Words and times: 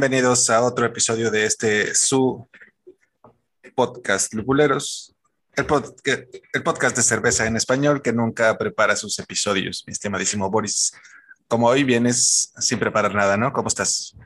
Bienvenidos 0.00 0.48
a 0.48 0.62
otro 0.62 0.86
episodio 0.86 1.28
de 1.28 1.44
este 1.44 1.92
su 1.92 2.48
podcast 3.74 4.32
Lupuleros, 4.32 5.12
el, 5.56 5.66
el 6.52 6.62
podcast 6.62 6.96
de 6.96 7.02
cerveza 7.02 7.48
en 7.48 7.56
español 7.56 8.00
que 8.00 8.12
nunca 8.12 8.56
prepara 8.56 8.94
sus 8.94 9.18
episodios, 9.18 9.82
mi 9.88 9.90
estimadísimo 9.90 10.48
Boris. 10.52 10.92
Como 11.48 11.66
hoy 11.66 11.82
vienes 11.82 12.54
sin 12.58 12.78
preparar 12.78 13.12
nada, 13.12 13.36
¿no? 13.36 13.52
¿Cómo 13.52 13.66
estás? 13.66 14.16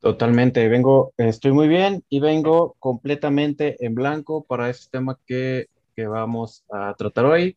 Totalmente, 0.00 0.66
vengo, 0.66 1.14
estoy 1.16 1.52
muy 1.52 1.68
bien 1.68 2.02
y 2.08 2.18
vengo 2.18 2.74
completamente 2.80 3.76
en 3.86 3.94
blanco 3.94 4.42
para 4.42 4.68
este 4.68 4.90
tema 4.90 5.16
que, 5.24 5.68
que 5.94 6.08
vamos 6.08 6.64
a 6.72 6.92
tratar 6.98 7.26
hoy, 7.26 7.56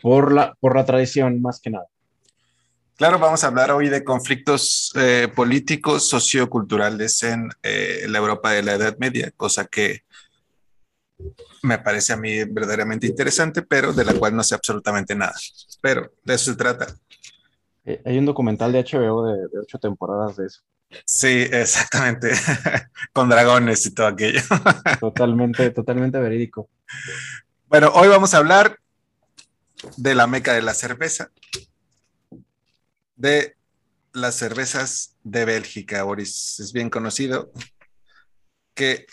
por, 0.00 0.32
la, 0.32 0.54
por 0.60 0.76
la 0.76 0.84
tradición 0.84 1.42
más 1.42 1.58
que 1.58 1.70
nada. 1.70 1.88
Claro, 2.96 3.18
vamos 3.18 3.42
a 3.42 3.48
hablar 3.48 3.72
hoy 3.72 3.88
de 3.88 4.04
conflictos 4.04 4.92
eh, 4.94 5.28
políticos, 5.34 6.08
socioculturales 6.08 7.24
en 7.24 7.50
eh, 7.64 8.06
la 8.08 8.18
Europa 8.18 8.52
de 8.52 8.62
la 8.62 8.74
Edad 8.74 8.96
Media, 8.98 9.32
cosa 9.36 9.64
que 9.64 10.04
me 11.62 11.78
parece 11.78 12.12
a 12.12 12.16
mí 12.16 12.44
verdaderamente 12.44 13.08
interesante, 13.08 13.62
pero 13.62 13.92
de 13.92 14.04
la 14.04 14.14
cual 14.14 14.36
no 14.36 14.44
sé 14.44 14.54
absolutamente 14.54 15.16
nada. 15.16 15.34
Pero 15.80 16.12
de 16.22 16.34
eso 16.34 16.52
se 16.52 16.56
trata. 16.56 16.86
Eh, 17.84 18.00
hay 18.04 18.16
un 18.16 18.26
documental 18.26 18.70
de 18.70 18.84
HBO 18.84 19.26
de, 19.26 19.48
de 19.48 19.58
ocho 19.58 19.78
temporadas 19.78 20.36
de 20.36 20.46
eso. 20.46 20.60
Sí, 21.04 21.48
exactamente. 21.50 22.30
Con 23.12 23.28
dragones 23.28 23.84
y 23.86 23.92
todo 23.92 24.06
aquello. 24.06 24.40
totalmente, 25.00 25.68
totalmente 25.70 26.20
verídico. 26.20 26.68
Bueno, 27.66 27.90
hoy 27.94 28.06
vamos 28.06 28.34
a 28.34 28.38
hablar 28.38 28.78
de 29.96 30.14
la 30.14 30.28
meca 30.28 30.52
de 30.52 30.62
la 30.62 30.74
cerveza, 30.74 31.30
de 33.16 33.56
las 34.12 34.36
cervezas 34.36 35.16
de 35.22 35.44
Bélgica, 35.44 36.02
Boris. 36.02 36.60
Es 36.60 36.72
bien 36.72 36.90
conocido 36.90 37.50
que, 38.74 39.06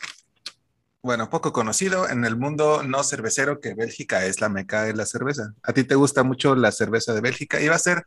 bueno, 1.02 1.30
poco 1.30 1.52
conocido 1.52 2.08
en 2.10 2.26
el 2.26 2.38
mundo 2.38 2.84
no 2.84 3.04
cervecero 3.04 3.60
que 3.60 3.74
Bélgica 3.74 4.26
es 4.26 4.42
la 4.42 4.50
meca 4.50 4.84
de 4.84 4.94
la 4.94 5.06
cerveza. 5.06 5.54
¿A 5.64 5.74
ti 5.74 5.84
te 5.84 5.96
gusta 5.96 6.24
mucho 6.24 6.56
la 6.56 6.72
cerveza 6.72 7.14
de 7.14 7.22
Bélgica? 7.22 7.60
Iba 7.60 7.76
a 7.76 7.80
ser 7.80 8.06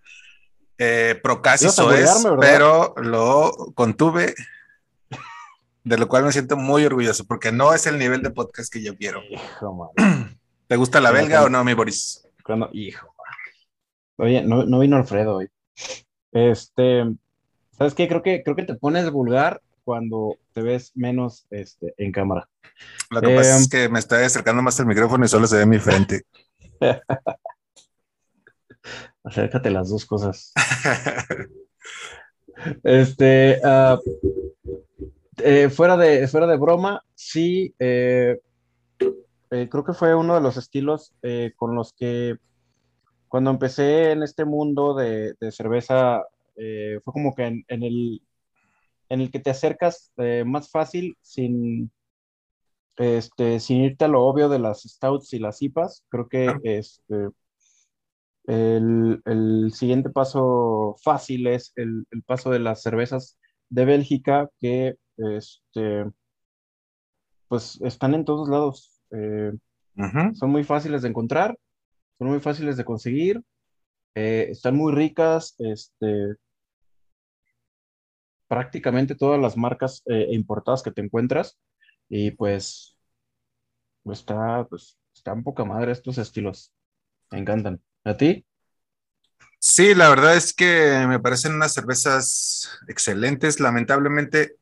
eh, 0.79 1.19
Procasiso 1.23 1.93
es, 1.93 2.27
pero 2.41 2.95
lo 2.97 3.53
contuve, 3.75 4.35
de 5.85 5.99
lo 5.99 6.09
cual 6.09 6.25
me 6.25 6.33
siento 6.33 6.57
muy 6.57 6.85
orgulloso, 6.85 7.25
porque 7.27 7.53
no 7.53 7.73
es 7.73 7.87
el 7.87 7.99
nivel 7.99 8.23
de 8.23 8.31
podcast 8.31 8.73
que 8.73 8.83
yo 8.83 8.97
quiero. 8.97 9.21
¿Te 10.67 10.77
gusta 10.77 11.01
la 11.01 11.11
belga 11.11 11.45
o 11.45 11.49
no, 11.49 11.63
mi 11.63 11.75
Boris? 11.75 12.27
Cuando, 12.43 12.71
hijo. 12.73 13.15
Oye, 14.17 14.43
no, 14.43 14.65
no 14.65 14.79
vino 14.81 14.97
Alfredo 14.97 15.37
hoy. 15.37 15.49
Este, 16.33 17.05
¿sabes 17.77 17.95
qué? 17.95 18.09
Creo 18.09 18.23
que, 18.23 18.43
creo 18.43 18.57
que 18.57 18.65
te 18.65 18.75
pones 18.75 19.11
vulgar 19.11 19.61
cuando 19.85 20.39
te 20.53 20.63
ves 20.63 20.93
menos 20.95 21.47
este, 21.51 21.95
en 21.99 22.13
cámara. 22.13 22.49
Lo 23.11 23.21
que 23.21 23.35
pasa 23.35 23.57
es 23.57 23.65
em, 23.65 23.69
que 23.69 23.89
me 23.89 23.99
estoy 23.99 24.25
acercando 24.25 24.63
más 24.63 24.79
al 24.81 24.87
micrófono 24.87 25.25
y 25.25 25.29
solo 25.29 25.47
se 25.47 25.59
ve 25.59 25.67
mi 25.67 25.79
frente. 25.79 26.23
Acércate 29.25 29.71
las 29.71 29.89
dos 29.89 30.05
cosas. 30.05 30.53
este, 32.83 33.61
ah, 33.65 33.99
eh, 35.39 35.71
fuera, 35.71 35.97
de, 35.97 36.29
fuera 36.29 36.47
de 36.47 36.57
broma, 36.57 37.03
sí, 37.15 37.75
eh, 37.79 38.41
eh, 39.51 39.69
creo 39.71 39.85
que 39.85 39.95
fue 39.95 40.15
uno 40.15 40.35
de 40.35 40.41
los 40.41 40.57
estilos 40.57 41.15
con 41.57 41.75
los 41.75 41.93
que 41.93 42.37
cuando 43.35 43.51
empecé 43.51 44.13
en 44.13 44.23
este 44.23 44.45
mundo 44.45 44.95
de, 44.95 45.35
cerveza, 45.51 46.23
fue 46.55 47.13
como 47.13 47.35
que 47.35 47.65
en, 47.67 47.83
el, 47.83 48.23
en 49.09 49.21
el 49.21 49.33
que 49.33 49.41
te 49.41 49.51
acercas 49.51 50.13
más 50.47 50.71
fácil 50.71 51.19
sin, 51.21 51.91
este, 52.97 53.59
sin 53.59 53.81
irte 53.87 54.05
a 54.05 54.09
lo 54.09 54.23
obvio 54.23 54.49
de 54.49 54.61
las 54.61 54.83
stouts 54.83 55.33
y 55.33 55.41
las 55.41 55.61
IPAs. 55.63 56.05
Creo 56.11 56.29
que 56.29 56.55
este, 56.63 57.31
el, 58.47 59.73
siguiente 59.73 60.11
paso 60.11 60.95
fácil 61.03 61.49
es 61.49 61.73
el, 61.75 62.07
paso 62.27 62.51
de 62.51 62.61
las 62.61 62.83
cervezas 62.83 63.37
de 63.69 63.85
Bélgica 63.85 64.49
que 64.61 64.95
este, 65.17 66.05
pues 67.49 67.81
están 67.83 68.15
en 68.15 68.25
todos 68.25 68.49
lados. 68.49 69.03
Eh, 69.11 69.51
son 70.35 70.51
muy 70.51 70.63
fáciles 70.63 71.03
de 71.03 71.09
encontrar, 71.09 71.59
son 72.19 72.29
muy 72.29 72.41
fáciles 72.41 72.77
de 72.77 72.85
conseguir, 72.85 73.43
eh, 74.15 74.49
están 74.51 74.77
muy 74.77 74.93
ricas, 74.93 75.55
este, 75.59 76.37
prácticamente 78.49 79.15
todas 79.15 79.41
las 79.41 79.57
marcas 79.57 80.03
eh, 80.07 80.29
importadas 80.31 80.83
que 80.83 80.93
te 80.93 81.01
encuentras 81.01 81.59
y 82.09 82.31
pues, 82.33 82.97
está, 84.07 84.67
pues 84.69 84.97
están 85.15 85.43
poca 85.43 85.65
madre 85.65 85.93
estos 85.93 86.19
estilos, 86.19 86.73
me 87.31 87.39
encantan. 87.39 87.81
¿A 88.05 88.17
ti? 88.17 88.45
Sí, 89.59 89.95
la 89.95 90.11
verdad 90.11 90.37
es 90.37 90.53
que 90.53 91.07
me 91.09 91.19
parecen 91.19 91.55
unas 91.55 91.73
cervezas 91.73 92.69
excelentes. 92.87 93.61
Lamentablemente, 93.61 94.57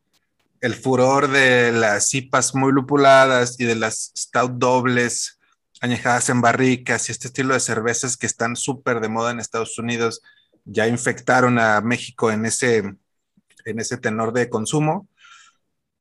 el 0.61 0.75
furor 0.75 1.29
de 1.29 1.73
las 1.73 2.15
IPAs 2.15 2.55
muy 2.55 2.73
lupuladas 2.73 3.59
y 3.59 3.65
de 3.65 3.75
las 3.75 4.13
stout 4.17 4.53
dobles 4.53 5.41
añejadas 5.83 6.31
en 6.31 6.41
barricas 6.41 7.09
y 7.09 7.13
este 7.13 7.27
estilo 7.27 7.55
de 7.55 7.61
cervezas 7.61 8.17
que 8.17 8.27
están 8.27 8.55
súper 8.55 9.01
de 9.01 9.09
moda 9.09 9.33
en 9.33 9.41
Estados 9.41 9.79
Unidos 9.79 10.23
ya 10.65 10.87
infectaron 10.87 11.59
a 11.59 11.81
México 11.81 12.31
en 12.31 12.47
ese, 12.47 12.79
en 13.65 13.79
ese 13.81 13.97
tenor 13.97 14.33
de 14.33 14.49
consumo. 14.49 15.09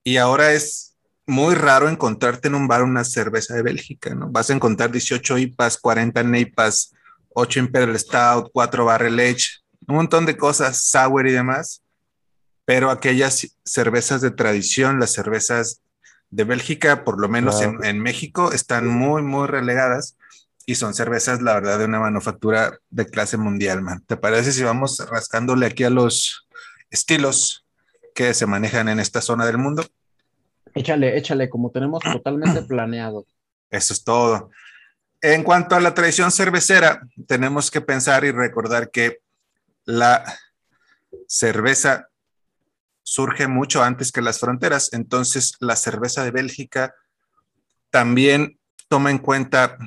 Y 0.03 0.17
ahora 0.17 0.53
es 0.53 0.95
muy 1.25 1.55
raro 1.55 1.89
encontrarte 1.89 2.47
en 2.47 2.55
un 2.55 2.67
bar 2.67 2.83
una 2.83 3.03
cerveza 3.03 3.55
de 3.55 3.63
Bélgica, 3.63 4.13
¿no? 4.13 4.29
Vas 4.29 4.51
a 4.51 4.53
encontrar 4.53 4.91
18 4.91 5.39
IPAs, 5.39 5.79
40 5.79 6.23
NEIPAs, 6.23 6.93
8 7.33 7.59
Imperial 7.59 7.97
Stout, 7.97 8.51
4 8.53 8.85
Barrel 8.85 9.19
Edge, 9.19 9.47
un 9.87 9.95
montón 9.95 10.27
de 10.27 10.37
cosas, 10.37 10.77
sour 10.85 11.27
y 11.27 11.31
demás, 11.31 11.81
pero 12.65 12.91
aquellas 12.91 13.57
cervezas 13.65 14.21
de 14.21 14.29
tradición, 14.29 14.99
las 14.99 15.11
cervezas 15.11 15.81
de 16.31 16.45
Bélgica, 16.45 17.03
por 17.03 17.19
lo 17.19 17.27
menos 17.27 17.61
en, 17.61 17.99
México, 17.99 18.53
están 18.53 18.87
muy, 18.87 19.21
muy 19.21 19.47
relegadas 19.47 20.17
y 20.65 20.75
son 20.75 20.93
cervezas, 20.93 21.41
la 21.41 21.53
verdad, 21.53 21.77
de 21.77 21.85
una 21.85 21.99
manufactura 21.99 22.79
de 22.89 23.05
clase 23.05 23.37
mundial, 23.37 23.81
man. 23.81 24.01
¿Te 24.07 24.15
parece 24.15 24.53
si 24.53 24.63
vamos 24.63 24.97
rascándole 25.09 25.65
aquí 25.65 25.83
a 25.83 25.89
los 25.89 26.47
estilos 26.89 27.65
que 28.15 28.33
se 28.33 28.45
manejan 28.45 28.87
en 28.87 28.99
esta 28.99 29.21
zona 29.21 29.45
del 29.45 29.57
mundo? 29.57 29.85
Échale, 30.73 31.17
échale, 31.17 31.49
como 31.49 31.69
tenemos 31.69 32.01
totalmente 32.01 32.61
planeado. 32.67 33.25
Eso 33.69 33.93
es 33.93 34.03
todo. 34.03 34.51
En 35.21 35.43
cuanto 35.43 35.75
a 35.75 35.81
la 35.81 35.93
tradición 35.93 36.31
cervecera, 36.31 37.01
tenemos 37.27 37.69
que 37.69 37.81
pensar 37.81 38.23
y 38.23 38.31
recordar 38.31 38.89
que 38.89 39.19
la 39.83 40.23
cerveza 41.27 42.07
surge 43.03 43.47
mucho 43.47 43.83
antes 43.83 44.11
que 44.11 44.21
las 44.21 44.39
fronteras. 44.39 44.93
Entonces, 44.93 45.55
la 45.59 45.75
cerveza 45.75 46.23
de 46.23 46.31
Bélgica 46.31 46.93
también 47.89 48.59
toma 48.87 49.11
en 49.11 49.19
cuenta 49.19 49.77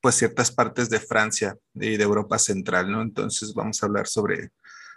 pues 0.00 0.16
ciertas 0.16 0.50
partes 0.50 0.90
de 0.90 1.00
Francia 1.00 1.56
y 1.74 1.96
de 1.96 2.04
Europa 2.04 2.38
Central, 2.38 2.90
¿no? 2.90 3.00
Entonces, 3.00 3.54
vamos 3.54 3.82
a 3.82 3.86
hablar 3.86 4.06
sobre, 4.06 4.50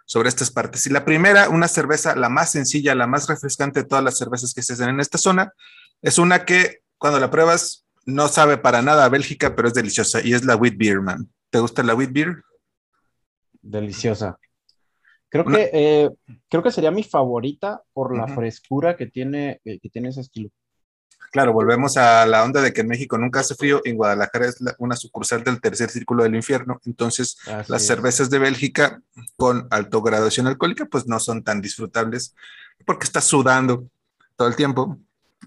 sobre 0.05 0.29
estas 0.29 0.51
partes. 0.51 0.85
Y 0.85 0.89
la 0.89 1.05
primera, 1.05 1.49
una 1.49 1.67
cerveza, 1.67 2.15
la 2.15 2.29
más 2.29 2.51
sencilla, 2.51 2.95
la 2.95 3.07
más 3.07 3.27
refrescante 3.27 3.81
de 3.81 3.87
todas 3.87 4.03
las 4.03 4.17
cervezas 4.17 4.53
que 4.53 4.63
se 4.63 4.73
hacen 4.73 4.89
en 4.89 4.99
esta 4.99 5.17
zona, 5.17 5.53
es 6.01 6.17
una 6.17 6.45
que 6.45 6.81
cuando 6.97 7.19
la 7.19 7.31
pruebas 7.31 7.85
no 8.05 8.27
sabe 8.27 8.57
para 8.57 8.81
nada 8.81 9.05
a 9.05 9.09
Bélgica, 9.09 9.55
pero 9.55 9.67
es 9.67 9.73
deliciosa 9.73 10.21
y 10.21 10.33
es 10.33 10.45
la 10.45 10.55
wheat 10.55 10.75
beer, 10.77 11.01
man. 11.01 11.29
¿Te 11.49 11.59
gusta 11.59 11.83
la 11.83 11.93
wheat 11.93 12.11
beer? 12.11 12.43
Deliciosa. 13.61 14.37
Creo 15.29 15.45
que, 15.45 15.69
eh, 15.73 16.09
creo 16.49 16.63
que 16.63 16.71
sería 16.71 16.91
mi 16.91 17.03
favorita 17.03 17.81
por 17.93 18.15
la 18.15 18.27
frescura 18.27 18.95
que 18.95 19.07
tiene, 19.07 19.61
eh, 19.65 19.79
que 19.79 19.89
tiene 19.89 20.09
ese 20.09 20.21
estilo. 20.21 20.49
Claro, 21.31 21.51
volvemos 21.51 21.97
a 21.97 22.25
la 22.25 22.43
onda 22.43 22.61
de 22.61 22.71
que 22.71 22.81
en 22.81 22.87
México 22.87 23.17
nunca 23.17 23.41
hace 23.41 23.55
frío, 23.55 23.81
en 23.83 23.97
Guadalajara 23.97 24.47
es 24.47 24.63
una 24.79 24.95
sucursal 24.95 25.43
del 25.43 25.59
tercer 25.59 25.89
círculo 25.89 26.23
del 26.23 26.35
infierno, 26.35 26.79
entonces 26.85 27.37
las 27.67 27.85
cervezas 27.85 28.29
de 28.29 28.39
Bélgica 28.39 29.01
con 29.35 29.67
alto 29.69 30.01
graduación 30.01 30.47
alcohólica 30.47 30.85
pues 30.85 31.05
no 31.05 31.19
son 31.19 31.43
tan 31.43 31.61
disfrutables 31.61 32.33
porque 32.85 33.03
estás 33.03 33.25
sudando 33.25 33.89
todo 34.37 34.47
el 34.47 34.55
tiempo 34.55 34.97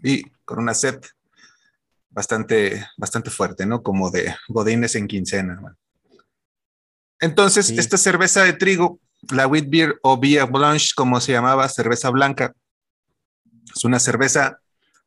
y 0.03 0.23
con 0.45 0.59
una 0.59 0.75
sed 0.75 1.01
bastante, 2.11 2.87
bastante 2.97 3.31
fuerte, 3.31 3.65
¿no? 3.65 3.83
Como 3.83 4.11
de 4.11 4.35
godines 4.49 4.95
en 4.97 5.07
quincena. 5.07 5.77
Entonces, 7.21 7.71
esta 7.71 7.97
cerveza 7.97 8.45
de 8.45 8.53
trigo, 8.55 8.99
la 9.31 9.47
wheat 9.47 9.69
o 10.03 10.19
via 10.19 10.45
blanche, 10.47 10.93
como 10.95 11.21
se 11.21 11.33
llamaba, 11.33 11.69
cerveza 11.69 12.11
blanca, 12.11 12.55
es 13.75 13.85
una 13.85 14.01
cerveza 14.01 14.61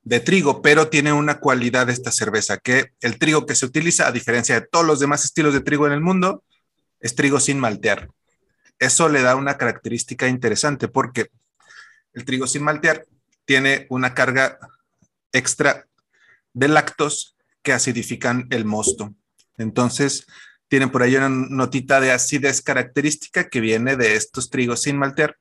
de 0.04 0.20
trigo, 0.20 0.62
pero 0.62 0.90
tiene 0.90 1.14
una 1.14 1.40
cualidad 1.40 1.90
esta 1.90 2.12
cerveza, 2.12 2.58
que 2.58 2.94
el 3.02 3.18
trigo 3.18 3.46
que 3.46 3.56
se 3.56 3.66
utiliza, 3.66 4.08
a 4.08 4.12
diferencia 4.12 4.60
de 4.60 4.68
todos 4.68 4.86
los 4.86 5.00
demás 5.00 5.24
estilos 5.24 5.54
de 5.54 5.62
trigo 5.62 5.88
en 5.88 5.94
el 5.94 6.02
mundo, 6.02 6.44
es 7.00 7.16
trigo 7.16 7.40
sin 7.40 7.60
maltear. 7.60 8.10
Eso 8.80 9.08
le 9.10 9.22
da 9.22 9.36
una 9.36 9.58
característica 9.58 10.28
interesante 10.28 10.88
porque 10.88 11.28
el 12.14 12.26
trigo 12.26 12.48
sin 12.48 12.64
maltear 12.64 13.06
tiene 13.46 13.88
una 13.90 14.14
carga 14.14 14.58
extra 15.32 15.88
de 16.54 16.68
lactos 16.68 17.36
que 17.62 17.74
acidifican 17.74 18.48
el 18.52 18.66
mosto. 18.66 19.14
Entonces, 19.58 20.28
tienen 20.74 20.90
por 20.90 21.04
ahí 21.04 21.16
una 21.16 21.30
notita 21.30 22.02
de 22.02 22.12
acidez 22.12 22.60
característica 22.64 23.48
que 23.48 23.62
viene 23.62 23.96
de 23.96 24.16
estos 24.16 24.50
trigos 24.50 24.82
sin 24.82 24.98
maltear. 24.98 25.38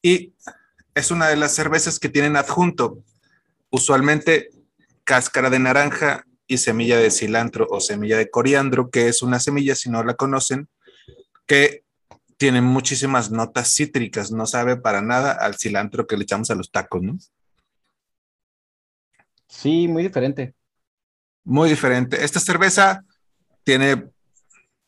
Y 0.00 0.32
es 0.94 1.10
una 1.10 1.28
de 1.28 1.36
las 1.36 1.54
cervezas 1.54 1.98
que 1.98 2.08
tienen 2.08 2.34
adjunto, 2.34 3.04
usualmente 3.68 4.48
cáscara 5.04 5.50
de 5.50 5.58
naranja 5.58 6.24
y 6.46 6.56
semilla 6.56 6.96
de 6.96 7.10
cilantro 7.10 7.66
o 7.68 7.82
semilla 7.82 8.16
de 8.16 8.30
coriandro, 8.30 8.88
que 8.88 9.08
es 9.08 9.20
una 9.20 9.38
semilla, 9.40 9.74
si 9.74 9.90
no 9.90 10.02
la 10.02 10.14
conocen, 10.14 10.70
que 11.44 11.84
tiene 12.38 12.62
muchísimas 12.62 13.30
notas 13.30 13.74
cítricas, 13.74 14.32
no 14.32 14.46
sabe 14.46 14.78
para 14.78 15.02
nada 15.02 15.32
al 15.32 15.56
cilantro 15.56 16.06
que 16.06 16.16
le 16.16 16.22
echamos 16.22 16.50
a 16.50 16.54
los 16.54 16.70
tacos, 16.70 17.02
¿no? 17.02 17.18
Sí, 19.48 19.86
muy 19.86 20.02
diferente. 20.02 20.54
Muy 21.44 21.68
diferente. 21.68 22.24
Esta 22.24 22.40
cerveza 22.40 23.04
tiene 23.64 24.13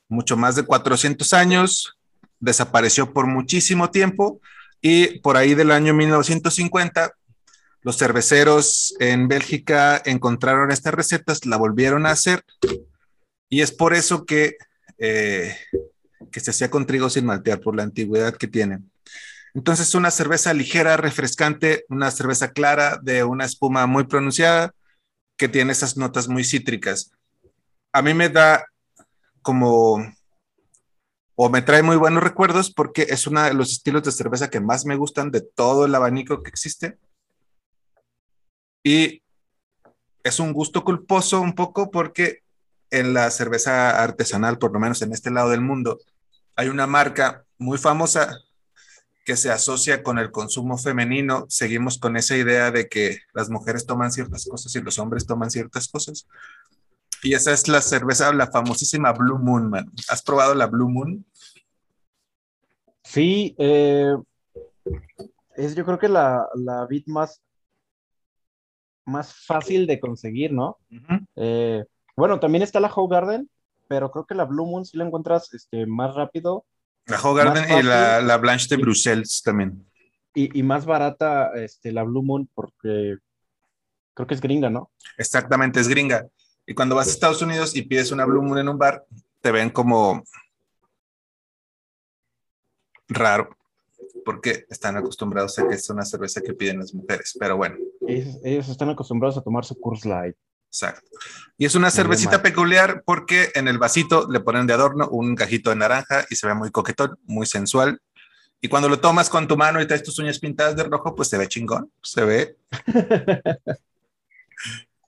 mucho 0.09 0.37
más 0.37 0.57
de 0.57 0.65
400 0.65 1.33
años, 1.33 1.97
desapareció 2.41 3.13
por 3.13 3.27
muchísimo 3.27 3.91
tiempo 3.91 4.41
y 4.81 5.21
por 5.21 5.37
ahí 5.37 5.55
del 5.55 5.71
año 5.71 5.95
1950 5.95 7.13
los 7.83 7.99
cerveceros 7.99 8.95
en 8.99 9.29
Bélgica 9.29 10.01
encontraron 10.05 10.71
estas 10.71 10.95
recetas, 10.95 11.47
la 11.47 11.57
volvieron 11.57 12.07
a 12.07 12.11
hacer 12.11 12.45
y 13.49 13.61
es 13.61 13.73
por 13.73 13.95
eso 13.95 14.25
que, 14.25 14.57
eh, 14.99 15.57
que 16.33 16.41
se 16.41 16.51
hacía 16.51 16.71
con 16.71 16.87
trigo 16.87 17.09
sin 17.11 17.27
maltear, 17.27 17.61
por 17.61 17.77
la 17.77 17.85
antigüedad 17.85 18.37
que 18.37 18.49
tiene. 18.49 18.81
Entonces, 19.55 19.95
una 19.95 20.11
cerveza 20.11 20.53
ligera, 20.53 20.97
refrescante, 20.97 21.87
una 21.89 22.11
cerveza 22.11 22.53
clara, 22.53 22.99
de 23.03 23.25
una 23.25 23.45
espuma 23.45 23.87
muy 23.87 24.05
pronunciada, 24.05 24.75
que 25.39 25.49
tiene 25.49 25.73
esas 25.73 25.97
notas 25.97 26.29
muy 26.29 26.45
cítricas. 26.45 27.13
A 27.93 28.03
mí 28.03 28.13
me 28.13 28.29
da 28.29 28.67
como, 29.47 30.05
o 31.37 31.49
me 31.49 31.63
trae 31.63 31.85
muy 31.85 31.95
buenos 31.95 32.21
recuerdos 32.21 32.73
porque 32.73 33.07
es 33.11 33.29
uno 33.29 33.45
de 33.45 33.55
los 33.55 33.71
estilos 33.71 34.03
de 34.03 34.11
cerveza 34.11 34.51
que 34.51 34.59
más 34.59 34.85
me 34.85 34.97
gustan 34.97 35.31
de 35.31 35.41
todo 35.41 35.85
el 35.85 35.95
abanico 35.95 36.43
que 36.43 36.51
existe. 36.51 36.99
Y 38.83 39.23
es 40.25 40.41
un 40.41 40.53
gusto 40.53 40.83
culposo 40.83 41.41
un 41.41 41.55
poco 41.55 41.93
porque 41.93 42.43
en 42.91 43.15
la 43.15 43.31
cerveza 43.31 44.03
artesanal, 44.03 44.59
por 44.59 44.73
lo 44.73 44.81
menos 44.81 45.01
en 45.03 45.13
este 45.13 45.31
lado 45.31 45.51
del 45.51 45.61
mundo, 45.61 46.01
hay 46.57 46.67
una 46.67 46.89
marca 46.89 47.45
muy 47.57 47.79
famosa 47.79 48.41
que 49.25 49.37
se 49.37 49.53
asocia 49.53 50.03
con 50.03 50.19
el 50.19 50.33
consumo 50.33 50.77
femenino. 50.77 51.47
Seguimos 51.49 51.99
con 51.99 52.17
esa 52.17 52.37
idea 52.37 52.73
de 52.73 52.89
que 52.89 53.21
las 53.33 53.49
mujeres 53.49 53.87
toman 53.87 54.11
ciertas 54.11 54.45
cosas 54.45 54.75
y 54.75 54.81
los 54.81 54.99
hombres 54.99 55.25
toman 55.25 55.53
ciertas 55.53 55.87
cosas. 55.87 56.27
Y 57.27 57.35
esa 57.35 57.53
es 57.53 57.67
la 57.67 57.83
cerveza, 57.83 58.33
la 58.33 58.47
famosísima 58.47 59.11
Blue 59.11 59.41
Moon, 59.41 59.69
man. 59.69 59.91
¿Has 60.09 60.23
probado 60.23 60.55
la 60.55 60.67
Blue 60.67 60.89
Moon? 60.89 61.27
Sí, 63.03 63.57
eh, 63.59 64.15
es 65.57 65.75
yo 65.75 65.85
creo 65.85 65.99
que 65.99 66.09
la, 66.09 66.47
la 66.55 66.87
bit 66.87 67.09
más, 67.09 67.43
más 69.05 69.35
fácil 69.45 69.89
de 69.89 69.99
conseguir, 69.99 70.53
¿no? 70.53 70.79
Eh, 71.35 71.85
bueno, 72.17 72.39
también 72.39 72.63
está 72.63 72.79
la 72.79 72.93
How 72.95 73.09
Garden, 73.09 73.51
pero 73.89 74.13
creo 74.13 74.25
que 74.25 74.37
la 74.37 74.45
Blue 74.45 74.65
Moon 74.65 74.85
sí 74.85 74.97
la 74.97 75.05
encuentras 75.05 75.53
este, 75.53 75.85
más 75.85 76.15
rápido. 76.15 76.65
La 77.07 77.21
How 77.21 77.35
Garden 77.35 77.65
y 77.77 77.83
la, 77.83 78.21
la, 78.21 78.37
Blanche 78.37 78.69
de 78.71 78.81
Bruxelles 78.81 79.43
también. 79.45 79.85
Y, 80.33 80.57
y, 80.57 80.63
más 80.63 80.87
barata 80.87 81.51
este, 81.57 81.91
la 81.91 82.05
Blue 82.05 82.23
Moon 82.23 82.49
porque 82.55 83.17
creo 84.15 84.29
que 84.29 84.35
es 84.35 84.41
gringa, 84.41 84.71
¿no? 84.71 84.93
Exactamente, 85.19 85.81
es 85.81 85.89
gringa. 85.89 86.29
Y 86.67 86.75
cuando 86.75 86.97
vas 86.97 87.07
a 87.07 87.11
Estados 87.11 87.41
Unidos 87.43 87.77
y 87.77 87.83
pides 87.83 88.11
una 88.11 88.25
Blue 88.25 88.43
Moon 88.43 88.59
en 88.59 88.69
un 88.69 88.79
bar, 88.79 89.07
te 89.41 89.53
ven 89.53 89.71
como 89.71 90.25
raro, 93.09 93.57
porque 94.25 94.67
están 94.69 94.97
acostumbrados 94.97 95.57
a 95.59 95.69
que 95.69 95.77
es 95.77 95.89
una 95.91 96.05
cerveza 96.05 96.41
que 96.41 96.55
piden 96.55 96.81
las 96.81 96.93
mujeres. 96.93 97.37
Pero 97.39 97.57
bueno. 97.57 97.77
Ellos, 98.07 98.69
están 98.69 98.91
acostumbrados 98.91 99.39
a 99.39 99.43
tomar 99.43 99.65
su 99.65 99.79
Coors 99.79 100.05
Light. 100.05 100.37
Exacto. 100.67 101.09
Y 101.57 101.65
es 101.65 101.77
una 101.77 101.91
cervecita 101.91 102.43
peculiar 102.43 103.03
porque 103.07 103.51
en 103.55 103.69
el 103.69 103.79
vasito 103.79 104.29
le 104.29 104.41
ponen 104.41 104.67
de 104.67 104.73
adorno 104.75 105.09
un 105.09 105.37
cajito 105.37 105.71
de 105.71 105.77
naranja 105.77 106.27
y 106.29 106.35
se 106.35 106.49
ve 106.49 106.55
muy 106.55 106.73
coquetón, 106.73 107.17
muy 107.25 107.47
sensual. 107.47 108.01
Y 108.61 108.69
cuando 108.69 108.89
lo 108.89 108.99
tomas 108.99 109.31
con 109.31 109.47
tu 109.47 109.57
mano 109.57 109.81
y 109.81 109.87
traes 109.87 110.03
tus 110.03 110.19
uñas 110.19 110.41
pintadas 110.41 110.75
de 110.75 110.83
rojo, 110.83 111.15
pues 111.15 111.29
se 111.29 111.39
ve 111.39 111.47
chingón, 111.47 111.91
se 112.03 112.25
ve 112.25 112.57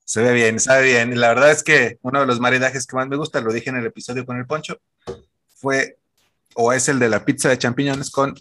se 0.09 0.23
ve 0.23 0.33
bien, 0.33 0.59
sabe 0.59 0.85
bien. 0.85 1.21
La 1.21 1.29
verdad 1.29 1.51
es 1.51 1.63
que 1.63 1.99
uno 2.01 2.21
de 2.21 2.27
los 2.27 2.41
maridajes 2.41 2.87
que 2.87 2.97
más 2.97 3.07
me 3.09 3.17
gusta, 3.17 3.43
lo 3.43 3.53
dije 3.53 3.69
en 3.69 3.77
el 3.77 3.85
episodio 3.85 4.25
con 4.25 4.39
el 4.39 4.47
poncho, 4.47 4.81
fue 5.55 5.99
o 6.55 6.73
es 6.73 6.89
el 6.89 6.99
de 6.99 7.11
la 7.11 7.27
pizza 7.27 7.51
de 7.51 7.59
champiñones 7.59 8.11
con 8.11 8.35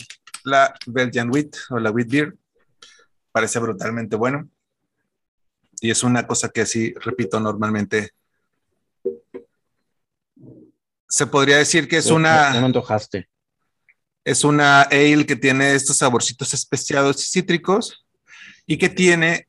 la 0.46 0.74
Belgian 0.86 1.30
Wheat 1.30 1.58
o 1.72 1.80
la 1.80 1.92
Wheat 1.92 2.08
Beer. 2.08 2.36
Parece 3.34 3.60
brutalmente 3.60 4.16
bueno. 4.16 4.48
Y 5.82 5.92
es 5.92 6.04
una 6.04 6.26
cosa 6.26 6.48
que 6.48 6.66
sí, 6.66 6.94
repito, 7.02 7.38
normalmente 7.42 8.12
se 11.10 11.28
podría 11.28 11.58
decir 11.58 11.90
que 11.90 11.98
es 11.98 12.10
una... 12.10 12.54
Ya 12.54 12.62
me 12.62 12.68
antojaste. 12.68 13.28
Es 14.24 14.46
una 14.46 14.84
ale 14.84 15.26
que 15.26 15.36
tiene 15.36 15.76
estos 15.76 15.98
saborcitos 15.98 16.54
especiados 16.54 17.22
y 17.28 17.30
cítricos 17.30 18.06
y 18.66 18.78
que 18.78 18.88
tiene 18.88 19.47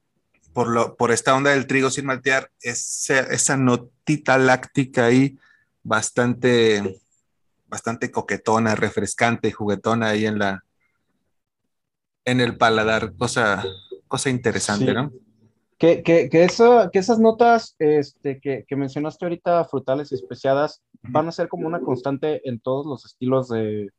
por, 0.58 0.70
lo, 0.70 0.96
por 0.96 1.12
esta 1.12 1.36
onda 1.36 1.52
del 1.52 1.68
trigo 1.68 1.88
sin 1.88 2.06
maltear, 2.06 2.50
esa, 2.60 3.20
esa 3.20 3.56
notita 3.56 4.38
láctica 4.38 5.04
ahí 5.04 5.38
bastante, 5.84 6.98
bastante 7.68 8.10
coquetona, 8.10 8.74
refrescante, 8.74 9.52
juguetona 9.52 10.08
ahí 10.08 10.26
en 10.26 10.40
la 10.40 10.64
en 12.24 12.40
el 12.40 12.58
paladar, 12.58 13.14
cosa, 13.14 13.64
cosa 14.08 14.30
interesante, 14.30 14.92
¿no? 14.92 15.12
Que, 15.78 16.02
que, 16.02 16.28
que, 16.28 16.42
eso, 16.42 16.90
que 16.92 16.98
esas 16.98 17.20
notas 17.20 17.76
este, 17.78 18.40
que, 18.40 18.64
que, 18.66 18.74
mencionaste 18.74 19.26
ahorita, 19.26 19.64
frutales 19.66 20.10
y 20.10 20.16
especiadas, 20.16 20.82
van 21.02 21.28
a 21.28 21.32
ser 21.32 21.46
como 21.46 21.68
una 21.68 21.78
constante 21.78 22.40
en 22.48 22.58
todos 22.58 22.84
los 22.84 23.06
estilos 23.06 23.48
de, 23.48 23.90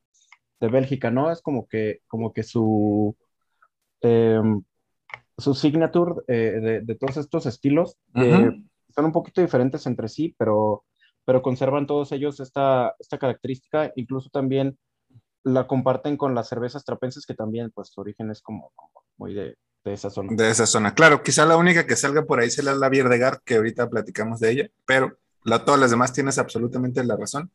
de 0.59 0.67
Bélgica, 0.67 1.09
¿no? 1.09 1.31
Es 1.31 1.41
como 1.41 1.69
que, 1.69 2.01
como 2.09 2.33
que 2.33 2.43
su, 2.43 3.15
eh, 4.01 4.41
su 5.39 5.53
signature 5.53 6.21
eh, 6.27 6.81
de, 6.83 6.95
todos 6.95 7.17
estos 7.17 7.45
estilos 7.45 7.97
son 8.13 9.05
un 9.05 9.11
poquito 9.11 9.41
diferentes 9.41 9.85
entre 9.85 10.09
sí, 10.09 10.35
pero, 10.37 10.83
pero 11.25 11.41
conservan 11.41 11.87
todos 11.87 12.11
ellos 12.11 12.39
esta, 12.39 12.95
esta 12.99 13.17
característica, 13.17 13.91
incluso 13.95 14.29
también 14.29 14.77
la 15.43 15.67
comparten 15.67 16.17
con 16.17 16.35
las 16.35 16.49
cervezas 16.49 16.83
trapenses, 16.83 17.25
que 17.25 17.33
también, 17.33 17.71
pues, 17.71 17.89
su 17.89 18.01
origen 18.01 18.29
es 18.29 18.41
como, 18.41 18.73
muy 19.17 19.33
de, 19.33 19.57
de, 19.83 19.93
esa 19.93 20.09
zona. 20.09 20.33
De 20.35 20.49
esa 20.49 20.65
zona, 20.65 20.93
claro. 20.93 21.23
Quizá 21.23 21.45
la 21.45 21.55
única 21.55 21.87
que 21.87 21.95
salga 21.95 22.25
por 22.25 22.39
ahí 22.39 22.49
será 22.49 22.75
la 22.75 22.89
Bierdegar, 22.89 23.41
que 23.45 23.55
ahorita 23.55 23.89
platicamos 23.89 24.39
de 24.39 24.51
ella, 24.51 24.69
pero 24.85 25.17
la, 25.43 25.63
todas 25.63 25.79
las 25.79 25.91
demás 25.91 26.11
tienes 26.11 26.37
absolutamente 26.37 27.03
la 27.03 27.15
razón. 27.15 27.51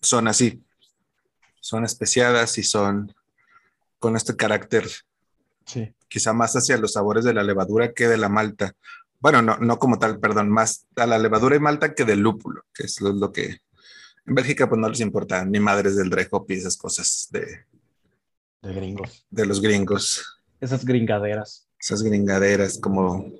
Son 0.00 0.26
así. 0.26 0.62
Son 1.60 1.84
especiadas 1.84 2.56
y 2.56 2.62
son 2.62 3.14
con 3.98 4.16
este 4.16 4.36
carácter 4.36 4.86
sí 5.66 5.92
quizá 6.08 6.32
más 6.32 6.54
hacia 6.56 6.78
los 6.78 6.92
sabores 6.92 7.24
de 7.24 7.34
la 7.34 7.42
levadura 7.42 7.92
que 7.92 8.08
de 8.08 8.16
la 8.16 8.28
malta. 8.28 8.74
Bueno, 9.20 9.42
no, 9.42 9.58
no 9.58 9.78
como 9.78 9.98
tal, 9.98 10.20
perdón, 10.20 10.50
más 10.50 10.86
a 10.96 11.06
la 11.06 11.18
levadura 11.18 11.56
y 11.56 11.60
malta 11.60 11.94
que 11.94 12.04
del 12.04 12.20
lúpulo, 12.20 12.62
que 12.72 12.84
es 12.84 13.00
lo, 13.00 13.32
que 13.32 13.58
en 14.26 14.34
Bélgica 14.34 14.68
pues 14.68 14.80
no 14.80 14.88
les 14.88 15.00
importa 15.00 15.44
ni 15.44 15.60
madres 15.60 15.96
del 15.96 16.10
drehop 16.10 16.50
y 16.50 16.54
esas 16.54 16.76
cosas 16.76 17.28
de... 17.30 17.66
De 18.62 18.72
gringos. 18.72 19.26
De 19.30 19.46
los 19.46 19.60
gringos. 19.60 20.40
Esas 20.60 20.84
gringaderas. 20.84 21.68
Esas 21.78 22.02
gringaderas 22.02 22.78
como 22.78 23.32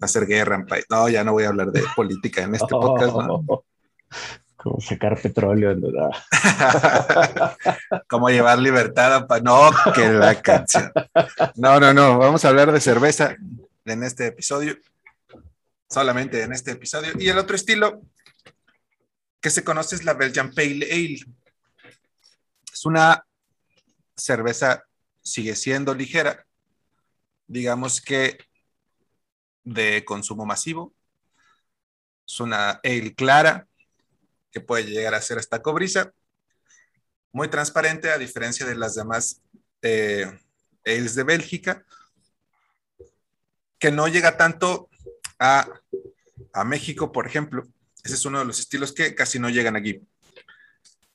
hacer 0.00 0.26
guerra 0.26 0.56
en 0.56 0.66
país. 0.66 0.84
No, 0.90 1.08
ya 1.08 1.24
no 1.24 1.32
voy 1.32 1.44
a 1.44 1.48
hablar 1.48 1.70
de 1.70 1.82
política 1.94 2.42
en 2.42 2.54
este 2.54 2.66
podcast. 2.70 3.14
¿no? 3.14 3.64
Como 4.64 4.80
sacar 4.80 5.20
petróleo, 5.20 5.78
¿verdad? 5.78 6.08
Como 8.08 8.30
llevar 8.30 8.58
libertad 8.58 9.26
a... 9.28 9.40
No, 9.40 9.70
que 9.94 10.08
la 10.08 10.40
canción. 10.40 10.90
No, 11.56 11.78
no, 11.78 11.92
no. 11.92 12.16
Vamos 12.16 12.42
a 12.46 12.48
hablar 12.48 12.72
de 12.72 12.80
cerveza 12.80 13.36
en 13.84 14.02
este 14.02 14.28
episodio. 14.28 14.78
Solamente 15.86 16.42
en 16.42 16.54
este 16.54 16.70
episodio. 16.70 17.12
Y 17.18 17.28
el 17.28 17.36
otro 17.36 17.54
estilo 17.54 18.00
que 19.38 19.50
se 19.50 19.62
conoce 19.62 19.96
es 19.96 20.04
la 20.04 20.14
Belgian 20.14 20.50
Pale 20.54 20.88
Ale. 20.90 21.26
Es 22.72 22.86
una 22.86 23.22
cerveza, 24.16 24.82
sigue 25.20 25.56
siendo 25.56 25.94
ligera. 25.94 26.46
Digamos 27.46 28.00
que 28.00 28.38
de 29.62 30.06
consumo 30.06 30.46
masivo. 30.46 30.94
Es 32.26 32.40
una 32.40 32.80
ale 32.82 33.14
clara 33.14 33.68
que 34.54 34.60
puede 34.60 34.84
llegar 34.84 35.14
a 35.14 35.20
ser 35.20 35.38
esta 35.38 35.60
cobriza. 35.60 36.12
Muy 37.32 37.48
transparente, 37.48 38.10
a 38.10 38.18
diferencia 38.18 38.64
de 38.64 38.76
las 38.76 38.94
demás 38.94 39.42
eh, 39.82 40.30
ales 40.86 41.16
de 41.16 41.24
Bélgica, 41.24 41.84
que 43.80 43.90
no 43.90 44.06
llega 44.06 44.36
tanto 44.36 44.88
a, 45.40 45.68
a 46.52 46.64
México, 46.64 47.10
por 47.10 47.26
ejemplo. 47.26 47.64
Ese 48.04 48.14
es 48.14 48.24
uno 48.24 48.38
de 48.38 48.44
los 48.44 48.60
estilos 48.60 48.92
que 48.92 49.16
casi 49.16 49.40
no 49.40 49.50
llegan 49.50 49.74
aquí. 49.74 50.00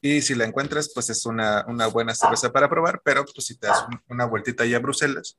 Y 0.01 0.21
si 0.21 0.35
la 0.35 0.43
encuentras, 0.43 0.91
pues 0.93 1.09
es 1.09 1.25
una, 1.25 1.65
una 1.67 1.87
buena 1.87 2.13
cerveza 2.13 2.51
para 2.51 2.69
probar, 2.69 3.01
pero 3.03 3.23
pues 3.23 3.47
si 3.47 3.55
te 3.55 3.67
das 3.67 3.85
una 4.09 4.25
vueltita 4.25 4.63
ahí 4.63 4.73
a 4.73 4.79
Bruselas, 4.79 5.37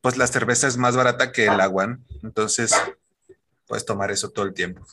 pues 0.00 0.16
la 0.16 0.26
cerveza 0.26 0.66
es 0.66 0.76
más 0.76 0.96
barata 0.96 1.30
que 1.30 1.46
el 1.46 1.60
agua. 1.60 1.98
Entonces, 2.24 2.72
puedes 3.66 3.84
tomar 3.84 4.10
eso 4.10 4.30
todo 4.30 4.46
el 4.46 4.54
tiempo. 4.54 4.84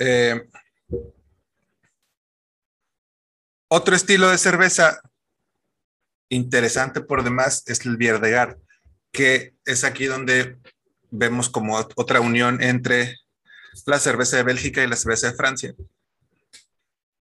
Eh, 0.00 0.48
otro 3.68 3.94
estilo 3.94 4.28
de 4.30 4.38
cerveza 4.38 5.00
interesante 6.28 7.00
por 7.00 7.22
demás 7.22 7.62
es 7.66 7.86
el 7.86 7.96
Bierdegar, 7.96 8.58
que 9.12 9.54
es 9.64 9.84
aquí 9.84 10.06
donde 10.06 10.58
vemos 11.10 11.48
como 11.48 11.76
otra 11.76 12.20
unión 12.20 12.60
entre 12.60 13.16
la 13.86 14.00
cerveza 14.00 14.36
de 14.36 14.42
Bélgica 14.42 14.82
y 14.82 14.88
la 14.88 14.96
cerveza 14.96 15.30
de 15.30 15.36
Francia 15.36 15.74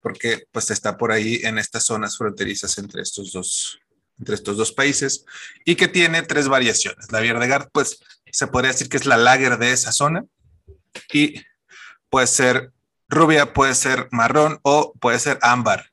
porque 0.00 0.46
pues 0.52 0.70
está 0.70 0.96
por 0.96 1.12
ahí 1.12 1.40
en 1.44 1.58
estas 1.58 1.84
zonas 1.84 2.16
fronterizas 2.16 2.78
entre 2.78 3.02
estos 3.02 3.32
dos, 3.32 3.78
entre 4.18 4.34
estos 4.34 4.56
dos 4.56 4.72
países 4.72 5.24
y 5.64 5.76
que 5.76 5.88
tiene 5.88 6.22
tres 6.22 6.48
variaciones. 6.48 7.10
La 7.12 7.20
Bierdegard, 7.20 7.68
pues 7.72 7.98
se 8.30 8.46
podría 8.46 8.72
decir 8.72 8.88
que 8.88 8.96
es 8.96 9.06
la 9.06 9.16
lager 9.16 9.58
de 9.58 9.72
esa 9.72 9.92
zona 9.92 10.24
y 11.12 11.42
puede 12.10 12.26
ser 12.26 12.72
rubia, 13.08 13.52
puede 13.52 13.74
ser 13.74 14.08
marrón 14.10 14.58
o 14.62 14.92
puede 15.00 15.18
ser 15.18 15.38
ámbar. 15.42 15.90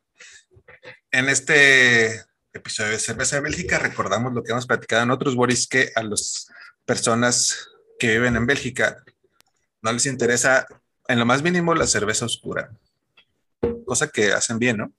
En 1.12 1.30
este 1.30 2.24
episodio 2.54 2.92
de 2.92 3.00
Cerveza 3.00 3.38
de 3.38 3.42
Bélgica 3.44 3.80
recordamos 3.80 4.34
lo 4.34 4.44
que 4.44 4.52
hemos 4.52 4.66
platicado 4.66 5.04
en 5.04 5.12
otros, 5.12 5.36
Boris, 5.36 5.68
que 5.68 5.92
a 5.96 6.04
las 6.04 6.50
personas 6.86 7.70
que 8.00 8.12
viven 8.12 8.36
en 8.36 8.46
Bélgica 8.46 9.04
no 9.82 9.92
les 9.92 10.06
interesa 10.06 10.68
en 11.08 11.20
lo 11.20 11.26
más 11.26 11.42
mínimo 11.44 11.74
la 11.74 11.88
cerveza 11.88 12.26
oscura 12.26 12.72
cosa 13.86 14.10
que 14.10 14.34
hacen 14.34 14.60
bien, 14.60 14.78
¿no? 14.78 14.92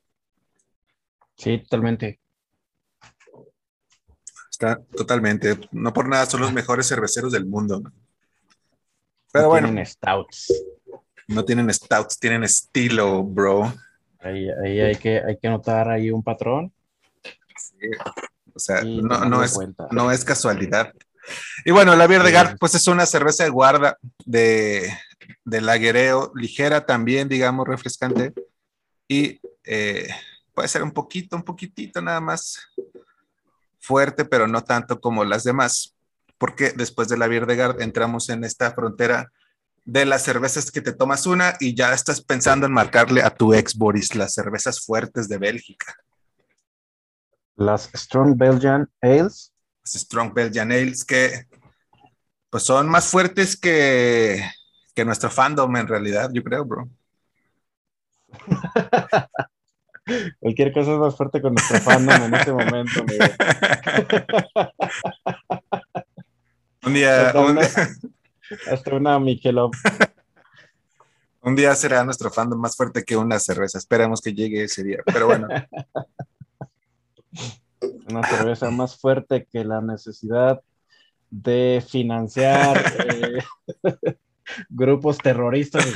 Sí, 1.37 1.59
totalmente. 1.59 2.21
Está 4.51 4.83
totalmente. 4.97 5.59
No 5.73 5.93
por 5.93 6.09
nada 6.09 6.25
son 6.27 6.41
los 6.41 6.53
mejores 6.53 6.89
cerveceros 6.89 7.33
del 7.33 7.45
mundo. 7.45 7.83
Pero 9.33 9.45
no 9.45 9.49
bueno. 9.51 9.69
Tienen 9.69 9.85
stouts. 9.85 10.53
No 11.29 11.45
tienen 11.45 11.73
stouts, 11.73 12.19
tienen 12.19 12.45
estilo, 12.45 13.23
bro. 13.23 13.73
Ahí, 14.21 14.49
hay, 14.49 14.97
que, 14.97 15.21
hay 15.21 15.37
que 15.37 15.49
notar 15.49 15.89
ahí 15.89 16.11
un 16.11 16.23
patrón. 16.23 16.73
Sí. 17.23 17.89
O 18.55 18.59
sea, 18.59 18.83
no, 18.83 19.25
no, 19.25 19.45
es, 19.45 19.59
no 19.91 20.11
es 20.11 20.25
casualidad. 20.25 20.93
Y 21.65 21.71
bueno, 21.71 21.95
la 21.97 22.07
Bier 22.07 22.23
de 22.23 22.57
pues 22.59 22.75
es 22.75 22.87
una 22.87 23.07
cerveza 23.07 23.45
de 23.45 23.51
guarda 23.51 23.99
de, 24.25 24.91
de 25.45 25.61
laguereo, 25.61 26.33
ligera 26.35 26.87
también, 26.87 27.29
digamos, 27.29 27.67
refrescante, 27.67 28.33
y 29.09 29.41
eh, 29.65 30.09
puede 30.55 30.69
ser 30.69 30.83
un 30.83 30.93
poquito, 30.93 31.37
un 31.37 31.43
poquitito 31.43 32.01
nada 32.01 32.21
más 32.21 32.59
fuerte, 33.79 34.25
pero 34.25 34.47
no 34.47 34.65
tanto 34.65 35.01
como 35.01 35.25
las 35.25 35.45
demás, 35.45 35.95
porque 36.39 36.71
después 36.71 37.09
de 37.09 37.17
la 37.17 37.29
Bierdegard 37.29 37.81
entramos 37.81 38.29
en 38.29 38.45
esta 38.45 38.73
frontera 38.73 39.33
de 39.87 40.05
las 40.05 40.23
cervezas 40.23 40.71
que 40.71 40.83
te 40.83 40.93
tomas 40.93 41.27
una 41.27 41.57
y 41.61 41.75
ya 41.75 41.95
estás 41.95 42.21
pensando 42.21 42.67
en 42.67 42.73
marcarle 42.73 43.23
a 43.23 43.31
tu 43.31 43.55
ex 43.55 43.75
Boris 43.77 44.17
las 44.17 44.35
cervezas 44.35 44.85
fuertes 44.85 45.29
de 45.29 45.39
Bélgica. 45.39 45.95
Las 47.55 47.89
Strong 47.95 48.37
Belgian 48.37 48.91
Ales. 49.01 49.53
Las 49.85 49.93
Strong 50.03 50.35
Belgian 50.35 50.73
Ales 50.73 51.05
que 51.05 51.47
pues 52.51 52.65
son 52.65 52.89
más 52.89 53.07
fuertes 53.07 53.57
que, 53.57 54.43
que 54.95 55.05
nuestro 55.05 55.31
fandom 55.31 55.77
en 55.77 55.87
realidad, 55.87 56.31
yo 56.33 56.43
creo, 56.43 56.65
bro. 56.65 56.91
Cualquier 60.41 60.73
cosa 60.73 60.95
es 60.95 60.99
más 60.99 61.17
fuerte 61.17 61.41
con 61.41 61.55
nuestro 61.55 61.79
fandom 61.79 62.25
en 62.25 62.35
este 62.35 62.53
momento, 62.53 63.03
Un 66.85 66.95
día. 66.95 67.33
hasta 68.71 68.95
una 68.95 69.19
Michelob. 69.19 69.73
Un 71.47 71.55
día 71.55 71.75
será 71.77 72.03
nuestro 72.03 72.31
fandom 72.31 72.59
más 72.61 72.75
fuerte 72.77 73.05
que 73.05 73.17
una 73.17 73.39
cerveza. 73.39 73.79
Esperamos 73.79 74.21
que 74.21 74.35
llegue 74.35 74.65
ese 74.65 74.83
día. 74.83 74.99
Pero 75.07 75.27
bueno. 75.27 75.47
Una 78.09 78.27
cerveza 78.27 78.71
más 78.71 78.97
fuerte 78.99 79.47
que 79.53 79.65
la 79.65 79.81
necesidad 79.81 80.61
de 81.31 81.85
financiar 81.89 82.83
eh, 82.99 83.39
grupos 84.69 85.19
terroristas. 85.19 85.85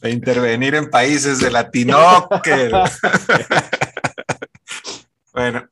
de 0.00 0.10
intervenir 0.10 0.74
en 0.74 0.88
países 0.88 1.40
de 1.40 1.50
Latino. 1.50 2.28
bueno, 5.34 5.68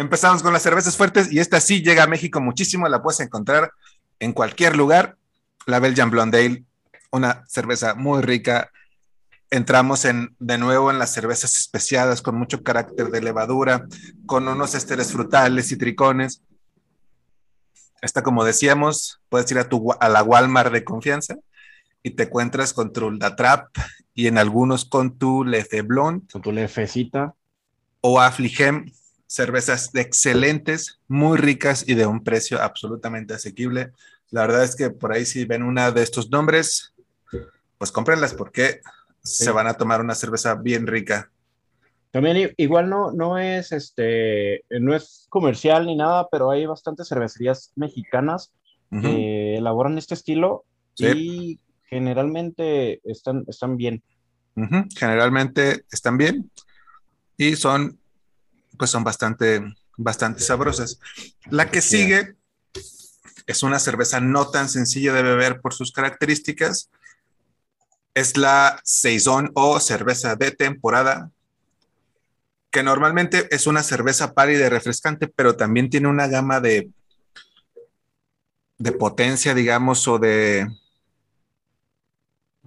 empezamos 0.00 0.42
con 0.42 0.52
las 0.52 0.62
cervezas 0.62 0.96
fuertes 0.96 1.30
y 1.30 1.40
esta 1.40 1.60
sí 1.60 1.82
llega 1.82 2.04
a 2.04 2.06
México 2.06 2.40
muchísimo, 2.40 2.88
la 2.88 3.02
puedes 3.02 3.20
encontrar 3.20 3.72
en 4.18 4.32
cualquier 4.32 4.76
lugar. 4.76 5.16
La 5.66 5.78
Belgian 5.78 6.10
Blonde 6.10 6.64
una 7.12 7.44
cerveza 7.46 7.94
muy 7.94 8.22
rica. 8.22 8.70
Entramos 9.50 10.04
en, 10.04 10.34
de 10.38 10.58
nuevo 10.58 10.90
en 10.90 10.98
las 10.98 11.12
cervezas 11.12 11.56
especiadas 11.56 12.22
con 12.22 12.36
mucho 12.36 12.62
carácter 12.62 13.08
de 13.08 13.20
levadura, 13.20 13.86
con 14.26 14.48
unos 14.48 14.74
esteres 14.74 15.12
frutales 15.12 15.72
y 15.72 15.76
tricones. 15.76 16.42
Esta, 18.00 18.22
como 18.22 18.44
decíamos, 18.44 19.20
puedes 19.28 19.50
ir 19.50 19.58
a, 19.58 19.68
tu, 19.68 19.92
a 19.98 20.08
la 20.08 20.22
Walmart 20.22 20.72
de 20.72 20.84
confianza 20.84 21.36
y 22.02 22.10
te 22.10 22.22
encuentras 22.22 22.72
con 22.72 22.92
tu 22.92 23.18
Trap 23.18 23.68
y 24.14 24.28
en 24.28 24.38
algunos 24.38 24.84
con 24.84 25.18
tu 25.18 25.44
Lefe 25.44 25.82
Blonde. 25.82 26.26
Con 26.32 26.40
tu 26.40 26.52
Lefecita. 26.52 27.34
O 28.00 28.18
Afligem, 28.18 28.86
cervezas 29.30 29.94
excelentes, 29.94 30.98
muy 31.06 31.38
ricas 31.38 31.88
y 31.88 31.94
de 31.94 32.04
un 32.04 32.24
precio 32.24 32.60
absolutamente 32.60 33.32
asequible. 33.32 33.92
La 34.30 34.40
verdad 34.40 34.64
es 34.64 34.74
que 34.74 34.90
por 34.90 35.12
ahí 35.12 35.24
si 35.24 35.44
ven 35.44 35.62
una 35.62 35.92
de 35.92 36.02
estos 36.02 36.30
nombres, 36.30 36.94
pues 37.78 37.92
cómprenlas 37.92 38.34
porque 38.34 38.80
se 39.22 39.52
van 39.52 39.68
a 39.68 39.74
tomar 39.74 40.00
una 40.00 40.16
cerveza 40.16 40.56
bien 40.56 40.88
rica. 40.88 41.30
También 42.10 42.52
igual 42.56 42.90
no, 42.90 43.12
no 43.12 43.38
es 43.38 43.70
este, 43.70 44.64
no 44.68 44.96
es 44.96 45.26
comercial 45.28 45.86
ni 45.86 45.94
nada, 45.94 46.26
pero 46.28 46.50
hay 46.50 46.66
bastantes 46.66 47.06
cervecerías 47.06 47.70
mexicanas 47.76 48.52
que 48.90 49.58
elaboran 49.58 49.96
este 49.96 50.14
estilo 50.14 50.64
y 50.96 51.60
generalmente 51.84 53.00
están, 53.04 53.44
están 53.46 53.76
bien. 53.76 54.02
Generalmente 54.96 55.84
están 55.92 56.18
bien 56.18 56.50
y 57.36 57.54
son, 57.54 57.99
pues 58.80 58.90
son 58.90 59.04
bastante, 59.04 59.62
bastante 59.98 60.40
sabrosas. 60.40 60.98
La 61.50 61.70
que 61.70 61.82
sigue 61.82 62.34
es 63.46 63.62
una 63.62 63.78
cerveza 63.78 64.20
no 64.20 64.50
tan 64.50 64.70
sencilla 64.70 65.12
de 65.12 65.22
beber 65.22 65.60
por 65.60 65.74
sus 65.74 65.92
características. 65.92 66.88
Es 68.14 68.38
la 68.38 68.80
Saison 68.82 69.50
o 69.54 69.78
cerveza 69.80 70.34
de 70.34 70.52
temporada 70.52 71.30
que 72.70 72.82
normalmente 72.82 73.54
es 73.54 73.66
una 73.66 73.82
cerveza 73.82 74.32
pálida 74.32 74.64
y 74.64 74.70
refrescante, 74.70 75.28
pero 75.28 75.56
también 75.56 75.90
tiene 75.90 76.08
una 76.08 76.26
gama 76.26 76.60
de, 76.60 76.88
de 78.78 78.92
potencia, 78.92 79.52
digamos, 79.52 80.08
o 80.08 80.18
de, 80.18 80.66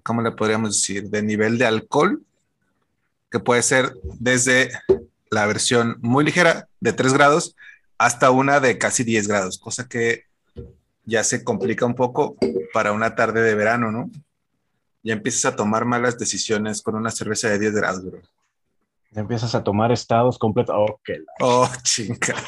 ¿cómo 0.03 0.21
le 0.21 0.31
podríamos 0.31 0.75
decir? 0.75 1.09
De 1.09 1.23
nivel 1.23 1.57
de 1.57 1.65
alcohol, 1.65 2.21
que 3.31 3.39
puede 3.39 3.63
ser 3.63 3.95
desde 4.19 4.69
la 5.33 5.45
versión 5.45 5.97
muy 6.01 6.23
ligera 6.23 6.67
de 6.79 6.93
3 6.93 7.13
grados 7.13 7.55
hasta 7.97 8.31
una 8.31 8.59
de 8.59 8.77
casi 8.77 9.03
10 9.03 9.27
grados, 9.27 9.57
cosa 9.57 9.87
que 9.87 10.25
ya 11.05 11.23
se 11.23 11.43
complica 11.43 11.85
un 11.85 11.95
poco 11.95 12.37
para 12.73 12.91
una 12.91 13.15
tarde 13.15 13.41
de 13.41 13.55
verano, 13.55 13.91
¿no? 13.91 14.09
Ya 15.03 15.13
empiezas 15.13 15.45
a 15.45 15.55
tomar 15.55 15.85
malas 15.85 16.17
decisiones 16.17 16.81
con 16.81 16.95
una 16.95 17.11
cerveza 17.11 17.49
de 17.49 17.59
10 17.59 17.73
grados, 17.73 18.05
bro. 18.05 18.21
Empiezas 19.15 19.53
a 19.53 19.63
tomar 19.63 19.91
estados 19.91 20.39
completos. 20.39 20.75
Oh, 20.77 20.99
oh 21.41 21.69
chingado. 21.83 22.41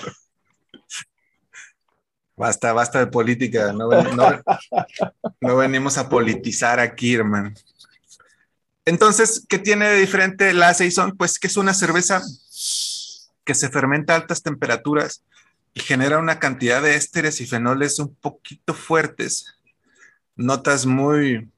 Basta, 2.37 2.73
basta 2.73 2.99
de 2.99 3.07
política. 3.07 3.73
No, 3.73 5.55
venimos 5.55 5.97
a 5.97 6.09
politizar 6.09 6.79
aquí, 6.79 7.15
hermano. 7.15 7.53
Entonces, 8.85 9.45
¿qué 9.49 9.59
tiene 9.59 9.87
de 9.89 9.99
diferente 9.99 10.53
la 10.53 10.73
Saison? 10.73 11.15
Pues 11.17 11.39
que 11.39 11.47
es 11.47 11.57
una 11.57 11.73
cerveza 11.73 12.21
que 13.43 13.55
se 13.55 13.69
fermenta 13.69 14.13
a 14.13 14.17
altas 14.17 14.43
temperaturas 14.43 15.23
y 15.73 15.81
genera 15.81 16.19
una 16.19 16.39
cantidad 16.39 16.81
de 16.81 16.95
ésteres 16.95 17.41
y 17.41 17.45
fenoles 17.45 17.99
un 17.99 18.13
poquito 18.15 18.73
fuertes. 18.73 19.55
Notas 20.35 20.85
muy, 20.85 21.49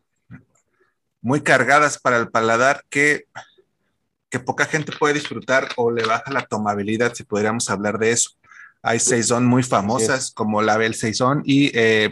muy 1.22 1.41
cargadas 1.41 2.00
para 2.00 2.17
el 2.17 2.29
paladar 2.29 2.84
que 2.89 3.25
que 4.29 4.39
poca 4.39 4.65
gente 4.65 4.91
puede 4.98 5.13
disfrutar 5.15 5.69
o 5.77 5.91
le 5.91 6.05
baja 6.05 6.31
la 6.31 6.46
tomabilidad, 6.46 7.13
si 7.13 7.24
podríamos 7.24 7.69
hablar 7.69 7.98
de 7.98 8.12
eso. 8.12 8.31
Hay 8.81 9.00
saison 9.00 9.46
muy 9.46 9.63
famosas 9.63 10.31
como 10.31 10.62
la 10.62 10.77
Bel 10.77 10.96
Saison 10.96 11.41
y, 11.46 11.72
eh, 11.74 12.12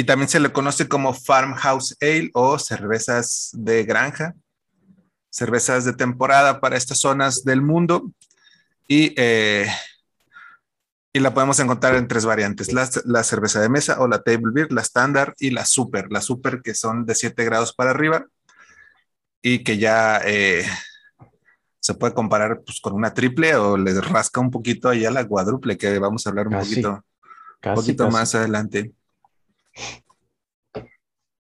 y 0.00 0.04
también 0.04 0.30
se 0.30 0.40
le 0.40 0.50
conoce 0.50 0.88
como 0.88 1.12
Farmhouse 1.12 1.94
Ale 2.00 2.30
o 2.32 2.58
cervezas 2.58 3.50
de 3.52 3.84
granja, 3.84 4.34
cervezas 5.28 5.84
de 5.84 5.92
temporada 5.92 6.58
para 6.58 6.78
estas 6.78 7.00
zonas 7.00 7.44
del 7.44 7.60
mundo 7.60 8.10
y, 8.88 9.12
eh, 9.18 9.68
y 11.12 11.20
la 11.20 11.34
podemos 11.34 11.60
encontrar 11.60 11.96
en 11.96 12.08
tres 12.08 12.24
variantes, 12.24 12.72
la, 12.72 12.88
la, 13.04 13.22
cerveza 13.22 13.60
de 13.60 13.68
mesa 13.68 14.00
o 14.00 14.08
la 14.08 14.22
table 14.22 14.52
beer, 14.54 14.72
la 14.72 14.80
estándar 14.80 15.34
y 15.38 15.50
la 15.50 15.66
super, 15.66 16.10
la 16.10 16.22
super 16.22 16.62
que 16.62 16.72
son 16.72 17.04
de 17.04 17.14
7 17.14 17.44
grados 17.44 17.74
para 17.74 17.90
arriba 17.90 18.24
y 19.42 19.62
que 19.62 19.76
ya... 19.76 20.22
Eh, 20.24 20.64
se 21.78 21.94
puede 21.94 22.14
comparar 22.14 22.62
pues, 22.64 22.80
con 22.80 22.92
una 22.92 23.12
triple 23.12 23.54
o 23.56 23.76
le 23.76 23.98
rasca 24.00 24.40
un 24.40 24.50
poquito 24.50 24.90
ahí 24.90 25.04
a 25.04 25.10
la 25.10 25.26
cuádruple, 25.26 25.78
que 25.78 25.98
vamos 25.98 26.26
a 26.26 26.30
hablar 26.30 26.46
un 26.48 26.58
poquito, 26.58 27.04
un 27.64 27.74
poquito 27.74 28.10
más 28.10 28.34
adelante. 28.34 28.92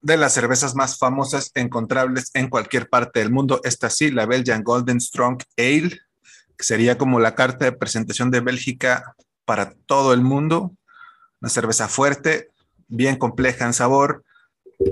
De 0.02 0.16
las 0.16 0.32
cervezas 0.32 0.74
más 0.74 0.98
famosas 0.98 1.50
encontrables 1.54 2.30
en 2.34 2.48
cualquier 2.48 2.88
parte 2.88 3.20
del 3.20 3.30
mundo, 3.30 3.60
esta 3.64 3.90
sí, 3.90 4.10
la 4.10 4.26
Belgian 4.26 4.62
Golden 4.62 5.00
Strong 5.00 5.42
Ale, 5.58 6.00
que 6.56 6.64
sería 6.64 6.96
como 6.96 7.20
la 7.20 7.34
carta 7.34 7.66
de 7.66 7.72
presentación 7.72 8.30
de 8.30 8.40
Bélgica 8.40 9.14
para 9.44 9.74
todo 9.86 10.14
el 10.14 10.22
mundo. 10.22 10.74
Una 11.40 11.50
cerveza 11.50 11.88
fuerte, 11.88 12.50
bien 12.88 13.16
compleja 13.16 13.66
en 13.66 13.74
sabor, 13.74 14.24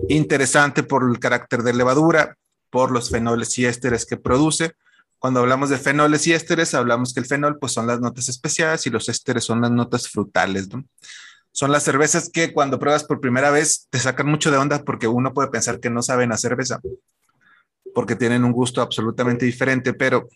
interesante 0.08 0.82
por 0.82 1.08
el 1.08 1.18
carácter 1.18 1.62
de 1.62 1.73
levadura, 1.73 2.37
por 2.70 2.90
los 2.90 3.11
fenoles 3.11 3.58
y 3.58 3.64
ésteres 3.64 4.04
que 4.04 4.18
produce, 4.18 4.75
cuando 5.18 5.40
hablamos 5.40 5.68
de 5.68 5.78
fenoles 5.78 6.26
y 6.26 6.32
ésteres, 6.32 6.75
hablamos 6.75 7.12
que 7.12 7.20
el 7.20 7.26
fenol 7.26 7.58
pues, 7.58 7.73
son 7.73 7.87
las 7.87 8.00
notas 8.00 8.28
especiadas 8.28 8.87
y 8.87 8.90
los 8.90 9.08
ésteres 9.08 9.44
son 9.44 9.61
las 9.61 9.70
notas 9.70 10.08
frutales. 10.08 10.68
¿no? 10.68 10.85
Son 11.59 11.73
las 11.73 11.83
cervezas 11.83 12.31
que 12.31 12.53
cuando 12.53 12.79
pruebas 12.79 13.03
por 13.03 13.21
primera 13.21 13.50
vez 13.50 13.88
te 13.91 13.99
sacan 13.99 14.29
mucho 14.29 14.53
de 14.53 14.59
onda 14.59 14.85
porque 14.85 15.09
uno 15.09 15.35
puede 15.35 15.49
pensar 15.50 15.81
que 15.81 15.91
no 15.91 16.03
saben 16.03 16.31
a 16.31 16.37
cerveza, 16.37 16.81
porque 17.93 18.15
tienen 18.15 18.45
un 18.45 18.53
gusto 18.53 18.81
absolutamente 18.81 19.45
diferente, 19.45 19.93
pero 19.93 20.29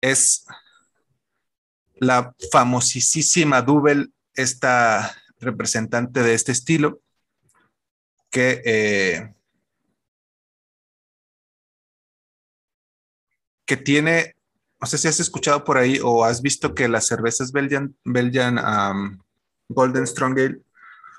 es 0.00 0.44
la 2.00 2.34
famosísima 2.50 3.62
Double, 3.62 4.08
esta 4.34 5.14
representante 5.38 6.20
de 6.20 6.34
este 6.34 6.50
estilo, 6.50 6.98
que 8.28 8.62
eh, 8.64 9.34
que 13.64 13.76
tiene, 13.76 14.34
no 14.80 14.88
sé 14.88 14.98
si 14.98 15.06
has 15.06 15.20
escuchado 15.20 15.62
por 15.62 15.78
ahí 15.78 16.00
o 16.02 16.24
has 16.24 16.42
visto 16.42 16.74
que 16.74 16.88
las 16.88 17.06
cervezas 17.06 17.52
Belgian, 17.52 17.96
Belgian 18.02 18.58
Golden 19.68 20.06
Strong 20.06 20.38
Ale 20.38 20.60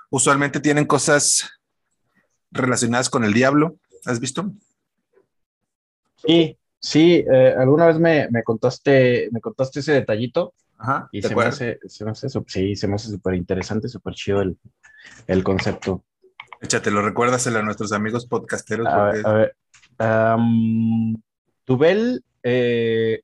usualmente 0.09 0.59
tienen 0.59 0.85
cosas 0.85 1.49
relacionadas 2.51 3.09
con 3.09 3.23
el 3.23 3.33
diablo. 3.33 3.75
¿Has 4.05 4.19
visto? 4.19 4.51
Sí, 6.25 6.57
sí, 6.79 7.25
eh, 7.31 7.55
alguna 7.57 7.87
vez 7.87 7.99
me, 7.99 8.27
contaste, 8.43 9.29
me 9.31 9.41
contaste 9.41 9.81
ese 9.81 9.93
detallito. 9.93 10.53
Ajá, 10.79 11.09
y 11.11 11.23
se 11.23 11.35
me, 11.35 11.43
hace, 11.43 11.79
se 11.87 12.05
me, 12.05 12.11
hace, 12.11 12.29
sí, 12.29 12.75
se 12.75 12.87
me 12.87 12.95
hace 12.95 13.09
súper 13.09 13.33
interesante, 13.33 13.89
súper 13.89 14.13
chido 14.13 14.43
el, 15.25 15.43
concepto. 15.43 16.03
Échate, 16.61 16.91
lo 16.91 17.01
recuérdaselo 17.01 17.57
a 17.59 17.63
nuestros 17.63 17.91
amigos 17.93 18.27
podcasteros. 18.27 18.85
A, 18.87 19.33
ver, 19.33 19.55
Tubel 21.65 22.23
eh, 22.43 23.21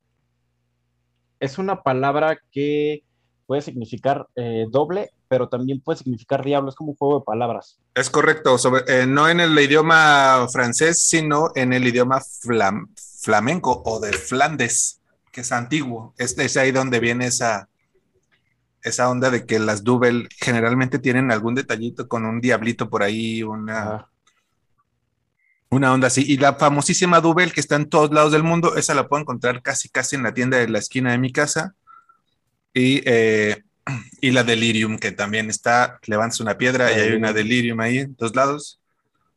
es 1.39 1.57
una 1.59 1.83
palabra 1.83 2.39
que 2.51 3.03
puede 3.45 3.61
significar 3.61 4.27
eh, 4.35 4.65
doble, 4.69 5.11
pero 5.27 5.49
también 5.49 5.81
puede 5.81 5.99
significar 5.99 6.43
diablo, 6.43 6.69
es 6.69 6.75
como 6.75 6.91
un 6.91 6.97
juego 6.97 7.19
de 7.19 7.25
palabras. 7.25 7.79
Es 7.95 8.09
correcto, 8.09 8.55
eh, 8.87 9.05
no 9.07 9.29
en 9.29 9.39
el 9.39 9.57
idioma 9.57 10.47
francés, 10.51 11.01
sino 11.01 11.51
en 11.55 11.73
el 11.73 11.87
idioma 11.87 12.21
flamenco 13.21 13.81
o 13.85 13.99
de 13.99 14.13
Flandes, 14.13 15.01
que 15.31 15.41
es 15.41 15.51
antiguo. 15.51 16.13
Es, 16.17 16.37
es 16.37 16.57
ahí 16.57 16.71
donde 16.71 16.99
viene 16.99 17.27
esa, 17.27 17.69
esa 18.83 19.09
onda 19.09 19.31
de 19.31 19.45
que 19.45 19.59
las 19.59 19.83
double 19.83 20.27
generalmente 20.39 20.99
tienen 20.99 21.31
algún 21.31 21.55
detallito 21.55 22.07
con 22.07 22.25
un 22.25 22.41
diablito 22.41 22.89
por 22.89 23.01
ahí, 23.01 23.41
una, 23.43 24.09
una 25.69 25.93
onda 25.93 26.07
así. 26.07 26.23
Y 26.27 26.37
la 26.37 26.55
famosísima 26.55 27.21
Dubel 27.21 27.53
que 27.53 27.61
está 27.61 27.75
en 27.75 27.89
todos 27.89 28.11
lados 28.11 28.31
del 28.31 28.43
mundo, 28.43 28.75
esa 28.75 28.93
la 28.93 29.07
puedo 29.07 29.21
encontrar 29.21 29.61
casi, 29.61 29.89
casi 29.89 30.15
en 30.15 30.23
la 30.23 30.33
tienda 30.33 30.57
de 30.57 30.69
la 30.69 30.79
esquina 30.79 31.11
de 31.11 31.17
mi 31.17 31.31
casa. 31.31 31.75
Y, 32.73 33.01
eh, 33.05 33.63
y 34.21 34.31
la 34.31 34.43
Delirium, 34.43 34.97
que 34.97 35.11
también 35.11 35.49
está, 35.49 35.99
levantas 36.05 36.39
una 36.39 36.57
piedra 36.57 36.91
y 36.91 36.99
hay 36.99 37.13
una 37.13 37.33
Delirium 37.33 37.79
ahí 37.79 37.99
en 37.99 38.15
todos 38.15 38.35
lados. 38.35 38.79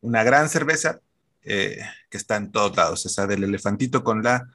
Una 0.00 0.22
gran 0.22 0.48
cerveza 0.48 1.00
eh, 1.42 1.78
que 2.10 2.16
está 2.16 2.36
en 2.36 2.50
todos 2.50 2.76
lados, 2.76 3.06
esa 3.06 3.26
del 3.26 3.44
elefantito 3.44 4.02
con 4.02 4.22
la, 4.22 4.48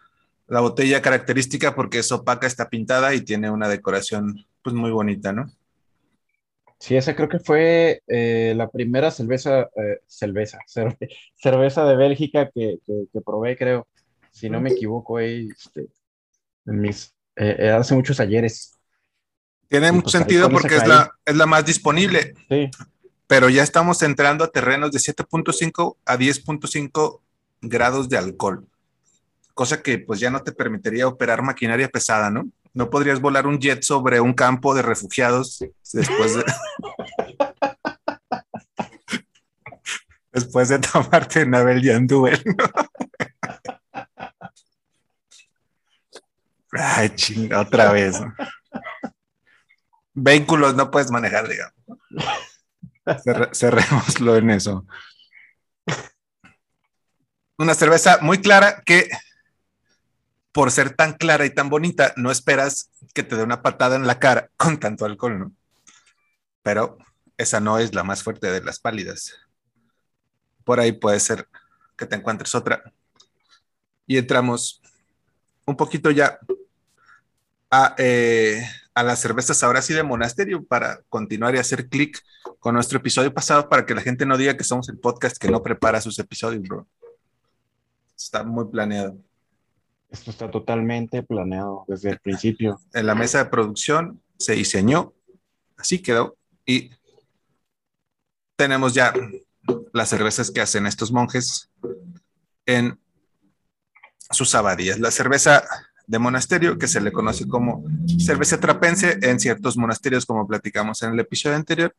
la 0.48 0.60
botella 0.60 1.02
característica 1.02 1.74
porque 1.74 2.00
es 2.00 2.12
opaca, 2.12 2.48
está 2.48 2.70
pintada 2.70 3.14
y 3.16 3.22
tiene 3.22 3.50
una 3.50 3.70
decoración 3.70 4.46
pues 4.62 4.76
muy 4.76 4.92
bonita, 4.92 5.32
¿no? 5.32 5.50
Sí, 6.82 6.96
esa 6.96 7.16
creo 7.16 7.30
que 7.30 7.40
fue 7.40 8.02
eh, 8.08 8.54
la 8.58 8.68
primera 8.68 9.12
cerveza, 9.12 9.70
eh, 9.76 10.00
cerveza, 10.08 10.60
cerveza 11.36 11.86
de 11.86 11.96
Bélgica 11.96 12.50
que, 12.50 12.80
probé, 13.24 13.56
creo. 13.56 13.88
Si 14.32 14.50
no 14.50 14.60
me 14.60 14.72
equivoco, 14.72 15.20
este, 15.20 15.88
en 16.66 16.82
mis, 16.82 17.14
eh, 17.36 17.70
hace 17.70 17.96
muchos 17.96 18.20
ayeres. 18.20 18.78
Tiene 19.68 19.92
mucho 19.92 20.04
pues 20.04 20.14
sentido 20.14 20.50
porque 20.50 20.76
es 20.76 20.88
la, 20.88 21.12
es 21.26 21.36
la 21.36 21.46
más 21.46 21.66
disponible. 21.66 22.34
Sí. 22.50 22.70
Pero 23.28 23.50
ya 23.50 23.64
estamos 23.64 24.02
entrando 24.04 24.44
a 24.44 24.52
terrenos 24.52 24.92
de 24.92 25.00
7.5 25.00 25.96
a 26.06 26.18
10.5 26.18 27.22
grados 27.62 28.10
de 28.10 28.18
alcohol. 28.18 28.68
Cosa 29.54 29.82
que 29.82 30.00
pues 30.00 30.20
ya 30.20 30.30
no 30.30 30.42
te 30.42 30.52
permitiría 30.52 31.08
operar 31.08 31.42
maquinaria 31.42 31.88
pesada, 31.88 32.30
¿no? 32.30 32.50
no 32.74 32.90
podrías 32.90 33.20
volar 33.20 33.48
un 33.48 33.60
jet 33.60 33.84
sobre 33.84 34.22
un 34.22 34.34
campo 34.34 34.74
de 34.74 34.82
refugiados 34.82 35.64
después 35.94 36.36
de... 36.36 36.46
después 40.32 40.70
de 40.70 40.80
tomarte 40.80 41.44
una 41.44 41.64
Belgian 41.64 42.08
Duel. 42.08 42.42
Ay, 46.72 47.10
chinga, 47.16 47.62
otra 47.62 47.92
vez. 47.92 48.20
Vehículos 50.14 50.76
no 50.76 50.92
puedes 50.92 51.12
manejar, 51.12 51.48
digamos. 51.48 51.76
cerrémoslo 53.54 54.38
en 54.38 54.52
eso. 54.52 54.86
Una 57.58 57.74
cerveza 57.74 58.20
muy 58.22 58.42
clara 58.42 58.82
que 58.86 59.10
por 60.52 60.72
ser 60.72 60.96
tan 60.96 61.14
clara 61.14 61.46
y 61.46 61.50
tan 61.50 61.70
bonita, 61.70 62.14
no 62.18 62.32
esperas 62.32 62.92
que 63.14 63.24
te 63.24 63.36
dé 63.36 63.44
una 63.44 63.62
patada 63.62 63.96
en 63.96 64.08
la 64.08 64.20
cara 64.20 64.50
con 64.58 64.80
tanto 64.80 65.06
alcohol, 65.06 65.40
¿no? 65.40 65.52
Pero 66.62 66.98
esa 67.38 67.60
no 67.60 67.80
es 67.80 67.96
la 67.96 68.04
más 68.04 68.24
fuerte 68.24 68.52
de 68.52 68.62
las 68.62 68.80
pálidas. 68.80 69.34
Por 70.64 70.80
ahí 70.80 70.92
puede 70.92 71.20
ser 71.20 71.48
que 71.98 72.06
te 72.06 72.16
encuentres 72.16 72.54
otra. 72.54 72.84
Y 74.06 74.18
entramos 74.18 74.82
un 75.66 75.78
poquito 75.78 76.12
ya 76.12 76.38
a, 77.72 77.96
eh, 77.98 78.64
a 78.94 79.04
las 79.04 79.20
cervezas 79.20 79.64
ahora 79.64 79.82
sí 79.82 79.94
de 79.94 80.04
monasterio 80.04 80.64
para 80.64 81.02
continuar 81.10 81.56
y 81.56 81.60
hacer 81.60 81.88
clic 81.88 82.22
con 82.60 82.76
nuestro 82.76 83.00
episodio 83.00 83.34
pasado 83.34 83.70
para 83.70 83.86
que 83.86 83.96
la 83.96 84.02
gente 84.02 84.26
no 84.26 84.38
diga 84.38 84.58
que 84.58 84.64
somos 84.64 84.90
el 84.90 85.00
podcast 85.00 85.38
que 85.38 85.50
no 85.50 85.64
prepara 85.64 86.02
sus 86.02 86.20
episodios, 86.20 86.62
bro. 86.64 86.88
Está 88.16 88.44
muy 88.44 88.66
planeado. 88.66 89.18
Esto 90.10 90.30
está 90.30 90.52
totalmente 90.52 91.24
planeado 91.24 91.86
desde 91.88 92.10
el 92.10 92.20
principio. 92.20 92.80
En 92.94 93.08
la 93.08 93.16
mesa 93.16 93.38
de 93.38 93.50
producción 93.50 94.22
se 94.38 94.54
diseñó, 94.54 95.14
así 95.78 96.02
quedó, 96.02 96.36
y 96.66 96.92
tenemos 98.58 98.94
ya 98.94 99.14
las 99.94 100.10
cervezas 100.10 100.52
que 100.52 100.62
hacen 100.62 100.86
estos 100.86 101.12
monjes 101.12 101.70
en 102.66 103.00
sus 104.30 104.54
abadías. 104.54 105.00
La 105.00 105.12
cerveza 105.12 105.64
de 106.08 106.20
monasterio, 106.20 106.78
que 106.78 106.88
se 106.88 107.02
le 107.02 107.12
conoce 107.12 107.48
como 107.48 107.84
cerveza 108.20 108.60
trapense 108.60 109.18
en 109.22 109.40
ciertos 109.40 109.78
monasterios, 109.78 110.26
como 110.26 110.48
platicamos 110.48 111.02
en 111.04 111.14
el 111.14 111.20
episodio 111.20 111.56
anterior, 111.56 111.96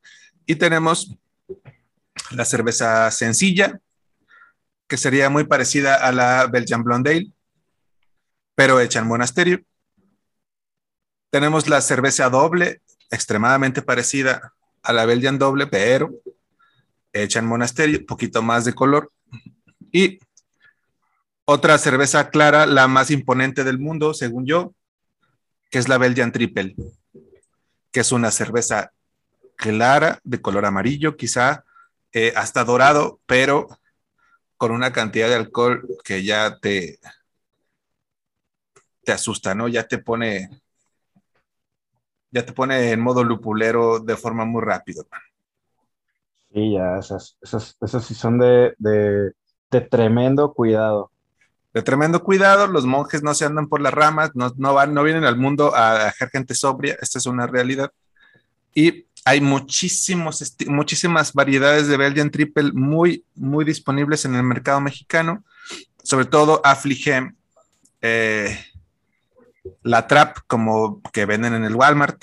y 0.46 0.56
tenemos 0.56 1.16
la 2.30 2.44
cerveza 2.44 3.10
sencilla, 3.10 3.80
que 4.86 4.96
sería 4.96 5.30
muy 5.30 5.44
parecida 5.44 5.94
a 5.94 6.12
la 6.12 6.46
Belgian 6.46 6.84
Blonde 6.84 7.10
Ale, 7.10 7.32
pero 8.54 8.80
hecha 8.80 9.00
en 9.00 9.06
monasterio. 9.06 9.62
Tenemos 11.30 11.68
la 11.68 11.80
cerveza 11.80 12.28
doble, 12.28 12.82
extremadamente 13.10 13.80
parecida 13.80 14.52
a 14.82 14.92
la 14.92 15.06
Belgian 15.06 15.38
doble, 15.38 15.66
pero 15.66 16.12
hecha 17.12 17.38
en 17.38 17.46
monasterio, 17.46 18.04
poquito 18.04 18.42
más 18.42 18.64
de 18.64 18.74
color. 18.74 19.10
Y 19.90 20.18
Otra 21.44 21.76
cerveza 21.78 22.30
clara, 22.30 22.66
la 22.66 22.88
más 22.88 23.10
imponente 23.10 23.64
del 23.64 23.78
mundo, 23.78 24.14
según 24.14 24.46
yo, 24.46 24.74
que 25.70 25.78
es 25.78 25.88
la 25.88 25.98
Belgian 25.98 26.32
Triple, 26.32 26.76
que 27.90 28.00
es 28.00 28.12
una 28.12 28.30
cerveza 28.30 28.92
clara, 29.56 30.20
de 30.24 30.40
color 30.40 30.66
amarillo, 30.66 31.16
quizá 31.16 31.64
eh, 32.12 32.32
hasta 32.36 32.64
dorado, 32.64 33.20
pero 33.26 33.68
con 34.56 34.72
una 34.72 34.92
cantidad 34.92 35.28
de 35.28 35.36
alcohol 35.36 35.86
que 36.04 36.24
ya 36.24 36.58
te, 36.58 36.98
te 39.04 39.12
asusta, 39.12 39.54
¿no? 39.54 39.68
Ya 39.68 39.86
te 39.86 39.98
pone, 39.98 40.48
ya 42.30 42.44
te 42.44 42.52
pone 42.52 42.90
en 42.90 43.00
modo 43.00 43.24
lupulero 43.24 44.00
de 44.00 44.16
forma 44.16 44.44
muy 44.44 44.62
rápido. 44.62 45.06
Sí, 46.52 46.72
ya, 46.72 46.98
esas, 46.98 47.36
sí 48.04 48.14
son 48.14 48.38
de, 48.38 48.74
tremendo 49.90 50.52
cuidado. 50.52 51.11
De 51.72 51.82
tremendo 51.82 52.22
cuidado, 52.22 52.66
los 52.66 52.84
monjes 52.84 53.22
no 53.22 53.34
se 53.34 53.46
andan 53.46 53.66
por 53.66 53.80
las 53.80 53.94
ramas, 53.94 54.32
no, 54.34 54.74
van, 54.74 54.92
no 54.92 55.02
vienen 55.02 55.24
al 55.24 55.38
mundo 55.38 55.74
a 55.74 56.06
dejar 56.06 56.30
gente 56.30 56.54
sobria, 56.54 56.98
esta 57.00 57.18
es 57.18 57.26
una 57.26 57.46
realidad. 57.46 57.90
Y 58.74 59.06
hay 59.24 59.40
muchísimos, 59.40 60.54
muchísimas 60.66 61.32
variedades 61.32 61.88
de 61.88 61.96
Belgian 61.96 62.30
Triple 62.30 62.72
muy, 62.72 63.24
muy 63.34 63.64
disponibles 63.64 64.24
en 64.24 64.34
el 64.34 64.42
mercado 64.42 64.80
mexicano, 64.80 65.44
sobre 66.02 66.26
todo 66.26 66.60
Affligem, 66.64 67.34
eh, 68.02 68.58
la 69.82 70.06
Trap, 70.06 70.38
como 70.46 71.00
que 71.12 71.24
venden 71.24 71.54
en 71.54 71.64
el 71.64 71.74
Walmart. 71.74 72.22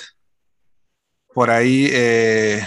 Por 1.33 1.49
ahí 1.49 1.89
eh, 1.91 2.61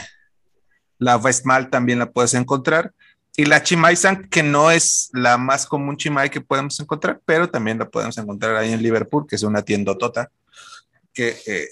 la 0.99 1.17
Westmal 1.17 1.69
también 1.71 1.99
la 1.99 2.11
puedes 2.11 2.35
encontrar. 2.35 2.93
Y 3.35 3.47
la 3.47 3.63
Chimay-San, 3.63 4.29
que 4.29 4.43
no 4.43 4.71
es 4.71 5.09
la 5.15 5.39
más 5.39 5.67
común 5.67 5.97
Chimay 5.97 6.29
que 6.29 6.41
podemos 6.43 6.79
encontrar, 6.81 7.21
pero 7.25 7.49
también 7.49 7.79
la 7.79 7.89
podemos 7.89 8.17
encontrar 8.19 8.57
ahí 8.57 8.73
en 8.73 8.83
Liverpool, 8.83 9.27
que 9.27 9.37
es 9.37 9.43
una 9.43 9.63
tienda 9.63 9.97
tota, 9.97 10.31
que 11.15 11.37
eh, 11.47 11.69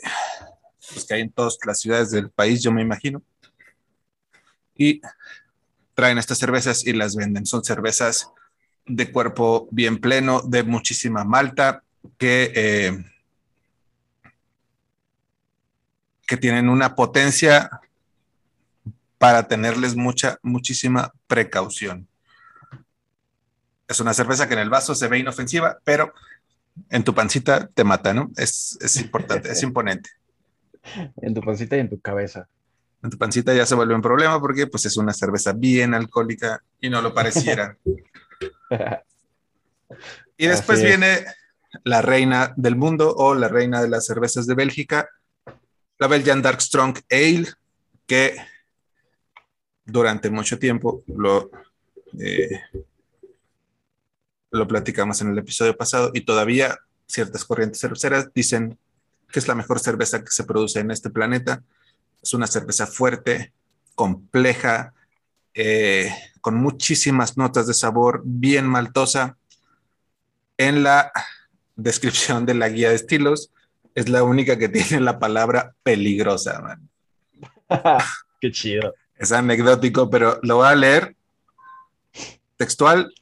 pues, 0.92 1.04
que 1.04 1.14
hay 1.14 1.20
en 1.22 1.32
todas 1.32 1.58
las 1.66 1.80
ciudades 1.80 2.10
del 2.10 2.30
país, 2.30 2.62
yo 2.62 2.72
me 2.72 2.82
imagino. 2.82 3.22
Y 4.74 5.00
traen 5.94 6.16
estas 6.16 6.38
cervezas 6.38 6.86
y 6.86 6.94
las 6.94 7.14
venden. 7.14 7.44
Son 7.44 7.62
cervezas 7.62 8.30
de 8.86 9.12
cuerpo 9.12 9.68
bien 9.70 9.98
pleno, 10.00 10.40
de 10.40 10.62
muchísima 10.62 11.24
malta, 11.24 11.82
que, 12.16 12.52
eh, 12.54 13.04
que 16.26 16.36
tienen 16.38 16.70
una 16.70 16.94
potencia 16.94 17.68
para 19.20 19.46
tenerles 19.46 19.96
mucha, 19.96 20.38
muchísima 20.42 21.12
precaución. 21.26 22.08
Es 23.86 24.00
una 24.00 24.14
cerveza 24.14 24.48
que 24.48 24.54
en 24.54 24.60
el 24.60 24.70
vaso 24.70 24.94
se 24.94 25.08
ve 25.08 25.18
inofensiva, 25.18 25.78
pero 25.84 26.14
en 26.88 27.04
tu 27.04 27.14
pancita 27.14 27.68
te 27.68 27.84
mata, 27.84 28.14
¿no? 28.14 28.30
Es, 28.38 28.78
es 28.80 28.96
importante, 28.96 29.52
es 29.52 29.62
imponente. 29.68 30.08
en 31.20 31.34
tu 31.34 31.42
pancita 31.42 31.76
y 31.76 31.80
en 31.80 31.90
tu 31.90 32.00
cabeza. 32.00 32.48
En 33.02 33.10
tu 33.10 33.18
pancita 33.18 33.52
ya 33.52 33.66
se 33.66 33.74
vuelve 33.74 33.94
un 33.94 34.00
problema 34.00 34.40
porque 34.40 34.66
pues 34.66 34.86
es 34.86 34.96
una 34.96 35.12
cerveza 35.12 35.52
bien 35.52 35.92
alcohólica 35.92 36.64
y 36.80 36.88
no 36.88 37.02
lo 37.02 37.12
pareciera. 37.12 37.76
y 40.38 40.46
después 40.46 40.82
viene 40.82 41.26
la 41.84 42.00
reina 42.00 42.54
del 42.56 42.74
mundo 42.74 43.14
o 43.14 43.34
la 43.34 43.48
reina 43.48 43.82
de 43.82 43.90
las 43.90 44.06
cervezas 44.06 44.46
de 44.46 44.54
Bélgica, 44.54 45.10
la 45.98 46.06
Belgian 46.06 46.40
Dark 46.40 46.62
Strong 46.62 47.00
Ale, 47.10 47.48
que 48.06 48.38
durante 49.84 50.30
mucho 50.30 50.58
tiempo 50.58 51.02
lo, 51.06 51.50
eh, 52.18 52.60
lo 54.50 54.66
platicamos 54.66 55.20
en 55.20 55.30
el 55.30 55.38
episodio 55.38 55.76
pasado 55.76 56.10
y 56.14 56.22
todavía 56.22 56.78
ciertas 57.06 57.44
corrientes 57.44 57.80
cerveceras 57.80 58.32
dicen 58.34 58.78
que 59.30 59.38
es 59.38 59.48
la 59.48 59.54
mejor 59.54 59.80
cerveza 59.80 60.22
que 60.22 60.30
se 60.30 60.44
produce 60.44 60.80
en 60.80 60.90
este 60.90 61.10
planeta. 61.10 61.62
Es 62.22 62.34
una 62.34 62.46
cerveza 62.46 62.86
fuerte, 62.86 63.52
compleja, 63.94 64.92
eh, 65.54 66.12
con 66.40 66.56
muchísimas 66.56 67.36
notas 67.36 67.66
de 67.66 67.74
sabor, 67.74 68.22
bien 68.24 68.66
maltosa. 68.66 69.36
En 70.56 70.82
la 70.82 71.12
descripción 71.76 72.44
de 72.44 72.54
la 72.54 72.68
guía 72.68 72.90
de 72.90 72.96
estilos, 72.96 73.52
es 73.94 74.08
la 74.08 74.22
única 74.22 74.58
que 74.58 74.68
tiene 74.68 75.00
la 75.00 75.18
palabra 75.18 75.74
peligrosa, 75.82 76.60
man. 76.60 76.88
Qué 78.40 78.50
chido. 78.50 78.94
Es 79.20 79.32
anecdótico, 79.32 80.08
pero 80.08 80.40
lo 80.42 80.56
voy 80.56 80.66
a 80.66 80.74
leer 80.74 81.14
textual. 82.56 83.12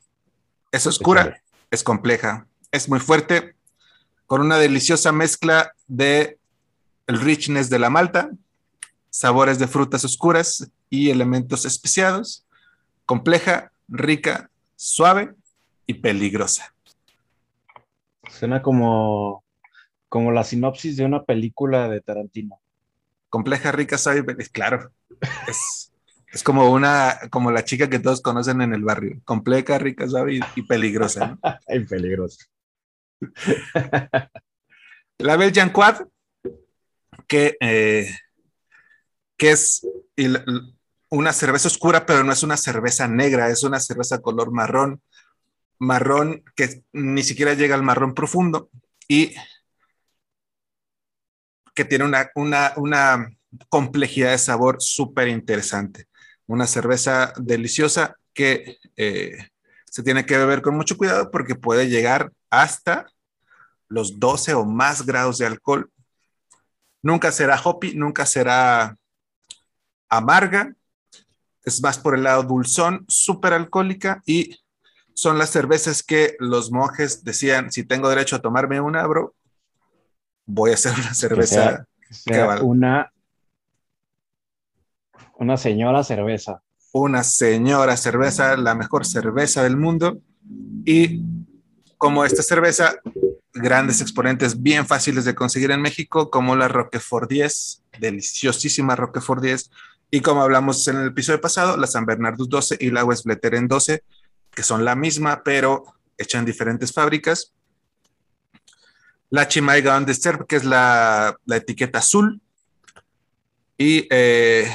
Es 0.71 0.87
oscura, 0.87 1.43
es 1.73 1.83
compleja, 1.83 2.47
es 2.71 2.89
muy 2.89 3.01
fuerte, 3.01 3.57
con 4.27 4.41
una 4.41 4.59
deliciosa 4.59 5.11
mezcla 5.11 5.73
de 5.89 6.39
el 7.09 7.21
richness 7.21 7.69
de 7.69 7.81
la 7.81 7.91
malta, 7.91 8.31
sabores 9.11 9.59
de 9.59 9.67
frutas 9.67 10.05
oscuras 10.05 10.71
y 10.89 11.11
elementos 11.11 11.65
especiados, 11.65 12.47
compleja, 13.05 13.73
rica, 13.89 14.51
suave 14.77 15.35
y 15.85 15.95
peligrosa. 15.95 16.73
Suena 18.31 18.63
como, 18.63 19.43
como 20.09 20.31
la 20.31 20.45
sinopsis 20.45 20.97
de 20.97 21.07
una 21.07 21.25
película 21.25 21.89
de 21.89 22.01
Tarantino. 22.01 22.61
Compleja, 23.31 23.73
rica, 23.73 23.99
suave, 23.99 24.25
claro. 24.53 24.93
Es, 25.47 25.93
es 26.33 26.43
como 26.43 26.71
una, 26.71 27.19
como 27.31 27.51
la 27.51 27.65
chica 27.65 27.89
que 27.89 27.99
todos 27.99 28.21
conocen 28.21 28.61
en 28.61 28.75
el 28.75 28.83
barrio. 28.83 29.21
Compleja, 29.25 29.79
rica, 29.79 30.09
suave 30.09 30.41
y, 30.57 30.63
peligrosa. 30.63 31.39
y 31.69 31.81
peligrosa. 31.81 32.47
la 35.19 35.37
Belgian 35.37 35.71
Quad, 35.71 36.07
que, 37.27 37.57
eh, 37.61 38.09
que 39.37 39.51
es 39.51 39.87
una 41.11 41.33
cerveza 41.33 41.69
oscura, 41.69 42.07
pero 42.07 42.25
no 42.25 42.33
es 42.33 42.43
una 42.43 42.57
cerveza 42.57 43.09
negra, 43.09 43.49
es 43.49 43.63
una 43.63 43.81
cerveza 43.81 44.21
color 44.21 44.53
marrón, 44.53 45.03
marrón 45.79 46.45
que 46.55 46.83
ni 46.93 47.23
siquiera 47.23 47.55
llega 47.55 47.75
al 47.75 47.83
marrón 47.83 48.15
profundo 48.15 48.71
y 49.07 49.35
que 51.79 51.85
tiene 51.85 52.07
una, 52.07 52.29
una 52.75 53.31
complejidad 53.69 54.33
de 54.33 54.39
sabor 54.39 54.79
súper 54.81 55.29
interesante. 55.29 56.09
Una 56.49 56.67
cerveza 56.67 57.33
deliciosa 57.37 58.17
que 58.35 58.79
eh, 58.97 59.39
se 59.85 60.03
tiene 60.03 60.27
que 60.27 60.37
beber 60.37 60.61
con 60.61 60.75
mucho 60.75 60.97
cuidado 60.97 61.31
porque 61.31 61.55
puede 61.55 61.89
llegar 61.89 62.33
hasta 62.51 63.07
los 63.87 64.19
12 64.19 64.55
o 64.55 64.65
más 64.65 65.07
grados 65.07 65.39
de 65.39 65.47
alcohol. 65.47 65.89
Nunca 67.01 67.31
será 67.31 67.61
hoppy, 67.63 67.95
nunca 67.95 68.27
será 68.27 68.97
amarga, 70.09 70.75
es 71.63 71.81
más 71.81 71.97
por 71.97 72.17
el 72.17 72.25
lado 72.25 72.43
dulzón, 72.43 73.05
súper 73.07 73.53
alcohólica 73.53 74.21
y 74.27 74.59
son 75.15 75.39
las 75.39 75.51
cervezas 75.51 76.03
que 76.03 76.35
los 76.41 76.73
monjes 76.73 77.23
decían, 77.23 77.71
si 77.71 77.85
tengo 77.85 78.09
derecho 78.09 78.35
a 78.35 78.43
tomarme 78.43 78.81
una, 78.81 79.07
bro, 79.07 79.37
voy 80.49 80.73
a 80.73 80.75
hacer 80.75 80.93
una 80.95 81.15
cerveza. 81.15 81.87
una, 82.63 83.13
una 85.37 85.57
señora 85.57 86.03
cerveza. 86.03 86.63
Una 86.93 87.23
señora 87.23 87.97
cerveza, 87.97 88.57
la 88.57 88.75
mejor 88.75 89.07
cerveza 89.07 89.63
del 89.63 89.77
mundo. 89.77 90.19
Y 90.85 91.23
como 91.99 92.25
esta 92.25 92.43
cerveza, 92.43 92.97
grandes 93.53 94.01
exponentes 94.01 94.61
bien 94.61 94.87
fáciles 94.87 95.25
de 95.25 95.35
conseguir 95.35 95.71
en 95.71 95.83
México, 95.83 96.31
como 96.31 96.57
la 96.57 96.69
Roquefort 96.69 97.29
10, 97.29 97.85
deliciosísima 98.01 98.97
Roquefort 98.97 99.43
10, 99.43 99.71
y 100.11 100.21
como 100.21 100.43
hablamos 100.43 100.89
en 100.89 100.97
el 100.97 101.09
episodio 101.09 101.41
pasado, 101.41 101.77
la 101.77 101.87
San 101.87 102.07
Bernardus 102.07 102.49
12 102.49 102.79
y 102.81 102.91
la 102.91 103.05
West 103.05 103.27
en 103.29 103.69
12, 103.69 104.03
que 104.51 104.63
son 104.63 104.85
la 104.85 104.97
misma, 104.97 105.43
pero 105.45 105.85
hecha 106.17 106.39
en 106.39 106.47
diferentes 106.47 106.93
fábricas. 106.93 107.53
La 109.31 109.47
Chimay 109.47 109.87
on 109.87 110.07
the 110.07 110.15
que 110.47 110.57
es 110.57 110.65
la, 110.65 111.37
etiqueta 111.49 111.99
azul. 111.99 112.41
Y, 113.77 114.07
eh, 114.11 114.69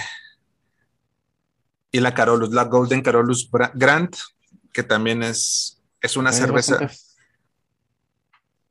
y 1.91 1.99
la 1.99 2.13
Carolus, 2.13 2.51
la 2.51 2.65
Golden 2.65 3.01
Carolus 3.01 3.49
Grant, 3.73 4.15
que 4.71 4.83
también 4.83 5.23
es, 5.23 5.81
es 6.01 6.15
una 6.15 6.31
cerveza 6.31 6.89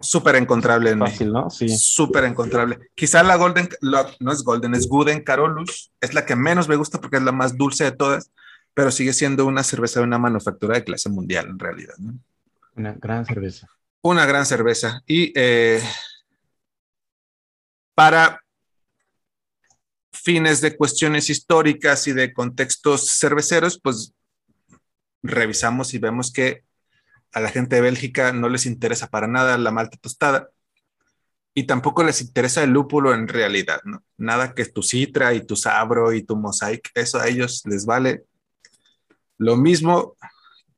súper 0.02 0.36
encontrable 0.36 0.90
en 0.90 0.98
Fácil, 0.98 1.32
¿no? 1.32 1.48
Sí. 1.48 1.68
Súper 1.68 2.24
encontrable. 2.24 2.90
Quizá 2.94 3.22
la 3.22 3.36
Golden, 3.36 3.68
no 4.20 4.32
es 4.32 4.42
Golden, 4.42 4.74
es 4.74 4.88
Guden 4.88 5.22
Carolus. 5.22 5.92
Es 6.00 6.12
la 6.14 6.26
que 6.26 6.36
menos 6.36 6.68
me 6.68 6.76
gusta 6.76 7.00
porque 7.00 7.16
es 7.16 7.22
la 7.22 7.32
más 7.32 7.56
dulce 7.56 7.84
de 7.84 7.92
todas, 7.92 8.30
pero 8.74 8.90
sigue 8.90 9.12
siendo 9.12 9.46
una 9.46 9.62
cerveza 9.62 10.00
de 10.00 10.06
una 10.06 10.18
manufactura 10.18 10.74
de 10.74 10.84
clase 10.84 11.08
mundial 11.08 11.46
en 11.48 11.58
realidad. 11.58 11.94
¿no? 11.98 12.14
Una 12.76 12.92
gran 12.94 13.24
cerveza. 13.24 13.68
Una 14.02 14.26
gran 14.26 14.46
cerveza. 14.46 15.02
Y 15.06 15.32
eh, 15.34 15.80
para 17.94 18.40
fines 20.12 20.60
de 20.60 20.76
cuestiones 20.76 21.30
históricas 21.30 22.06
y 22.06 22.12
de 22.12 22.32
contextos 22.32 23.18
cerveceros, 23.18 23.80
pues 23.82 24.12
revisamos 25.22 25.94
y 25.94 25.98
vemos 25.98 26.32
que 26.32 26.64
a 27.32 27.40
la 27.40 27.48
gente 27.48 27.76
de 27.76 27.82
Bélgica 27.82 28.32
no 28.32 28.48
les 28.48 28.66
interesa 28.66 29.08
para 29.08 29.26
nada 29.26 29.56
la 29.56 29.70
malta 29.70 29.96
tostada 29.96 30.50
y 31.54 31.64
tampoco 31.64 32.02
les 32.02 32.20
interesa 32.20 32.62
el 32.62 32.70
lúpulo 32.70 33.14
en 33.14 33.28
realidad. 33.28 33.80
Nada 34.16 34.54
que 34.54 34.64
tu 34.66 34.82
citra 34.82 35.34
y 35.34 35.46
tu 35.46 35.56
sabro 35.56 36.12
y 36.12 36.22
tu 36.22 36.36
mosaic, 36.36 36.90
eso 36.94 37.18
a 37.18 37.28
ellos 37.28 37.62
les 37.66 37.84
vale. 37.84 38.24
Lo 39.38 39.56
mismo, 39.56 40.16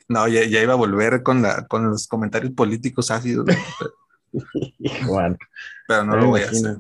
no, 0.08 0.28
ya, 0.28 0.42
iba 0.42 0.72
a 0.72 0.76
volver 0.76 1.22
con, 1.22 1.42
la, 1.42 1.66
con 1.66 1.90
los 1.90 2.06
comentarios 2.06 2.52
políticos 2.52 3.10
ácidos. 3.10 3.46
bueno, 5.06 5.36
pero 5.86 6.04
no 6.04 6.16
lo 6.16 6.26
voy 6.28 6.42
a 6.42 6.50
hacer. 6.50 6.76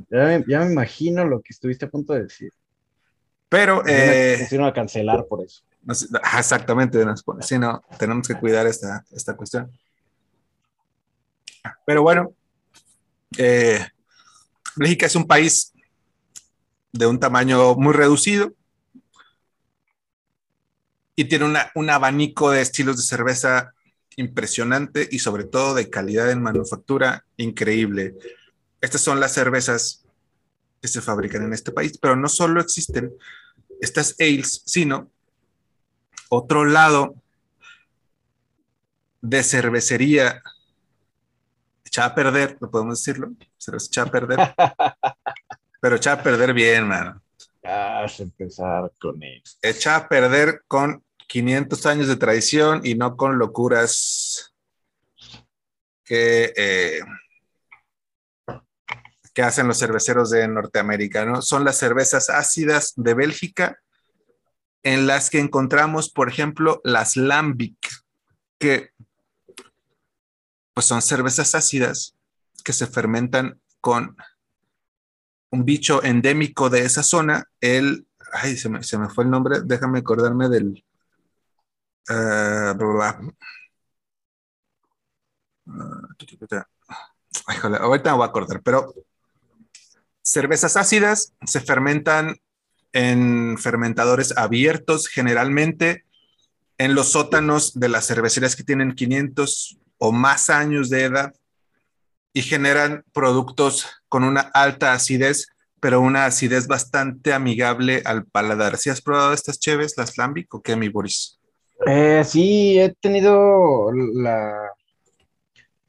Ya 0.46 0.60
me, 0.60 0.72
imagino 0.72 1.24
lo 1.24 1.40
que 1.40 1.52
estuviste 1.52 1.86
a 1.86 1.90
punto 1.90 2.12
de 2.12 2.24
decir. 2.24 2.52
Pero... 3.48 3.82
Eh, 3.86 4.46
a 4.62 4.72
cancelar 4.72 5.26
por 5.26 5.44
eso. 5.44 5.62
Exactamente, 6.38 7.04
si 7.40 7.58
no, 7.58 7.82
tenemos 7.98 8.26
que 8.26 8.34
cuidar 8.34 8.66
esta, 8.66 9.04
esta 9.10 9.36
cuestión. 9.36 9.70
Pero 11.86 12.02
bueno, 12.02 12.32
eh, 13.36 13.86
Bélgica 14.76 15.06
es 15.06 15.16
un 15.16 15.26
país 15.26 15.72
de 16.92 17.06
un 17.06 17.18
tamaño 17.18 17.74
muy 17.74 17.92
reducido 17.92 18.52
y 21.16 21.24
tiene 21.24 21.46
un 21.74 21.90
abanico 21.90 22.50
de 22.50 22.60
estilos 22.60 22.96
de 22.96 23.02
cerveza 23.02 23.74
impresionante 24.16 25.08
y 25.10 25.18
sobre 25.18 25.44
todo 25.44 25.74
de 25.74 25.90
calidad 25.90 26.30
en 26.30 26.42
manufactura 26.42 27.24
increíble. 27.36 28.14
Estas 28.80 29.00
son 29.00 29.20
las 29.20 29.32
cervezas 29.32 30.04
que 30.80 30.88
se 30.88 31.00
fabrican 31.00 31.42
en 31.42 31.52
este 31.52 31.72
país, 31.72 31.98
pero 31.98 32.16
no 32.16 32.28
solo 32.28 32.60
existen 32.60 33.12
estas 33.80 34.16
ales, 34.20 34.62
sino 34.66 35.10
otro 36.28 36.64
lado 36.64 37.14
de 39.20 39.42
cervecería 39.42 40.42
echada 41.84 42.08
a 42.08 42.14
perder, 42.14 42.58
lo 42.60 42.70
podemos 42.70 42.98
decirlo, 42.98 43.32
se 43.56 43.72
los 43.72 43.86
echa 43.86 44.02
a 44.02 44.06
perder, 44.06 44.38
pero 45.80 45.96
echa 45.96 46.12
a 46.12 46.22
perder 46.22 46.52
bien, 46.52 46.86
mano. 46.86 47.23
Ah, 47.64 48.06
empezar 48.18 48.92
con. 49.00 49.20
Echa 49.62 49.96
a 49.96 50.08
perder 50.08 50.62
con 50.68 51.02
500 51.28 51.86
años 51.86 52.08
de 52.08 52.16
tradición 52.16 52.82
y 52.84 52.94
no 52.94 53.16
con 53.16 53.38
locuras 53.38 54.54
que, 56.04 56.52
eh, 56.56 57.00
que 59.32 59.42
hacen 59.42 59.66
los 59.66 59.78
cerveceros 59.78 60.30
de 60.30 60.46
Norteamérica, 60.46 61.24
¿no? 61.24 61.40
Son 61.40 61.64
las 61.64 61.78
cervezas 61.78 62.28
ácidas 62.28 62.92
de 62.96 63.14
Bélgica 63.14 63.78
en 64.82 65.06
las 65.06 65.30
que 65.30 65.40
encontramos, 65.40 66.10
por 66.10 66.28
ejemplo, 66.28 66.82
las 66.84 67.16
Lambic, 67.16 67.78
que 68.58 68.90
pues 70.74 70.86
son 70.86 71.00
cervezas 71.00 71.54
ácidas 71.54 72.14
que 72.62 72.74
se 72.74 72.86
fermentan 72.86 73.60
con 73.80 74.16
un 75.50 75.64
bicho 75.64 76.02
endémico 76.02 76.70
de 76.70 76.84
esa 76.84 77.02
zona, 77.02 77.48
el, 77.60 78.06
ay, 78.32 78.56
se 78.56 78.68
me, 78.68 78.82
fue 79.08 79.24
el 79.24 79.30
nombre, 79.30 79.60
déjame 79.64 80.00
acordarme 80.00 80.48
del... 80.48 80.84
Uh, 82.08 82.74
ahorita 87.46 88.10
me 88.10 88.16
voy 88.16 88.26
a 88.26 88.28
acordar, 88.28 88.60
pero 88.62 88.94
cervezas 90.22 90.76
ácidas 90.76 91.32
se 91.46 91.60
fermentan 91.60 92.36
en 92.92 93.58
fermentadores 93.58 94.36
abiertos, 94.36 95.08
generalmente 95.08 96.04
en 96.78 96.94
los 96.94 97.12
sótanos 97.12 97.78
de 97.78 97.88
las 97.88 98.06
cervecerías 98.06 98.56
que 98.56 98.64
tienen 98.64 98.94
500 98.94 99.78
o 99.98 100.12
más 100.12 100.50
años 100.50 100.90
de 100.90 101.04
edad 101.04 101.34
y 102.34 102.42
generan 102.42 103.04
productos 103.12 103.86
con 104.08 104.24
una 104.24 104.40
alta 104.40 104.92
acidez, 104.92 105.46
pero 105.80 106.00
una 106.00 106.26
acidez 106.26 106.66
bastante 106.66 107.32
amigable 107.32 108.02
al 108.04 108.26
paladar. 108.26 108.76
¿Si 108.76 108.90
has 108.90 109.00
probado 109.00 109.32
estas 109.32 109.60
cheves, 109.60 109.94
las 109.96 110.18
Lambic 110.18 110.52
o 110.52 110.60
qué, 110.60 110.76
mi 110.76 110.88
Boris? 110.88 111.38
Eh, 111.86 112.22
sí, 112.24 112.78
he 112.78 112.92
tenido 113.00 113.90
la, 113.92 114.52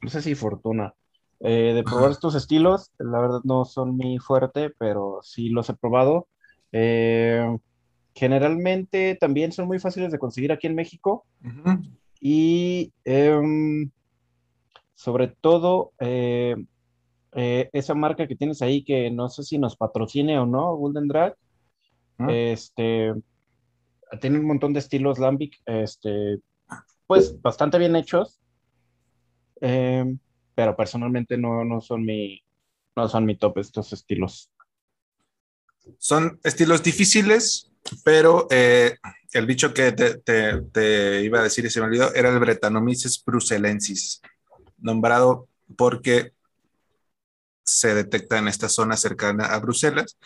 no 0.00 0.08
sé 0.08 0.22
si 0.22 0.34
fortuna, 0.34 0.94
eh, 1.40 1.72
de 1.74 1.82
probar 1.82 2.12
estos 2.12 2.36
estilos. 2.36 2.92
La 2.98 3.20
verdad 3.20 3.40
no 3.42 3.64
son 3.64 3.96
mi 3.96 4.18
fuerte, 4.18 4.70
pero 4.78 5.18
sí 5.22 5.48
los 5.48 5.68
he 5.68 5.74
probado. 5.74 6.28
Eh, 6.70 7.44
generalmente 8.14 9.16
también 9.20 9.50
son 9.50 9.66
muy 9.66 9.80
fáciles 9.80 10.12
de 10.12 10.18
conseguir 10.18 10.52
aquí 10.52 10.68
en 10.68 10.76
México. 10.76 11.26
Y 12.20 12.92
em, 13.04 13.90
sobre 14.96 15.28
todo 15.28 15.92
eh, 16.00 16.56
eh, 17.32 17.70
esa 17.72 17.94
marca 17.94 18.26
que 18.26 18.34
tienes 18.34 18.62
ahí, 18.62 18.82
que 18.82 19.10
no 19.10 19.28
sé 19.28 19.44
si 19.44 19.58
nos 19.58 19.76
patrocine 19.76 20.38
o 20.40 20.46
no, 20.46 20.74
Golden 20.74 21.06
Drag, 21.06 21.36
este, 22.28 23.12
tiene 24.20 24.38
un 24.38 24.46
montón 24.46 24.72
de 24.72 24.80
estilos 24.80 25.18
Lambic, 25.18 25.60
este, 25.66 26.40
pues 27.06 27.40
bastante 27.40 27.78
bien 27.78 27.94
hechos, 27.94 28.40
em, 29.60 30.18
pero 30.54 30.74
personalmente 30.74 31.36
no, 31.36 31.62
no, 31.62 31.82
son 31.82 32.04
mi, 32.04 32.42
no 32.96 33.08
son 33.08 33.26
mi 33.26 33.36
top 33.36 33.58
estos 33.58 33.92
estilos. 33.92 34.50
Son 35.98 36.40
estilos 36.42 36.82
difíciles, 36.82 37.70
pero 38.02 38.46
eh, 38.50 38.96
el 39.32 39.44
bicho 39.44 39.74
que 39.74 39.92
te, 39.92 41.22
iba 41.22 41.40
a 41.40 41.44
decir 41.44 41.66
y 41.66 41.70
se 41.70 41.80
me 41.80 41.86
olvidó 41.86 42.14
era 42.14 42.30
el 42.30 42.38
Brettanomyces 42.38 43.22
bruxellensis, 43.24 44.22
nombrado 44.86 45.48
porque 45.76 46.32
se 47.64 47.94
detecta 47.94 48.38
en 48.38 48.48
esta 48.48 48.68
zona 48.68 48.96
cercana 48.96 49.46
a 49.46 49.58
Bruselas. 49.58 50.16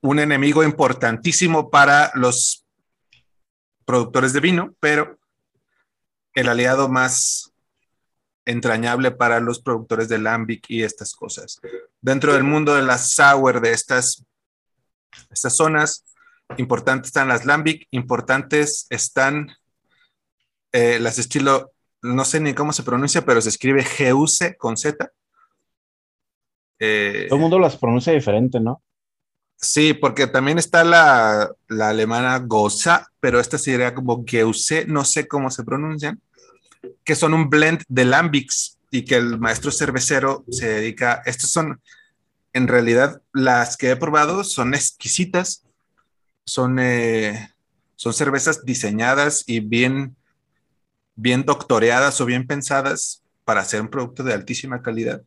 Un 0.00 0.18
enemigo 0.18 0.62
importantísimo 0.64 1.70
para 1.70 2.10
los 2.14 2.66
productores 3.86 4.32
de 4.32 4.40
vino, 4.40 4.74
pero 4.80 5.18
el 6.34 6.48
aliado 6.48 6.88
más 6.88 7.52
entrañable 8.44 9.12
para 9.12 9.40
los 9.40 9.60
productores 9.60 10.08
de 10.08 10.18
lambic 10.18 10.68
y 10.68 10.82
estas 10.82 11.14
cosas. 11.14 11.60
Dentro 12.00 12.34
del 12.34 12.42
mundo 12.42 12.74
de 12.74 12.82
la 12.82 12.98
sour 12.98 13.60
de 13.60 13.72
estas 13.72 14.26
estas 15.30 15.56
zonas 15.56 16.04
importantes 16.56 17.08
están 17.08 17.28
las 17.28 17.44
Lambic, 17.44 17.86
importantes 17.90 18.86
están 18.90 19.52
eh, 20.72 20.98
las 20.98 21.18
estilo, 21.18 21.71
no 22.02 22.24
sé 22.24 22.40
ni 22.40 22.54
cómo 22.54 22.72
se 22.72 22.82
pronuncia, 22.82 23.24
pero 23.24 23.40
se 23.40 23.48
escribe 23.48 23.84
GUC 23.84 24.56
con 24.58 24.76
Z. 24.76 25.10
Eh, 26.78 27.26
Todo 27.28 27.36
el 27.36 27.42
mundo 27.42 27.58
las 27.58 27.76
pronuncia 27.76 28.12
diferente, 28.12 28.60
¿no? 28.60 28.82
Sí, 29.56 29.94
porque 29.94 30.26
también 30.26 30.58
está 30.58 30.82
la, 30.82 31.54
alemana 31.68 32.40
Goza, 32.40 33.06
pero 33.20 33.38
esta 33.38 33.58
sería 33.58 33.94
como 33.94 34.16
GUC, 34.16 34.86
no 34.88 35.04
sé 35.04 35.28
cómo 35.28 35.52
se 35.52 35.62
pronuncian, 35.62 36.20
que 37.04 37.14
son 37.14 37.32
un 37.32 37.48
blend 37.48 37.84
de 37.88 38.04
lambics 38.04 38.78
y 38.90 39.04
que 39.04 39.14
el 39.14 39.38
maestro 39.38 39.70
cervecero 39.70 40.44
se 40.50 40.68
dedica, 40.68 41.22
estos 41.26 41.50
son 41.50 41.80
en 42.52 42.66
realidad 42.66 43.22
las 43.32 43.76
que 43.76 43.90
he 43.90 43.96
probado 43.96 44.42
son 44.42 44.74
exquisitas, 44.74 45.64
son, 46.44 46.80
eh, 46.80 47.54
son 47.94 48.12
cervezas 48.12 48.64
diseñadas 48.64 49.44
y 49.46 49.60
bien, 49.60 50.16
bien 51.22 51.44
doctoreadas 51.44 52.20
o 52.20 52.26
bien 52.26 52.46
pensadas 52.46 53.22
para 53.44 53.60
hacer 53.60 53.80
un 53.80 53.88
producto 53.88 54.22
de 54.22 54.34
altísima 54.34 54.82
calidad. 54.82 55.22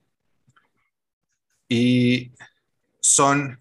Y 1.69 2.31
son 2.99 3.59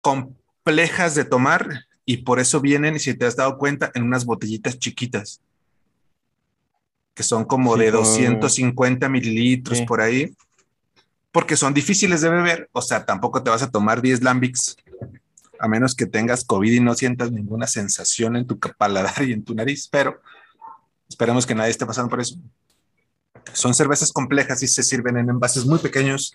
complejas 0.00 1.14
de 1.14 1.24
tomar 1.24 1.86
y 2.06 2.18
por 2.18 2.40
eso 2.40 2.60
vienen, 2.60 2.98
si 2.98 3.14
te 3.14 3.26
has 3.26 3.36
dado 3.36 3.58
cuenta, 3.58 3.90
en 3.94 4.04
unas 4.04 4.24
botellitas 4.24 4.78
chiquitas, 4.78 5.40
que 7.14 7.22
son 7.22 7.44
como 7.44 7.76
de 7.76 7.90
250 7.90 9.08
mililitros 9.08 9.82
por 9.82 10.00
ahí 10.00 10.34
porque 11.32 11.56
son 11.56 11.74
difíciles 11.74 12.20
de 12.20 12.28
beber, 12.28 12.68
o 12.72 12.82
sea, 12.82 13.04
tampoco 13.04 13.42
te 13.42 13.50
vas 13.50 13.62
a 13.62 13.70
tomar 13.70 14.02
10 14.02 14.22
lambics 14.22 14.76
a 15.58 15.68
menos 15.68 15.94
que 15.94 16.06
tengas 16.06 16.44
COVID 16.44 16.72
y 16.72 16.80
no 16.80 16.94
sientas 16.94 17.30
ninguna 17.30 17.66
sensación 17.66 18.36
en 18.36 18.46
tu 18.46 18.58
paladar 18.78 19.22
y 19.22 19.32
en 19.32 19.44
tu 19.44 19.54
nariz, 19.54 19.88
pero 19.88 20.20
esperemos 21.10 21.44
que 21.44 21.54
nadie 21.54 21.72
esté 21.72 21.84
pasando 21.84 22.08
por 22.08 22.20
eso. 22.20 22.36
Son 23.52 23.74
cervezas 23.74 24.12
complejas 24.12 24.62
y 24.62 24.68
se 24.68 24.82
sirven 24.82 25.16
en 25.16 25.28
envases 25.28 25.66
muy 25.66 25.78
pequeños, 25.80 26.34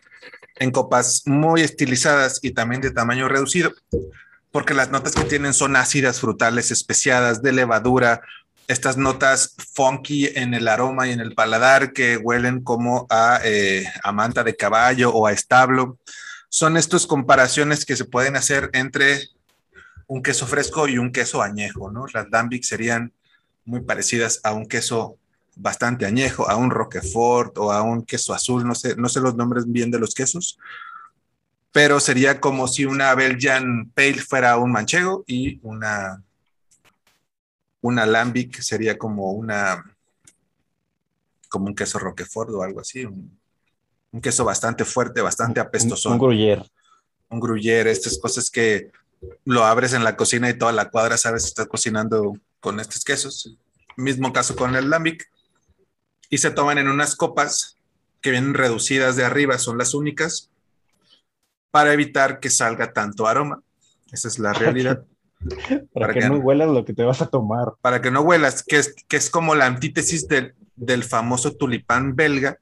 en 0.57 0.71
copas 0.71 1.23
muy 1.25 1.61
estilizadas 1.61 2.39
y 2.43 2.51
también 2.51 2.81
de 2.81 2.91
tamaño 2.91 3.29
reducido, 3.29 3.73
porque 4.51 4.73
las 4.73 4.91
notas 4.91 5.13
que 5.13 5.23
tienen 5.23 5.53
son 5.53 5.75
ácidas, 5.75 6.19
frutales, 6.19 6.71
especiadas, 6.71 7.41
de 7.41 7.53
levadura, 7.53 8.21
estas 8.67 8.97
notas 8.97 9.55
funky 9.73 10.27
en 10.27 10.53
el 10.53 10.67
aroma 10.67 11.07
y 11.07 11.11
en 11.11 11.19
el 11.19 11.33
paladar 11.33 11.93
que 11.93 12.17
huelen 12.17 12.61
como 12.61 13.07
a, 13.09 13.39
eh, 13.43 13.85
a, 14.03 14.11
manta 14.11 14.43
de 14.43 14.55
caballo 14.55 15.11
o 15.11 15.27
a 15.27 15.31
establo. 15.31 15.99
Son 16.49 16.75
estas 16.75 17.05
comparaciones 17.05 17.85
que 17.85 17.95
se 17.95 18.05
pueden 18.05 18.35
hacer 18.35 18.69
entre 18.73 19.21
un 20.07 20.21
queso 20.21 20.47
fresco 20.47 20.88
y 20.88 20.97
un 20.97 21.11
queso 21.11 21.41
añejo, 21.41 21.91
¿no? 21.91 22.05
Las 22.13 22.29
lambic 22.29 22.63
serían 22.63 23.13
muy 23.65 23.82
parecidas 23.82 24.39
a 24.43 24.54
un 24.54 24.67
queso 24.67 25.17
bastante 25.56 26.06
añejo, 26.06 26.49
a 26.49 26.56
un 26.56 26.69
Roquefort 26.69 27.58
o 27.58 27.71
a 27.71 27.82
un 27.82 28.04
queso 28.04 28.34
azul, 28.34 28.65
no 28.65 28.75
sé, 28.75 28.95
no 28.95 29.10
sé 29.10 29.21
los 29.21 29.36
nombres 29.36 29.65
bien 29.67 29.89
de 29.89 29.99
los 29.99 30.13
quesos, 30.13 30.60
pero 31.71 31.99
sería 31.99 32.39
como 32.39 32.67
si 32.67 32.86
una 32.86 33.13
Belgian 33.15 33.91
Pale 33.93 34.21
fuera 34.21 34.58
un 34.58 34.71
manchego 34.71 35.23
y 35.28 35.60
una, 35.63 36.21
una 37.82 38.06
Lambic 38.06 38.62
sería 38.62 38.97
como 38.97 39.32
una 39.32 39.84
como 41.49 41.67
un 41.67 41.75
queso 41.75 41.99
Roquefort 41.99 42.49
o 42.51 42.63
algo 42.63 42.82
así, 42.82 43.06
un, 43.06 43.39
queso 44.21 44.45
bastante 44.45 44.86
fuerte, 44.86 45.21
bastante 45.21 45.60
apestoso. 45.60 46.10
Un, 46.10 46.13
un 46.13 46.19
gruyere. 46.19 46.63
Un 47.30 47.39
gruyere, 47.39 47.91
estas 47.91 48.17
cosas 48.17 48.49
que 48.49 48.91
lo 49.45 49.65
abres 49.65 49.93
en 49.93 50.04
la 50.04 50.15
cocina 50.15 50.49
y 50.49 50.58
toda 50.58 50.71
la 50.71 50.89
cuadra 50.89 51.17
sabes 51.17 51.43
que 51.43 51.49
estás 51.49 51.67
cocinando 51.67 52.34
con 52.65 52.80
estos 52.80 53.04
quesos. 53.04 53.56
Mismo 53.95 54.34
caso 54.34 54.56
con 54.56 54.75
el 54.75 54.89
lambic. 54.89 55.30
Y 56.32 56.39
se 56.39 56.49
toman 56.49 56.80
en 56.80 56.88
unas 56.88 57.15
copas 57.15 57.78
que 58.21 58.32
vienen 58.32 58.56
reducidas 58.56 59.15
de 59.15 59.23
arriba, 59.23 59.60
son 59.60 59.78
las 59.78 59.93
únicas, 59.93 60.49
para 61.69 61.93
evitar 61.93 62.39
que 62.39 62.49
salga 62.49 62.91
tanto 62.91 63.28
aroma. 63.28 63.62
Esa 64.12 64.28
es 64.28 64.39
la 64.39 64.51
realidad. 64.54 65.06
para, 65.93 66.12
que, 66.12 66.28
no 66.28 66.38
huelas 66.38 66.69
lo 66.69 66.84
que 66.84 66.93
te 66.93 67.04
vas 67.04 67.21
a 67.21 67.28
tomar. 67.28 67.73
Para 67.82 68.01
que 68.01 68.10
no 68.10 68.21
huelas, 68.21 68.63
que 68.63 68.78
es, 68.78 68.95
que 69.08 69.17
es 69.17 69.30
como 69.30 69.54
la 69.54 69.67
antítesis 69.67 70.28
del, 70.28 70.56
del 70.75 71.04
famoso 71.04 71.56
tulipán 71.56 72.15
belga, 72.15 72.58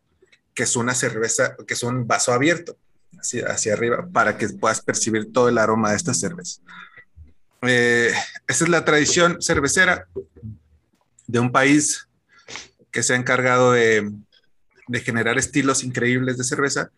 que 0.53 0.63
es 0.63 0.75
una 0.75 0.93
cerveza, 0.93 1.55
que 1.65 1.75
es 1.75 1.83
un 1.83 2.05
vaso 2.05 2.33
abierto 2.33 2.75
hacia, 3.47 3.73
arriba 3.73 4.05
para 4.11 4.37
que 4.37 4.49
puedas 4.49 4.81
percibir 4.81 5.31
todo 5.31 5.47
el 5.47 5.57
aroma 5.57 5.91
de 5.91 5.95
esta 5.95 6.13
cerveza. 6.13 6.59
Eh, 7.65 8.11
esa 8.47 8.63
es 8.63 8.69
la 8.69 8.83
tradición 8.83 9.41
cervecera 9.41 10.07
de 11.27 11.39
un 11.39 11.51
país 11.51 12.07
que 12.91 13.03
se 13.03 13.13
ha 13.13 13.15
encargado 13.15 13.71
de, 13.71 14.11
generar 15.03 15.37
estilos 15.37 15.83
increíbles 15.83 16.37
de 16.37 16.43
cerveza 16.43 16.91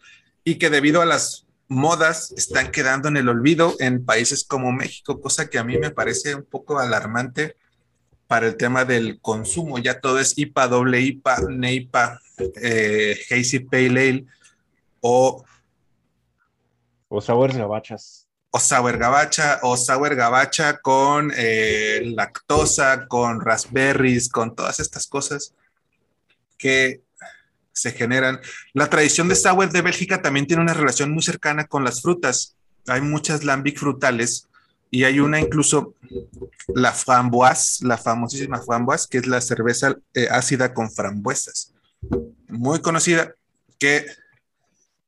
y 0.43 0.55
que 0.55 0.69
debido 0.69 1.01
a 1.01 1.05
las 1.05 1.45
modas 1.67 2.33
están 2.35 2.71
quedando 2.71 3.07
en 3.07 3.17
el 3.17 3.29
olvido 3.29 3.75
en 3.79 4.03
países 4.03 4.43
como 4.43 4.71
México, 4.71 5.21
cosa 5.21 5.49
que 5.49 5.59
a 5.59 5.63
mí 5.63 5.77
me 5.77 5.91
parece 5.91 6.35
un 6.35 6.43
poco 6.43 6.79
alarmante 6.79 7.55
para 8.27 8.47
el 8.47 8.57
tema 8.57 8.85
del 8.85 9.19
consumo. 9.21 9.77
Ya 9.77 9.99
todo 9.99 10.19
es 10.19 10.37
IPA, 10.37 10.67
doble 10.67 11.01
IPA, 11.01 11.37
NEIPA, 11.49 12.21
eh, 12.61 13.17
Hazy 13.29 13.59
Pale 13.59 13.87
Ale 13.87 14.25
o 14.99 15.45
o 17.07 17.21
sour 17.21 17.53
gabachas. 17.53 18.24
O 18.55 18.59
sour 18.59 18.97
gabacha, 18.97 19.59
o 19.63 19.75
gabacha 20.15 20.77
con 20.77 21.29
eh, 21.35 22.01
lactosa, 22.15 23.05
con 23.05 23.41
raspberries, 23.41 24.29
con 24.29 24.55
todas 24.55 24.79
estas 24.79 25.07
cosas 25.07 25.53
que 26.57 27.01
se 27.73 27.91
generan. 27.91 28.39
La 28.71 28.89
tradición 28.89 29.27
de 29.27 29.35
sour 29.35 29.69
de 29.69 29.81
Bélgica 29.81 30.21
también 30.21 30.47
tiene 30.47 30.63
una 30.63 30.73
relación 30.73 31.11
muy 31.11 31.21
cercana 31.21 31.65
con 31.65 31.83
las 31.83 32.01
frutas. 32.01 32.55
Hay 32.87 33.01
muchas 33.01 33.43
lambic 33.43 33.77
frutales 33.77 34.47
y 34.89 35.03
hay 35.03 35.19
una 35.19 35.41
incluso, 35.41 35.95
la 36.73 36.93
framboise, 36.93 37.85
la 37.85 37.97
famosísima 37.97 38.61
framboise, 38.61 39.07
que 39.09 39.17
es 39.17 39.27
la 39.27 39.41
cerveza 39.41 39.97
eh, 40.13 40.29
ácida 40.31 40.73
con 40.73 40.89
frambuesas. 40.89 41.73
Muy 42.47 42.79
conocida, 42.79 43.35
que 43.79 44.05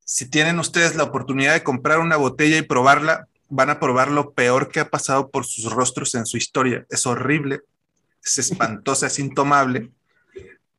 si 0.03 0.29
tienen 0.29 0.59
ustedes 0.59 0.95
la 0.95 1.03
oportunidad 1.03 1.53
de 1.53 1.63
comprar 1.63 1.99
una 1.99 2.17
botella 2.17 2.57
y 2.57 2.63
probarla, 2.63 3.29
van 3.49 3.69
a 3.69 3.79
probar 3.79 4.11
lo 4.11 4.33
peor 4.33 4.69
que 4.69 4.79
ha 4.79 4.89
pasado 4.89 5.29
por 5.29 5.45
sus 5.45 5.71
rostros 5.71 6.15
en 6.15 6.25
su 6.25 6.37
historia. 6.37 6.85
Es 6.89 7.05
horrible, 7.05 7.61
es 8.23 8.37
espantosa, 8.39 9.07
es 9.07 9.19
intomable, 9.19 9.91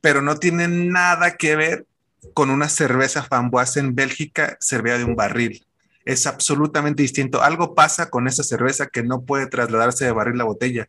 pero 0.00 0.22
no 0.22 0.36
tiene 0.36 0.68
nada 0.68 1.36
que 1.36 1.56
ver 1.56 1.86
con 2.34 2.50
una 2.50 2.68
cerveza 2.68 3.22
framboise 3.22 3.80
en 3.80 3.94
Bélgica 3.94 4.56
servida 4.60 4.98
de 4.98 5.04
un 5.04 5.16
barril. 5.16 5.64
Es 6.04 6.26
absolutamente 6.26 7.02
distinto. 7.02 7.42
Algo 7.42 7.74
pasa 7.74 8.08
con 8.08 8.26
esa 8.28 8.42
cerveza 8.42 8.86
que 8.86 9.02
no 9.02 9.22
puede 9.22 9.46
trasladarse 9.46 10.04
de 10.04 10.12
barril 10.12 10.40
a 10.40 10.44
botella. 10.44 10.88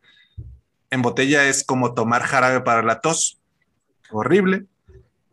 En 0.89 1.01
botella 1.01 1.47
es 1.47 1.63
como 1.63 1.93
tomar 1.93 2.23
jarabe 2.23 2.61
para 2.61 2.83
la 2.83 3.01
tos. 3.01 3.37
Horrible. 4.11 4.65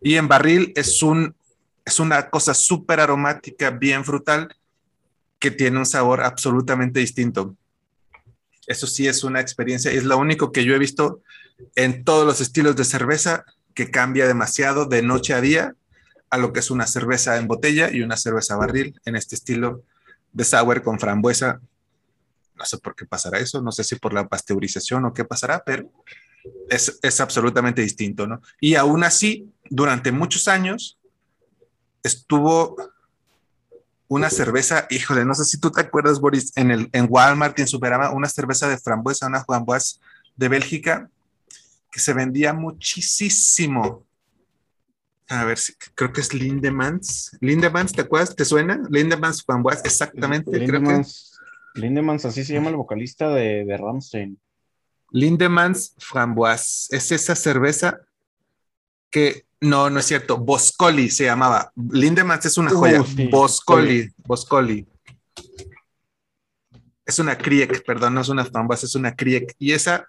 Y 0.03 0.17
en 0.17 0.29
barril 0.29 0.73
es 0.77 1.03
un 1.03 1.35
es 1.87 2.01
una 2.01 2.29
cosa 2.29 2.53
súper 2.53 2.99
aromática, 2.99 3.71
bien 3.71 4.05
frutal, 4.05 4.55
que 5.39 5.51
tiene 5.51 5.79
un 5.79 5.87
sabor 5.87 6.23
absolutamente 6.23 7.01
distinto. 7.01 7.57
Eso 8.67 8.87
sí 8.87 9.07
es 9.07 9.23
una 9.25 9.41
experiencia, 9.41 9.91
es 9.91 10.05
lo 10.05 10.19
único 10.19 10.51
que 10.51 10.65
yo 10.65 10.75
he 10.75 10.79
visto 10.79 11.23
en 11.75 12.05
todos 12.05 12.27
los 12.27 12.41
estilos 12.41 12.77
de 12.77 12.85
cerveza 12.85 13.45
que 13.75 13.91
cambia 13.91 14.27
demasiado 14.27 14.87
de 14.87 15.03
noche 15.03 15.35
a 15.35 15.41
día 15.41 15.75
a 16.31 16.39
lo 16.39 16.53
que 16.53 16.61
es 16.61 16.71
una 16.71 16.87
cerveza 16.87 17.37
en 17.37 17.47
botella 17.47 17.91
y 17.91 18.03
una 18.03 18.17
cerveza 18.17 18.57
barril 18.57 19.01
en 19.05 19.17
este 19.17 19.37
estilo 19.37 19.85
de 20.33 20.45
sour 20.45 20.83
con 20.83 20.99
frambuesa. 20.99 21.61
No 22.57 22.65
sé 22.65 22.79
por 22.79 22.97
qué 22.97 23.07
pasará 23.07 23.39
eso, 23.39 23.63
no 23.63 23.71
sé 23.71 23.85
si 23.85 23.97
por 23.97 24.13
la 24.13 24.27
pasteurización 24.27 25.05
o 25.05 25.13
qué 25.13 25.25
pasará, 25.25 25.63
pero 25.65 25.91
es, 26.69 26.99
es 27.03 27.21
absolutamente 27.21 27.83
distinto, 27.83 28.27
¿no? 28.27 28.41
Y 28.61 28.75
aún 28.75 29.05
así, 29.05 29.53
durante 29.69 30.11
muchos 30.11 30.49
años, 30.49 30.99
estuvo 32.03 32.77
una 34.09 34.31
cerveza, 34.31 34.87
híjole, 34.91 35.25
no 35.25 35.35
sé 35.35 35.45
si 35.45 35.59
tú 35.59 35.71
te 35.71 35.81
acuerdas, 35.81 36.21
Boris, 36.21 36.53
en, 36.57 36.71
el, 36.71 36.89
en 36.93 37.07
Walmart 37.09 37.59
en 37.59 37.67
Superama, 37.67 38.11
una 38.13 38.29
cerveza 38.29 38.69
de 38.69 38.79
frambuesa, 38.79 39.27
una 39.27 39.45
frambuesa 39.45 39.99
de 40.37 40.49
Bélgica, 40.49 41.11
que 41.91 42.01
se 42.01 42.13
vendía 42.13 42.53
muchísimo. 42.53 44.05
A 45.29 45.45
ver, 45.45 45.59
si, 45.59 45.75
creo 45.95 46.13
que 46.13 46.21
es 46.21 46.33
Lindemans. 46.33 47.37
Lindemans, 47.41 47.93
¿te 47.93 48.03
acuerdas? 48.03 48.37
¿Te 48.37 48.45
suena? 48.45 48.81
Lindemans 48.91 49.43
Framboise, 49.43 49.83
exactamente. 49.85 50.57
Lindemans, 50.57 51.37
Lindemans, 51.75 52.25
así 52.25 52.45
se 52.45 52.53
llama 52.53 52.71
el 52.71 52.77
vocalista 52.77 53.31
de, 53.31 53.65
de 53.65 53.77
Ramstein. 53.77 54.39
Lindemans 55.11 55.95
Framboise, 55.99 56.95
es 56.95 57.11
esa 57.11 57.35
cerveza 57.35 58.01
que 59.11 59.46
no, 59.61 59.89
no 59.89 60.01
es 60.01 60.07
cierto. 60.07 60.37
Boscoli 60.37 61.11
se 61.11 61.25
llamaba. 61.25 61.73
Lindemans 61.91 62.45
es 62.45 62.59
una 62.59 62.71
joya. 62.71 63.05
Boscoli, 63.31 64.13
Boscoli. 64.19 64.87
Es 67.05 67.19
una 67.19 67.39
Kriek, 67.39 67.85
perdón, 67.85 68.15
no 68.15 68.21
es 68.21 68.29
una 68.29 68.45
frambuesa, 68.45 68.87
es 68.87 68.95
una 68.95 69.15
Kriek. 69.15 69.55
Y 69.59 69.73
esa 69.73 70.07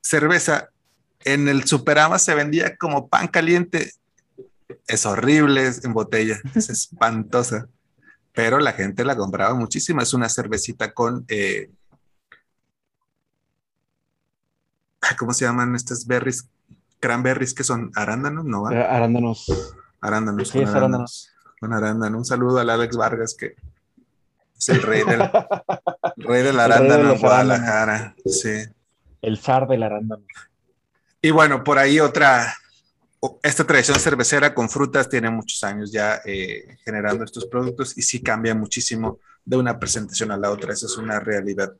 cerveza 0.00 0.70
en 1.24 1.48
el 1.48 1.64
Superama 1.64 2.18
se 2.18 2.34
vendía 2.34 2.76
como 2.76 3.08
pan 3.08 3.28
caliente. 3.28 3.92
Es 4.86 5.06
horrible 5.06 5.70
en 5.82 5.92
botella, 5.92 6.40
es 6.54 6.70
espantosa. 6.70 7.68
Pero 8.32 8.58
la 8.58 8.72
gente 8.72 9.04
la 9.04 9.16
compraba 9.16 9.54
muchísimo. 9.54 10.00
Es 10.00 10.14
una 10.14 10.28
cervecita 10.28 10.92
con. 10.92 11.24
Eh, 11.28 11.70
¿Cómo 15.18 15.34
se 15.34 15.44
llaman 15.44 15.74
estas 15.74 16.06
berries? 16.06 16.48
Cranberries 17.00 17.54
que 17.54 17.64
son 17.64 17.90
arándanos, 17.96 18.44
¿no? 18.44 18.70
Eh, 18.70 18.82
arándanos. 18.82 19.74
Arándanos. 20.00 20.48
Sí, 20.48 20.58
con 20.60 20.68
arándanos. 20.68 21.30
Con 21.58 21.72
arándanos. 21.72 22.18
Un 22.18 22.24
saludo 22.24 22.58
al 22.58 22.70
Alex 22.70 22.96
Vargas, 22.96 23.34
que 23.34 23.56
es 24.56 24.68
el 24.68 24.82
rey 24.82 25.02
del, 25.04 25.20
rey 26.16 26.42
del 26.42 26.60
arándano 26.60 27.12
en 27.12 27.18
Guadalajara. 27.18 28.14
Sí. 28.26 28.64
El 29.22 29.38
zar 29.38 29.66
del 29.66 29.82
arándano. 29.82 30.22
Y 31.22 31.30
bueno, 31.30 31.64
por 31.64 31.78
ahí 31.78 32.00
otra, 32.00 32.54
esta 33.42 33.66
tradición 33.66 33.98
cervecera 33.98 34.54
con 34.54 34.70
frutas 34.70 35.08
tiene 35.08 35.28
muchos 35.30 35.62
años 35.64 35.92
ya 35.92 36.20
eh, 36.24 36.78
generando 36.84 37.24
estos 37.24 37.46
productos 37.46 37.96
y 37.98 38.02
sí 38.02 38.22
cambia 38.22 38.54
muchísimo 38.54 39.18
de 39.44 39.56
una 39.56 39.78
presentación 39.78 40.30
a 40.30 40.36
la 40.36 40.50
otra, 40.50 40.72
esa 40.72 40.86
es 40.86 40.96
una 40.96 41.20
realidad 41.20 41.72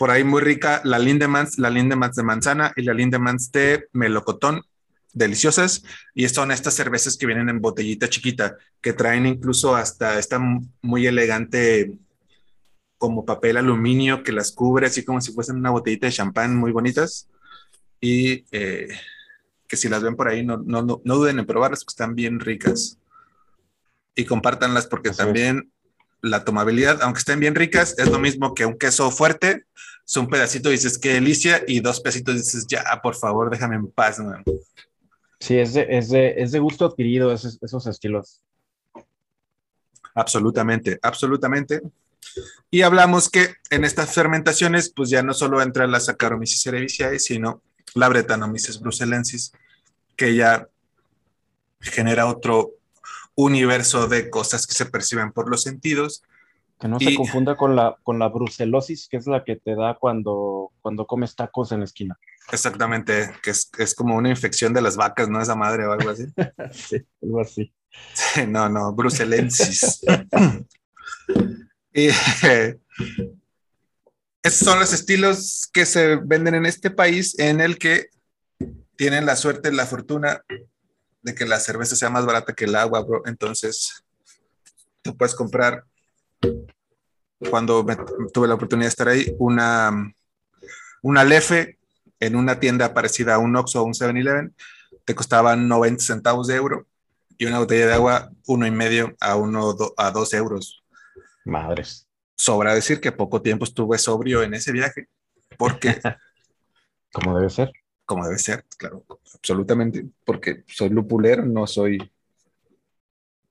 por 0.00 0.10
ahí 0.10 0.24
muy 0.24 0.40
rica 0.40 0.80
la 0.82 0.98
Lindemans, 0.98 1.58
la 1.58 1.68
Lindemans 1.68 2.16
de 2.16 2.22
manzana 2.22 2.72
y 2.74 2.84
la 2.84 2.94
Lindemans 2.94 3.52
de 3.52 3.86
melocotón, 3.92 4.62
deliciosas. 5.12 5.82
Y 6.14 6.26
son 6.30 6.52
estas 6.52 6.72
cervezas 6.72 7.18
que 7.18 7.26
vienen 7.26 7.50
en 7.50 7.60
botellita 7.60 8.08
chiquita, 8.08 8.56
que 8.80 8.94
traen 8.94 9.26
incluso 9.26 9.76
hasta 9.76 10.18
esta 10.18 10.40
muy 10.80 11.06
elegante 11.06 11.92
como 12.96 13.26
papel 13.26 13.58
aluminio 13.58 14.22
que 14.22 14.32
las 14.32 14.52
cubre, 14.52 14.86
así 14.86 15.04
como 15.04 15.20
si 15.20 15.34
fuesen 15.34 15.56
una 15.56 15.68
botellita 15.68 16.06
de 16.06 16.14
champán 16.14 16.56
muy 16.56 16.72
bonitas. 16.72 17.28
Y 18.00 18.46
eh, 18.52 18.88
que 19.68 19.76
si 19.76 19.90
las 19.90 20.02
ven 20.02 20.16
por 20.16 20.28
ahí, 20.28 20.42
no, 20.42 20.56
no, 20.56 20.80
no, 20.80 21.00
duden 21.04 21.40
en 21.40 21.44
probarlas, 21.44 21.84
porque 21.84 21.92
están 21.92 22.14
bien 22.14 22.40
ricas. 22.40 22.96
Y 24.14 24.24
compártanlas 24.24 24.86
porque 24.86 25.10
también 25.10 25.70
la 26.22 26.42
tomabilidad, 26.42 27.02
aunque 27.02 27.18
estén 27.18 27.38
bien 27.38 27.54
ricas, 27.54 27.98
es 27.98 28.08
lo 28.08 28.18
mismo 28.18 28.54
que 28.54 28.64
un 28.64 28.78
queso 28.78 29.10
fuerte. 29.10 29.66
Es 30.10 30.16
un 30.16 30.28
pedacito 30.28 30.70
dices 30.70 30.98
qué 30.98 31.14
delicia 31.14 31.62
y 31.68 31.78
dos 31.78 32.00
pedacitos 32.00 32.34
dices 32.34 32.66
ya, 32.66 32.82
por 33.00 33.14
favor, 33.14 33.48
déjame 33.48 33.76
en 33.76 33.86
paz. 33.92 34.20
Sí, 35.38 35.56
es 35.56 35.74
de, 35.74 35.86
es, 35.88 36.08
de, 36.08 36.34
es 36.36 36.50
de, 36.50 36.58
gusto 36.58 36.84
adquirido 36.84 37.32
esos, 37.32 37.60
esos 37.62 37.86
estilos. 37.86 38.42
Absolutamente, 40.12 40.98
absolutamente. 41.00 41.80
Y 42.72 42.82
hablamos 42.82 43.28
que 43.28 43.54
en 43.70 43.84
estas 43.84 44.12
fermentaciones, 44.12 44.92
pues 44.92 45.10
ya 45.10 45.22
no 45.22 45.32
solo 45.32 45.62
entra 45.62 45.86
la 45.86 46.00
Saccharomyces 46.00 46.60
cerevisiae, 46.60 47.20
sino 47.20 47.62
la 47.94 48.08
Brettanomyces 48.08 48.80
bruxellensis, 48.80 49.52
que 50.16 50.34
ya 50.34 50.66
genera 51.80 52.26
otro 52.26 52.72
universo 53.36 54.08
de 54.08 54.28
cosas 54.28 54.66
que 54.66 54.74
se 54.74 54.86
perciben 54.86 55.30
por 55.30 55.48
los 55.48 55.62
sentidos. 55.62 56.24
Que 56.80 56.88
no 56.88 56.98
se 56.98 57.14
confunda 57.14 57.56
con 57.56 57.76
la, 57.76 57.98
con 58.02 58.18
la 58.18 58.28
brucelosis, 58.28 59.06
que 59.08 59.18
es 59.18 59.26
la 59.26 59.44
que 59.44 59.56
te 59.56 59.74
da 59.74 59.98
cuando, 60.00 60.72
cuando 60.80 61.06
comes 61.06 61.36
tacos 61.36 61.72
en 61.72 61.80
la 61.80 61.84
esquina. 61.84 62.18
Exactamente, 62.50 63.30
que 63.42 63.50
es, 63.50 63.70
es 63.78 63.94
como 63.94 64.16
una 64.16 64.30
infección 64.30 64.72
de 64.72 64.80
las 64.80 64.96
vacas, 64.96 65.28
¿no? 65.28 65.42
Esa 65.42 65.54
madre 65.54 65.86
o 65.86 65.92
algo 65.92 66.10
así. 66.10 66.24
sí, 66.72 66.96
algo 67.22 67.42
así. 67.42 67.72
no, 68.48 68.68
no, 68.68 68.92
brucelensis. 68.94 70.00
y, 71.92 72.08
esos 74.42 74.66
son 74.66 74.80
los 74.80 74.92
estilos 74.92 75.68
que 75.72 75.84
se 75.84 76.16
venden 76.16 76.54
en 76.54 76.66
este 76.66 76.90
país 76.90 77.38
en 77.38 77.60
el 77.60 77.78
que 77.78 78.08
tienen 78.96 79.26
la 79.26 79.36
suerte, 79.36 79.72
la 79.72 79.86
fortuna 79.86 80.42
de 81.22 81.34
que 81.34 81.46
la 81.46 81.60
cerveza 81.60 81.96
sea 81.96 82.10
más 82.10 82.26
barata 82.26 82.54
que 82.54 82.64
el 82.64 82.74
agua, 82.74 83.02
bro. 83.02 83.22
Entonces, 83.26 84.04
tú 85.02 85.16
puedes 85.16 85.34
comprar, 85.34 85.84
cuando 87.50 87.84
tuve 88.32 88.48
la 88.48 88.54
oportunidad 88.54 88.86
de 88.86 88.90
estar 88.90 89.08
ahí, 89.08 89.34
una, 89.38 90.12
una 91.02 91.24
Lefe 91.24 91.78
en 92.18 92.36
una 92.36 92.60
tienda 92.60 92.92
parecida 92.92 93.34
a 93.34 93.38
un 93.38 93.56
Oxxo 93.56 93.82
o 93.82 93.84
un 93.84 93.94
7-Eleven, 93.94 94.54
te 95.04 95.14
costaban 95.14 95.68
90 95.68 96.04
centavos 96.04 96.46
de 96.46 96.56
euro 96.56 96.86
y 97.38 97.46
una 97.46 97.58
botella 97.58 97.86
de 97.86 97.94
agua, 97.94 98.30
uno 98.46 98.66
y 98.66 98.70
medio 98.70 99.16
a, 99.20 99.36
uno, 99.36 99.74
a 99.96 100.10
dos 100.10 100.34
euros. 100.34 100.82
Madres. 101.44 102.06
Sobra 102.36 102.74
decir 102.74 103.00
que 103.00 103.12
poco 103.12 103.40
tiempo 103.40 103.64
estuve 103.64 103.96
sobrio 103.98 104.42
en 104.42 104.54
ese 104.54 104.72
viaje, 104.72 105.08
porque... 105.56 106.00
Como 107.12 107.36
debe 107.36 107.50
ser 107.50 107.72
como 108.10 108.24
debe 108.24 108.40
ser, 108.40 108.64
claro, 108.76 109.04
absolutamente, 109.34 110.04
porque 110.24 110.64
soy 110.66 110.88
lupulero, 110.88 111.44
no 111.46 111.64
soy 111.68 112.10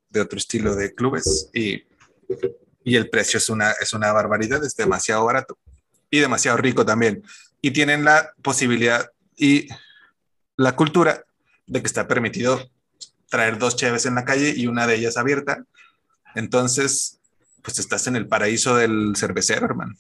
de 0.10 0.20
otro 0.20 0.38
estilo 0.38 0.76
de 0.76 0.94
clubes 0.94 1.50
y, 1.54 1.86
y 2.84 2.96
el 2.96 3.10
precio 3.10 3.38
es 3.38 3.50
una, 3.50 3.72
es 3.72 3.94
una 3.94 4.12
barbaridad, 4.12 4.64
es 4.64 4.76
demasiado 4.76 5.26
barato 5.26 5.58
y 6.10 6.20
demasiado 6.20 6.58
rico 6.58 6.86
también. 6.86 7.24
Y 7.62 7.72
tienen 7.72 8.06
la 8.06 8.34
posibilidad 8.42 9.12
y 9.36 9.68
la 10.56 10.76
cultura 10.76 11.24
de 11.68 11.82
que 11.82 11.88
está 11.88 12.08
permitido 12.08 12.70
traer 13.30 13.58
dos 13.58 13.76
cheves 13.76 14.06
en 14.06 14.16
la 14.16 14.26
calle 14.26 14.54
y 14.56 14.68
una 14.68 14.88
de 14.88 14.96
ellas 14.96 15.18
abierta. 15.18 15.64
Entonces, 16.36 17.20
pues 17.62 17.80
estás 17.80 18.08
en 18.08 18.16
el 18.16 18.28
paraíso 18.28 18.76
del 18.76 19.14
cervecero, 19.16 19.66
hermano. 19.66 19.96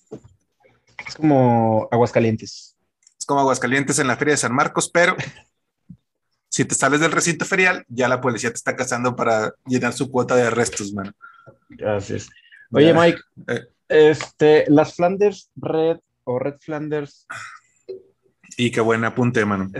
Es 1.05 1.15
como 1.15 1.87
Aguascalientes 1.91 2.75
como 3.29 3.41
Aguascalientes 3.41 3.99
en 3.99 4.07
la 4.07 4.17
Feria 4.17 4.33
de 4.33 4.39
San 4.39 4.55
Marcos, 4.55 4.89
pero 4.89 5.15
si 6.49 6.65
te 6.65 6.73
sales 6.73 6.99
del 6.99 7.11
recinto 7.11 7.45
ferial, 7.45 7.85
ya 7.87 8.09
la 8.09 8.21
policía 8.21 8.49
te 8.49 8.55
está 8.55 8.75
cazando 8.75 9.15
para 9.15 9.53
llenar 9.67 9.93
su 9.93 10.09
cuota 10.09 10.35
de 10.35 10.47
arrestos, 10.47 10.91
man. 10.93 11.13
Gracias. 11.69 12.27
Oye, 12.71 12.93
Mike, 12.93 13.19
eh. 13.47 13.67
este, 13.87 14.65
las 14.67 14.95
Flanders 14.95 15.49
Red 15.55 15.99
o 16.23 16.39
Red 16.39 16.57
Flanders. 16.59 17.25
Y 18.57 18.71
qué 18.71 18.81
buen 18.81 19.03
apunte, 19.05 19.43
mano. 19.45 19.71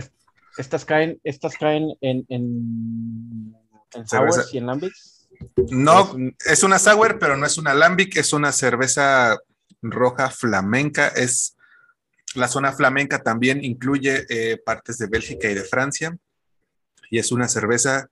estas 0.56 0.84
caen, 0.84 1.20
estas 1.22 1.56
caen 1.56 1.94
en, 2.00 2.24
en, 2.28 3.54
en 3.94 4.08
sours 4.08 4.52
y 4.52 4.58
en 4.58 4.66
lambics. 4.66 5.28
No, 5.70 6.16
es 6.44 6.62
una 6.62 6.78
sour, 6.78 7.18
pero 7.18 7.36
no 7.36 7.46
es 7.46 7.56
una 7.56 7.74
lambic, 7.74 8.16
es 8.16 8.32
una 8.32 8.52
cerveza 8.52 9.38
roja 9.82 10.30
flamenca, 10.30 11.08
es 11.08 11.56
la 12.34 12.48
zona 12.48 12.72
flamenca 12.72 13.22
también 13.22 13.64
incluye 13.64 14.26
eh, 14.28 14.58
partes 14.58 14.98
de 14.98 15.06
Bélgica 15.06 15.50
y 15.50 15.54
de 15.54 15.64
Francia 15.64 16.16
y 17.10 17.18
es 17.18 17.32
una 17.32 17.48
cerveza 17.48 18.08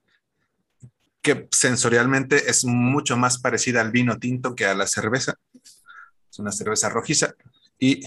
que 1.21 1.47
sensorialmente 1.51 2.49
es 2.49 2.65
mucho 2.65 3.17
más 3.17 3.39
parecida 3.39 3.81
al 3.81 3.91
vino 3.91 4.17
tinto 4.17 4.55
que 4.55 4.65
a 4.65 4.73
la 4.73 4.87
cerveza. 4.87 5.35
Es 6.31 6.39
una 6.39 6.51
cerveza 6.51 6.89
rojiza 6.89 7.33
y 7.77 8.01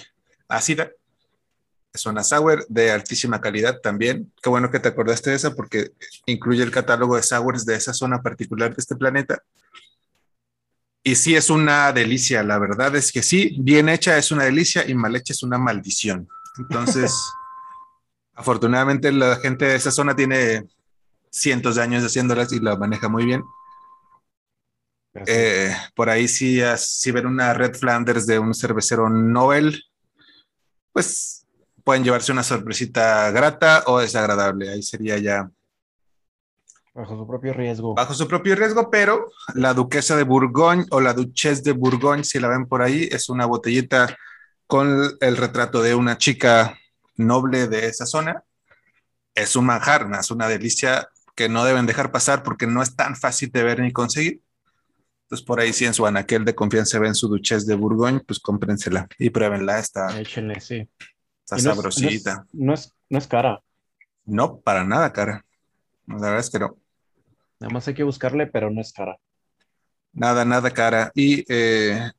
ácida. 0.49 0.91
Es 1.93 2.07
una 2.07 2.25
sour 2.25 2.65
de 2.69 2.91
altísima 2.91 3.41
calidad 3.41 3.81
también. 3.81 4.33
Qué 4.43 4.49
bueno 4.49 4.71
que 4.71 4.81
te 4.81 4.89
acordaste 4.89 5.31
de 5.31 5.37
esa 5.37 5.55
porque 5.55 5.93
incluye 6.27 6.63
el 6.63 6.71
catálogo 6.71 7.17
de 7.17 7.23
sours 7.23 7.67
de 7.67 7.75
esa 7.75 7.93
zona 7.93 8.23
particular 8.23 8.71
de 8.71 8.81
este 8.81 8.97
planeta 8.97 9.43
y 11.05 11.17
sí 11.17 11.35
es 11.35 11.51
una 11.51 11.93
delicia, 11.93 12.43
la 12.43 12.59
verdad 12.59 12.95
es 12.95 13.11
que 13.11 13.23
sí, 13.23 13.57
bien 13.59 13.89
hecha 13.89 14.17
es 14.17 14.31
una 14.31 14.45
delicia 14.45 14.89
y 14.89 14.95
mal 14.95 15.17
hecha 15.17 15.33
es 15.33 15.43
una 15.43 15.59
maldición. 15.59 16.29
Entonces, 16.59 17.13
afortunadamente 18.35 19.11
la 19.11 19.37
gente 19.37 19.65
de 19.65 19.75
esa 19.75 19.91
zona 19.91 20.15
tiene 20.15 20.65
cientos 21.33 21.77
de 21.77 21.83
años 21.83 22.05
haciéndolas 22.05 22.53
y 22.53 22.61
la 22.61 22.77
maneja 22.77 23.09
muy 23.09 23.25
bien. 23.25 23.43
Eh, 25.27 25.75
por 25.95 26.09
ahí 26.09 26.29
sí, 26.29 26.61
si 26.77 27.11
ver 27.11 27.27
una 27.27 27.53
Red 27.55 27.75
Flanders 27.75 28.27
de 28.27 28.39
un 28.39 28.55
cervecero 28.55 29.09
Nobel, 29.09 29.83
pues 30.93 31.47
pueden 31.85 32.05
llevarse 32.05 32.33
una 32.33 32.43
sorpresita 32.43 33.31
grata 33.31 33.85
o 33.87 33.99
desagradable. 33.99 34.71
Ahí 34.71 34.83
sería 34.83 35.19
ya 35.19 35.51
Bajo 36.95 37.17
su 37.17 37.27
propio 37.27 37.55
riesgo. 37.55 37.95
Bajo 37.95 38.13
su 38.13 38.29
propio 38.29 38.55
riesgo, 38.55 38.91
pero 38.91 39.31
la 39.55 39.73
duquesa 39.73 40.15
de 40.15 40.25
Bourgogne 40.25 40.85
o 40.91 41.01
la 41.01 41.15
duchesse 41.15 41.63
de 41.63 41.73
Bourgogne, 41.73 42.23
si 42.23 42.39
la 42.39 42.49
ven 42.49 42.67
por 42.67 42.83
ahí, 42.83 43.09
es 43.11 43.31
una 43.31 43.47
botellita 43.47 44.15
con 44.67 45.17
el 45.21 45.37
retrato 45.39 45.81
de 45.81 45.95
una 45.95 46.19
chica 46.19 46.79
noble 47.17 47.67
de 47.67 47.87
esa 47.87 48.05
zona. 48.05 48.45
Es 49.35 49.57
un 49.57 49.65
manjar, 49.65 50.07
es 50.21 50.31
una 50.31 50.49
delicia 50.49 51.09
que 51.35 51.49
no 51.49 51.65
deben 51.65 51.87
dejar 51.87 52.13
pasar 52.13 52.43
porque 52.43 52.67
no 52.67 52.83
es 52.83 52.95
tan 52.97 53.17
fácil 53.17 53.51
de 53.51 53.63
ver 53.63 53.81
ni 53.81 53.93
conseguir. 53.93 54.41
Entonces, 55.25 55.47
por 55.47 55.61
ahí, 55.61 55.73
si 55.73 55.87
en 55.87 55.95
su 55.95 56.05
anaquel 56.05 56.45
de 56.45 56.55
confianza 56.55 56.99
ven 56.99 57.15
su 57.15 57.29
duchesse 57.29 57.67
de 57.67 57.75
Bourgogne, 57.75 58.21
pues 58.21 58.39
cómprensela 58.39 59.09
y 59.19 59.31
pruébenla. 59.31 59.79
Está, 59.79 60.21
Échenle, 60.21 60.61
sí. 60.61 60.87
Está 61.45 61.59
sabrosita. 61.59 62.47
No 62.53 62.75
es, 62.75 62.95
no 63.09 63.19
es 63.19 63.27
cara. 63.27 63.63
No, 64.25 64.61
para 64.61 64.85
nada 64.85 65.13
cara. 65.13 65.45
La 66.07 66.17
verdad 66.17 66.41
es 66.41 66.51
que 66.51 66.59
no. 66.59 66.77
Nada 67.61 67.73
más 67.73 67.89
hay 67.89 67.95
que 67.95 68.03
buscarle, 68.03 68.47
pero 68.47 68.71
no 68.71 68.81
es 68.81 68.93
cara. 68.93 69.17
Nada, 70.13 70.45
nada 70.45 70.71
cara. 70.71 71.11
Y 71.15 71.45
eh, 71.49 72.11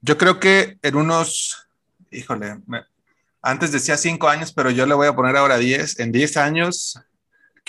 yo 0.00 0.18
creo 0.18 0.40
que 0.40 0.78
en 0.82 0.96
unos, 0.96 1.68
híjole, 2.10 2.58
antes 3.42 3.70
decía 3.72 3.96
cinco 3.96 4.28
años, 4.28 4.52
pero 4.52 4.70
yo 4.70 4.86
le 4.86 4.94
voy 4.94 5.06
a 5.06 5.14
poner 5.14 5.36
ahora 5.36 5.56
diez. 5.58 6.00
En 6.00 6.10
diez 6.10 6.36
años 6.36 7.00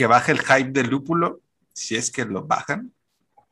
que 0.02 0.08
baje 0.08 0.32
el 0.32 0.40
hype 0.40 0.72
del 0.72 0.90
lúpulo, 0.90 1.42
si 1.74 1.96
es 1.96 2.12
que 2.12 2.26
lo 2.26 2.44
bajan. 2.48 2.92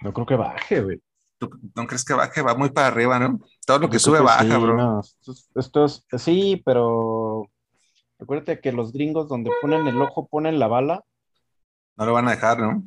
No 0.01 0.11
creo 0.11 0.25
que 0.25 0.35
baje, 0.35 0.81
güey. 0.81 0.99
¿Tú 1.37 1.47
no 1.75 1.85
crees 1.85 2.03
que 2.03 2.15
baje? 2.15 2.41
Va 2.41 2.55
muy 2.55 2.71
para 2.71 2.87
arriba, 2.87 3.19
¿no? 3.19 3.39
Todo 3.67 3.77
lo 3.77 3.87
que 3.87 3.99
sube 3.99 4.19
baja, 4.19 4.57
bro. 4.57 4.99
esto, 5.53 5.85
es, 5.85 6.03
sí, 6.17 6.59
pero 6.65 7.47
acuérdate 8.19 8.61
que 8.61 8.71
los 8.71 8.91
gringos 8.91 9.29
donde 9.29 9.51
ponen 9.61 9.85
el 9.85 10.01
ojo 10.01 10.27
ponen 10.27 10.57
la 10.57 10.65
bala. 10.65 11.03
No 11.97 12.07
lo 12.07 12.13
van 12.13 12.27
a 12.27 12.31
dejar, 12.31 12.57
¿no? 12.57 12.83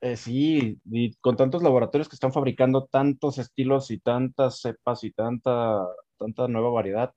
Eh, 0.00 0.16
sí, 0.16 0.80
y 0.86 1.14
con 1.16 1.36
tantos 1.36 1.62
laboratorios 1.62 2.08
que 2.08 2.16
están 2.16 2.32
fabricando 2.32 2.86
tantos 2.86 3.36
estilos 3.36 3.90
y 3.90 3.98
tantas 3.98 4.62
cepas 4.62 5.04
y 5.04 5.10
tanta, 5.10 5.86
tanta 6.16 6.48
nueva 6.48 6.70
variedad, 6.70 7.12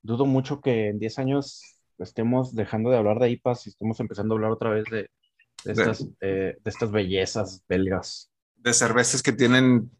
dudo 0.00 0.24
mucho 0.24 0.62
que 0.62 0.88
en 0.88 0.98
10 0.98 1.18
años 1.18 1.79
estemos 2.00 2.54
dejando 2.54 2.90
de 2.90 2.96
hablar 2.96 3.18
de 3.18 3.30
IPAs 3.30 3.66
y 3.66 3.70
estemos 3.70 4.00
empezando 4.00 4.34
a 4.34 4.36
hablar 4.36 4.50
otra 4.52 4.70
vez 4.70 4.84
de, 4.90 5.10
estas, 5.64 6.06
eh, 6.20 6.56
de 6.62 6.70
estas 6.70 6.90
bellezas 6.90 7.62
belgas. 7.68 8.30
De 8.56 8.72
cervezas 8.72 9.22
que 9.22 9.32
tienen 9.32 9.90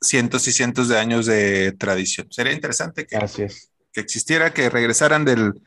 cientos 0.00 0.46
y 0.48 0.52
cientos 0.52 0.88
de 0.88 0.98
años 0.98 1.26
de 1.26 1.72
tradición. 1.72 2.26
Sería 2.30 2.52
interesante 2.52 3.06
que, 3.06 3.18
que 3.92 4.00
existiera, 4.00 4.52
que 4.52 4.68
regresaran 4.70 5.24
del, 5.24 5.62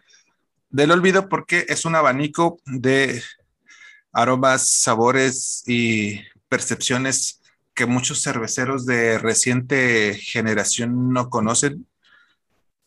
del 0.70 0.92
olvido 0.92 1.30
porque 1.30 1.66
es 1.70 1.86
un 1.86 1.96
abanico 1.96 2.60
de 2.66 3.22
aromas, 4.12 4.68
sabores 4.68 5.64
y 5.68 6.22
percepciones 6.50 7.42
que 7.74 7.86
muchos 7.86 8.22
cerveceros 8.22 8.86
de 8.86 9.20
reciente 9.20 10.16
generación 10.16 11.14
no 11.14 11.30
conocen 11.30 11.86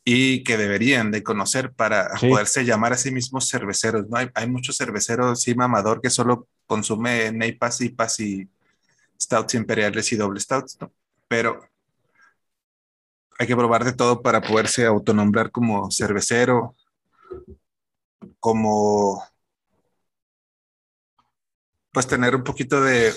y 0.04 0.42
que 0.44 0.56
deberían 0.56 1.10
de 1.10 1.22
conocer 1.22 1.72
para 1.72 2.10
poderse 2.20 2.64
llamar 2.64 2.92
a 2.92 2.96
sí 2.96 3.10
mismos 3.10 3.48
cerveceros. 3.50 4.08
¿no? 4.08 4.16
Hay, 4.16 4.28
hay 4.34 4.48
muchos 4.48 4.76
cerveceros, 4.76 5.42
sí, 5.42 5.54
mamador, 5.54 6.00
que 6.00 6.10
solo 6.10 6.48
consume 6.66 7.32
Neipas, 7.32 7.80
IPAs 7.80 8.20
y 8.20 8.48
stouts 9.20 9.54
imperiales 9.54 10.10
y 10.12 10.16
doble 10.16 10.40
stouts, 10.40 10.78
¿no? 10.80 10.92
Pero 11.28 11.68
hay 13.38 13.46
que 13.46 13.56
probar 13.56 13.84
de 13.84 13.92
todo 13.92 14.22
para 14.22 14.40
poderse 14.40 14.84
autonombrar 14.84 15.50
como 15.50 15.90
cervecero, 15.90 16.74
como 18.38 19.22
pues 21.92 22.06
tener 22.06 22.36
un 22.36 22.44
poquito 22.44 22.80
de, 22.82 23.12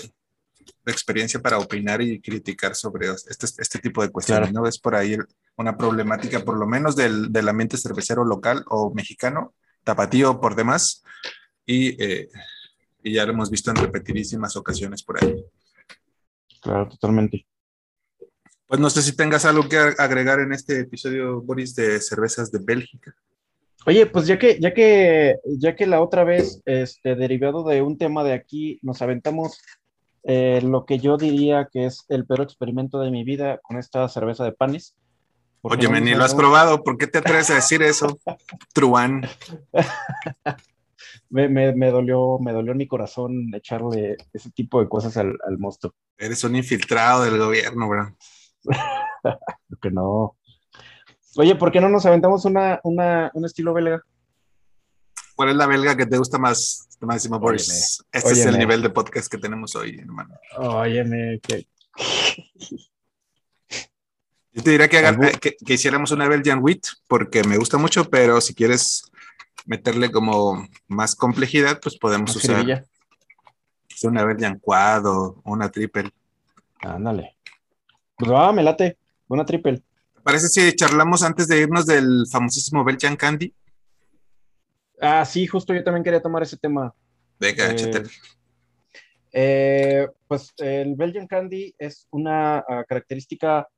experiencia 0.86 1.40
para 1.40 1.58
opinar 1.58 2.02
y 2.02 2.20
criticar 2.20 2.74
sobre 2.74 3.08
este, 3.08 3.46
este 3.58 3.78
tipo 3.78 4.02
de 4.02 4.10
cuestiones, 4.10 4.52
¿no? 4.52 4.66
Es 4.66 4.78
por 4.78 4.94
ahí 4.94 5.16
una 5.56 5.76
problemática, 5.76 6.40
por 6.40 6.56
lo 6.56 6.66
menos 6.66 6.96
del, 6.96 7.48
ambiente 7.48 7.76
cervecero 7.76 8.24
local 8.24 8.64
o 8.68 8.92
mexicano, 8.92 9.54
tapatío 9.82 10.40
por 10.40 10.56
demás, 10.56 11.02
y, 11.66 12.02
eh, 12.02 12.28
y 13.02 13.14
ya 13.14 13.24
lo 13.24 13.32
hemos 13.32 13.50
visto 13.50 13.70
en 13.70 13.76
repetidísimas 13.76 14.56
ocasiones 14.56 15.02
por 15.02 15.22
ahí. 15.22 15.44
Claro, 16.60 16.88
totalmente. 16.88 17.46
Pues 18.66 18.80
no 18.80 18.90
sé 18.90 19.02
si 19.02 19.14
tengas 19.14 19.44
algo 19.44 19.68
que 19.68 19.76
agregar 19.76 20.40
en 20.40 20.52
este 20.52 20.80
episodio, 20.80 21.40
Boris, 21.42 21.74
de 21.74 22.00
cervezas 22.00 22.50
de 22.50 22.58
Bélgica. 22.62 23.14
Oye, 23.86 24.06
pues 24.06 24.26
ya 24.26 24.38
que, 24.38 24.58
ya 24.58 24.72
que, 24.72 25.36
ya 25.44 25.76
que 25.76 25.86
la 25.86 26.00
otra 26.00 26.24
vez, 26.24 26.62
este, 26.64 27.14
derivado 27.14 27.64
de 27.64 27.82
un 27.82 27.98
tema 27.98 28.24
de 28.24 28.32
aquí, 28.32 28.78
nos 28.82 29.02
aventamos 29.02 29.60
eh, 30.24 30.60
lo 30.62 30.86
que 30.86 30.98
yo 30.98 31.16
diría 31.16 31.68
que 31.70 31.86
es 31.86 32.04
el 32.08 32.26
peor 32.26 32.40
experimento 32.40 32.98
de 32.98 33.10
mi 33.10 33.24
vida 33.24 33.60
con 33.62 33.78
esta 33.78 34.08
cerveza 34.08 34.44
de 34.44 34.52
panes. 34.52 34.94
Oye, 35.60 35.88
no 35.88 36.00
ni 36.00 36.14
lo 36.14 36.24
has 36.24 36.34
probado, 36.34 36.82
¿por 36.82 36.98
qué 36.98 37.06
te 37.06 37.18
atreves 37.18 37.50
a 37.50 37.54
decir 37.54 37.82
eso, 37.82 38.18
Truán? 38.74 39.22
me, 41.30 41.48
me, 41.48 41.74
me, 41.74 41.90
dolió, 41.90 42.38
me 42.38 42.52
dolió 42.52 42.72
en 42.72 42.78
mi 42.78 42.86
corazón 42.86 43.54
echarle 43.54 44.16
ese 44.32 44.50
tipo 44.50 44.80
de 44.80 44.88
cosas 44.88 45.16
al, 45.16 45.36
al 45.46 45.58
monstruo. 45.58 45.94
Eres 46.18 46.44
un 46.44 46.56
infiltrado 46.56 47.24
del 47.24 47.38
gobierno, 47.38 47.88
bro. 47.88 48.16
que 49.82 49.90
no. 49.90 50.36
Oye, 51.36 51.56
¿por 51.56 51.72
qué 51.72 51.80
no 51.80 51.88
nos 51.88 52.06
aventamos 52.06 52.44
una, 52.44 52.80
una, 52.84 53.30
un 53.34 53.44
estilo 53.44 53.74
belga? 53.74 54.02
¿Cuál 55.34 55.50
es 55.50 55.56
la 55.56 55.66
belga 55.66 55.96
que 55.96 56.06
te 56.06 56.16
gusta 56.16 56.38
más, 56.38 56.88
Máximo 57.04 57.38
Boris? 57.38 58.04
Este 58.12 58.32
es 58.32 58.46
el 58.46 58.58
nivel 58.58 58.82
de 58.82 58.90
podcast 58.90 59.30
que 59.30 59.38
tenemos 59.38 59.74
hoy, 59.76 59.98
hermano. 59.98 60.34
Óyeme, 60.56 61.40
que... 61.40 61.66
Yo 64.52 64.62
te 64.62 64.70
diría 64.70 64.88
que, 64.88 65.56
que, 65.64 65.74
hiciéramos 65.74 66.12
una 66.12 66.28
Belgian 66.28 66.60
Wheat 66.62 66.82
porque 67.08 67.42
me 67.42 67.58
gusta 67.58 67.76
mucho, 67.76 68.08
pero 68.08 68.40
si 68.40 68.54
quieres 68.54 69.10
meterle 69.66 70.12
como 70.12 70.68
más 70.86 71.16
complejidad, 71.16 71.80
pues 71.80 71.98
podemos 71.98 72.36
usar 72.36 72.84
una 74.04 74.24
Belgian 74.24 74.58
Quad 74.58 75.06
o 75.06 75.40
una 75.44 75.70
Triple. 75.70 76.10
Ándale. 76.80 77.36
Pues 78.16 78.30
va, 78.30 78.52
me 78.52 78.62
late. 78.62 78.96
Una 79.28 79.44
Triple. 79.44 79.82
parece 80.22 80.48
si 80.48 80.72
charlamos 80.74 81.22
antes 81.22 81.48
de 81.48 81.60
irnos 81.60 81.86
del 81.86 82.26
famosísimo 82.30 82.84
Belgian 82.84 83.16
Candy? 83.16 83.52
Ah, 85.00 85.24
sí, 85.24 85.46
justo 85.46 85.74
yo 85.74 85.82
también 85.82 86.04
quería 86.04 86.22
tomar 86.22 86.42
ese 86.42 86.56
tema. 86.56 86.94
Venga, 87.38 87.70
eh, 87.70 88.02
eh, 89.32 90.08
pues 90.28 90.52
el 90.58 90.94
Belgian 90.94 91.26
Candy 91.26 91.74
es 91.78 92.06
una 92.10 92.58
ah, 92.58 92.84
característica 92.88 93.68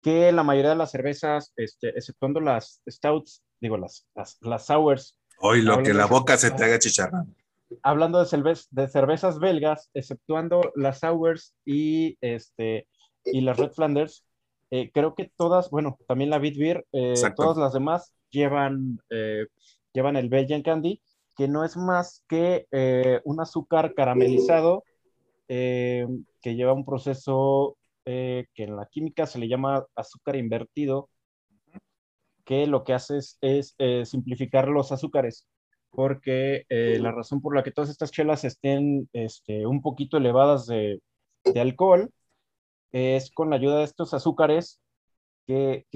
que 0.00 0.30
la 0.32 0.44
mayoría 0.44 0.70
de 0.70 0.76
las 0.76 0.92
cervezas, 0.92 1.52
este, 1.56 1.88
exceptuando 1.90 2.40
las 2.40 2.80
stouts, 2.88 3.42
digo, 3.60 3.76
las, 3.76 4.06
las, 4.14 4.66
sours. 4.66 5.18
Hoy 5.40 5.62
lo 5.62 5.82
que 5.82 5.92
la 5.92 6.06
boca 6.06 6.36
se 6.36 6.52
te 6.52 6.64
haga 6.64 6.78
chicharrón. 6.78 7.34
Hablando 7.82 8.24
de, 8.24 8.58
de 8.70 8.88
cervezas 8.88 9.38
belgas, 9.40 9.90
exceptuando 9.92 10.72
las 10.76 11.00
sours 11.00 11.54
y, 11.64 12.16
este, 12.20 12.86
y 13.24 13.40
las 13.40 13.58
Red 13.58 13.72
Flanders, 13.72 14.24
eh, 14.70 14.90
creo 14.92 15.14
que 15.14 15.30
todas, 15.36 15.70
bueno, 15.70 15.98
también 16.06 16.30
la 16.30 16.38
Bitbeer, 16.38 16.86
eh, 16.92 17.14
todas 17.36 17.56
las 17.56 17.72
demás 17.72 18.12
llevan, 18.30 19.00
eh, 19.10 19.46
llevan 19.92 20.16
el 20.16 20.28
Belgian 20.28 20.62
Candy, 20.62 21.00
que 21.36 21.48
no 21.48 21.64
es 21.64 21.76
más 21.76 22.24
que 22.28 22.66
eh, 22.70 23.20
un 23.24 23.40
azúcar 23.40 23.94
caramelizado 23.94 24.84
que 25.48 26.54
lleva 26.54 26.74
un 26.74 26.84
proceso 26.84 27.78
que 28.04 28.46
en 28.56 28.76
la 28.76 28.86
química 28.86 29.26
se 29.26 29.38
le 29.38 29.48
llama 29.48 29.86
azúcar 29.94 30.36
invertido, 30.36 31.08
que 32.44 32.66
lo 32.66 32.84
que 32.84 32.92
hace 32.92 33.18
es, 33.40 33.74
simplificar 34.04 34.68
los 34.68 34.92
azúcares, 34.92 35.46
porque 35.88 36.66
la 36.68 37.12
razón 37.12 37.40
por 37.40 37.56
la 37.56 37.62
que 37.62 37.70
todas 37.70 37.88
estas 37.88 38.10
chelas 38.10 38.44
estén 38.44 39.08
este, 39.14 39.66
un 39.66 39.80
poquito 39.80 40.18
elevadas 40.18 40.66
de, 40.66 41.00
de 41.44 41.60
alcohol 41.60 42.10
es 42.92 43.30
con 43.30 43.50
la 43.50 43.56
ayuda 43.56 43.78
de 43.78 43.84
estos 43.84 44.14
azúcares 44.14 44.80
que, 45.46 45.86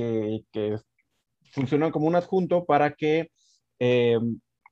funcionan 1.53 1.90
como 1.90 2.07
un 2.07 2.16
adjunto 2.16 2.64
para 2.64 2.95
que 2.95 3.30
eh, 3.85 4.16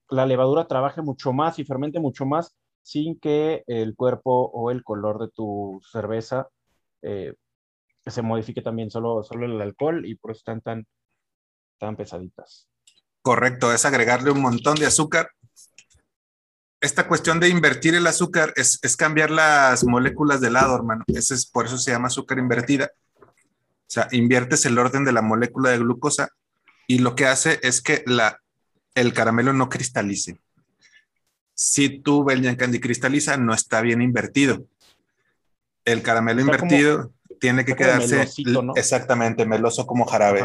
la 0.08 0.24
levadura 0.24 0.68
trabaje 0.68 1.02
mucho 1.02 1.32
más 1.32 1.58
y 1.58 1.64
fermente 1.64 1.98
mucho 1.98 2.26
más 2.26 2.54
sin 2.82 3.18
que 3.18 3.64
el 3.66 3.96
cuerpo 3.96 4.50
o 4.54 4.70
el 4.70 4.84
color 4.84 5.18
de 5.18 5.28
tu 5.30 5.80
cerveza 5.90 6.48
eh, 7.02 7.34
se 8.06 8.22
modifique 8.22 8.62
también, 8.62 8.88
solo, 8.88 9.24
solo 9.24 9.46
el 9.46 9.60
alcohol 9.60 10.06
y 10.06 10.14
por 10.14 10.30
eso 10.30 10.38
están 10.38 10.60
tan, 10.60 10.86
tan 11.78 11.96
pesaditas. 11.96 12.68
Correcto, 13.20 13.72
es 13.72 13.84
agregarle 13.84 14.30
un 14.30 14.42
montón 14.42 14.76
de 14.76 14.86
azúcar 14.86 15.28
esta 16.80 17.06
cuestión 17.06 17.40
de 17.40 17.48
invertir 17.48 17.94
el 17.94 18.06
azúcar 18.06 18.54
es, 18.56 18.78
cambiar 18.96 19.30
las 19.30 19.84
moléculas 19.84 20.40
de 20.40 20.50
lado, 20.50 20.74
hermano. 20.74 21.04
Ese 21.08 21.34
es, 21.34 21.44
por 21.44 21.66
eso 21.66 21.76
se 21.76 21.90
llama 21.90 22.06
azúcar 22.06 22.38
invertida. 22.38 22.90
O 23.20 23.92
sea, 23.92 24.08
inviertes 24.12 24.64
el 24.64 24.78
orden 24.78 25.04
de 25.04 25.12
la 25.12 25.20
molécula 25.20 25.70
de 25.70 25.78
glucosa 25.78 26.30
y 26.86 27.00
lo 27.00 27.14
que 27.14 27.26
hace 27.26 27.60
es 27.62 27.82
que 27.82 28.02
la, 28.06 28.40
el 28.94 29.12
caramelo 29.12 29.52
no 29.52 29.68
cristalice. 29.68 30.38
Si 31.54 32.00
tu 32.00 32.24
Belgian 32.24 32.56
Candy 32.56 32.80
cristaliza, 32.80 33.36
no 33.36 33.52
está 33.52 33.80
bien 33.80 34.02
invertido. 34.02 34.64
El 35.84 36.02
caramelo 36.02 36.40
invertido 36.40 37.12
tiene 37.38 37.64
que 37.64 37.76
quedarse 37.76 38.28
exactamente 38.76 39.46
meloso 39.46 39.86
como 39.86 40.06
jarabe. 40.06 40.42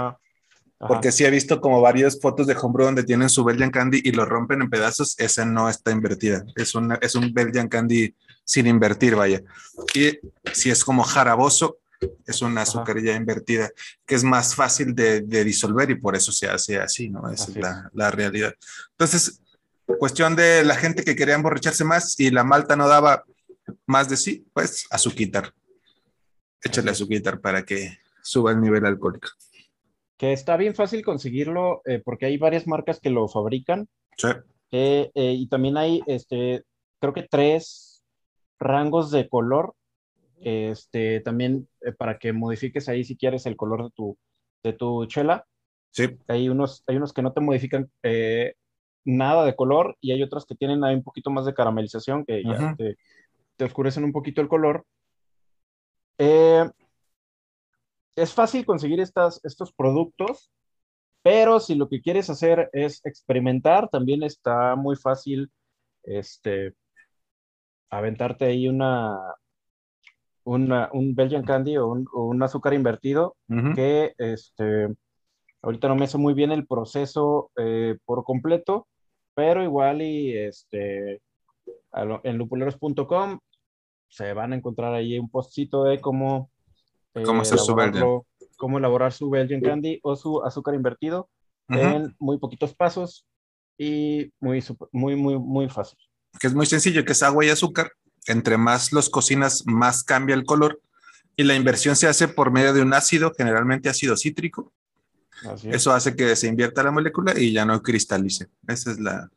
Porque 0.77 1.11
sí 1.11 1.23
he 1.23 1.29
visto 1.29 1.61
como 1.61 1.81
varias 1.81 2.19
fotos 2.19 2.47
de 2.47 2.55
homebrew 2.55 2.87
donde 2.87 3.03
tienen 3.03 3.29
su 3.29 3.43
Belgian 3.43 3.71
Candy 3.71 4.01
y 4.03 4.11
lo 4.11 4.25
rompen 4.25 4.61
en 4.61 4.69
pedazos. 4.69 5.15
Esa 5.17 5.45
no 5.45 5.69
está 5.69 5.91
invertida. 5.91 6.45
Es, 6.55 6.75
una, 6.75 6.95
es 6.95 7.15
un 7.15 7.33
Belgian 7.33 7.69
Candy 7.69 8.13
sin 8.43 8.67
invertir, 8.67 9.15
vaya. 9.15 9.41
Y 9.93 10.19
si 10.51 10.69
es 10.69 10.83
como 10.83 11.03
jaraboso, 11.03 11.77
es 12.25 12.41
una 12.41 12.61
azucarilla 12.61 13.15
invertida, 13.15 13.69
que 14.05 14.15
es 14.15 14.23
más 14.23 14.55
fácil 14.55 14.93
de, 14.95 15.21
disolver 15.21 15.89
y 15.89 15.95
por 15.95 16.15
eso 16.15 16.31
se 16.31 16.47
hace 16.47 16.79
así, 16.79 17.09
¿no? 17.09 17.29
Esa 17.29 17.51
es, 17.51 17.57
la, 17.57 17.89
la, 17.93 18.11
realidad. 18.11 18.53
Entonces, 18.91 19.41
cuestión 19.99 20.35
de 20.35 20.63
la 20.63 20.75
gente 20.75 21.03
que 21.03 21.15
quería 21.15 21.35
emborracharse 21.35 21.83
más 21.83 22.19
y 22.19 22.31
la 22.31 22.43
malta 22.43 22.75
no 22.75 22.87
daba 22.87 23.23
más 23.85 24.09
de 24.09 24.17
sí, 24.17 24.45
pues 24.53 24.85
azuquitar. 24.89 25.53
Échale 26.61 26.91
azuquitar 26.91 27.39
para 27.39 27.63
que 27.63 27.97
suba 28.21 28.51
el 28.51 28.61
nivel 28.61 28.85
alcohólico 28.85 29.29
que 30.17 30.33
está 30.33 30.57
bien 30.57 30.75
fácil 30.75 31.03
conseguirlo 31.03 31.81
eh, 31.85 32.01
porque 32.03 32.25
hay 32.25 32.37
varias 32.37 32.67
marcas 32.67 32.99
que 32.99 33.09
lo 33.09 33.27
fabrican. 33.27 33.87
Sí. 34.17 34.29
Eh, 34.71 35.11
eh, 35.13 35.33
y 35.33 35.47
también 35.47 35.77
hay, 35.77 36.01
este, 36.07 36.63
creo 36.99 37.13
que 37.13 37.27
tres 37.29 38.03
rangos 38.59 39.11
de 39.11 39.27
color. 39.27 39.73
Este, 40.45 41.21
también 41.21 41.67
para 41.97 42.19
que 42.19 42.31
modifiques 42.31 42.87
ahí 42.87 43.03
si 43.03 43.17
quieres 43.17 43.47
el 43.47 43.55
color 43.55 43.85
de 43.85 43.89
tu, 43.95 44.15
de 44.61 44.73
tu 44.73 45.07
chela. 45.07 45.47
Sí. 45.89 46.05
Hay 46.27 46.49
unos, 46.49 46.83
hay 46.85 46.97
unos 46.97 47.13
que 47.13 47.23
no 47.23 47.33
te 47.33 47.41
modifican 47.41 47.89
nada 49.05 49.43
de 49.43 49.55
color 49.55 49.97
y 50.01 50.11
hay 50.11 50.21
otros 50.21 50.45
que 50.45 50.53
tienen 50.53 50.83
ahí 50.83 50.93
un 50.93 51.03
poquito 51.03 51.31
más 51.31 51.45
de 51.45 51.55
caramelización 51.55 52.25
que 52.25 52.43
ya 52.43 52.75
te, 52.75 52.95
te, 53.55 53.65
oscurecen 53.65 54.03
un 54.03 54.11
poquito 54.11 54.39
el 54.41 54.47
color. 54.47 54.85
Eh, 56.19 56.69
es 58.15 58.31
fácil 58.31 58.67
conseguir 58.67 58.99
estas, 58.99 59.43
estos 59.43 59.73
productos, 59.73 60.51
pero 61.23 61.59
si 61.59 61.73
lo 61.73 61.89
que 61.89 62.01
quieres 62.01 62.29
hacer 62.29 62.69
es 62.71 63.03
experimentar, 63.03 63.89
también 63.89 64.21
está 64.21 64.75
muy 64.75 64.95
fácil 64.95 65.51
este, 66.03 66.75
aventarte 67.89 68.45
ahí 68.45 68.67
una, 68.67 69.17
una, 70.45 70.89
un 70.93 71.13
Belgian 71.15 71.43
Candy 71.43 71.77
o 71.77 71.87
un, 71.87 72.43
azúcar 72.43 72.73
invertido 72.73 73.35
que 73.75 74.13
este, 74.17 74.87
ahorita 75.61 75.87
no 75.89 75.95
me 75.95 76.05
hace 76.05 76.17
muy 76.17 76.33
bien 76.33 76.51
el 76.51 76.65
proceso 76.65 77.51
eh, 77.57 77.97
por 78.05 78.23
completo, 78.23 78.87
pero 79.33 79.63
igual 79.63 80.01
y 80.01 80.37
este, 80.37 81.21
en 82.23 82.37
lupuleros.com 82.37 83.39
se 84.07 84.33
van 84.33 84.53
a 84.53 84.55
encontrar 84.55 84.93
ahí 84.93 85.19
un 85.19 85.29
postcito 85.29 85.83
de 85.83 85.99
cómo 85.99 86.49
¿Cómo 87.23 87.41
hacer 87.41 87.59
su 87.59 87.75
Belgian? 87.75 88.21
Cómo 88.57 88.77
elaborar 88.77 89.13
su 89.13 89.29
Belgian 89.29 89.61
Candy 89.61 89.99
o 90.03 90.15
su 90.15 90.43
azúcar 90.43 90.75
invertido 90.75 91.29
en 91.69 92.15
muy 92.19 92.37
poquitos 92.37 92.73
pasos 92.75 93.25
y 93.77 94.31
muy, 94.39 94.63
muy, 94.91 95.15
muy, 95.15 95.37
muy 95.37 95.69
fácil. 95.69 95.97
Que 96.39 96.47
es 96.47 96.53
muy 96.53 96.65
sencillo, 96.65 97.03
que 97.05 97.13
es 97.13 97.23
agua 97.23 97.45
y 97.45 97.49
azúcar. 97.49 97.91
Entre 98.27 98.57
más 98.57 98.91
los 98.91 99.09
cocinas, 99.09 99.63
más 99.65 100.03
cambia 100.03 100.35
el 100.35 100.45
color. 100.45 100.81
Y 101.35 101.43
la 101.43 101.55
inversión 101.55 101.95
se 101.95 102.07
hace 102.07 102.27
por 102.27 102.51
medio 102.51 102.73
de 102.73 102.81
un 102.81 102.93
ácido, 102.93 103.33
generalmente 103.37 103.89
ácido 103.89 104.15
cítrico. 104.15 104.71
Eso 105.63 105.93
hace 105.93 106.15
que 106.15 106.35
se 106.35 106.47
invierta 106.47 106.81
la 106.81 106.91
molécula 106.91 107.37
y 107.37 107.51
ya 107.51 107.65
no 107.65 107.81
cristalice. 107.81 108.47
Esa 108.67 108.91
es 108.91 108.99
la, 108.99 109.29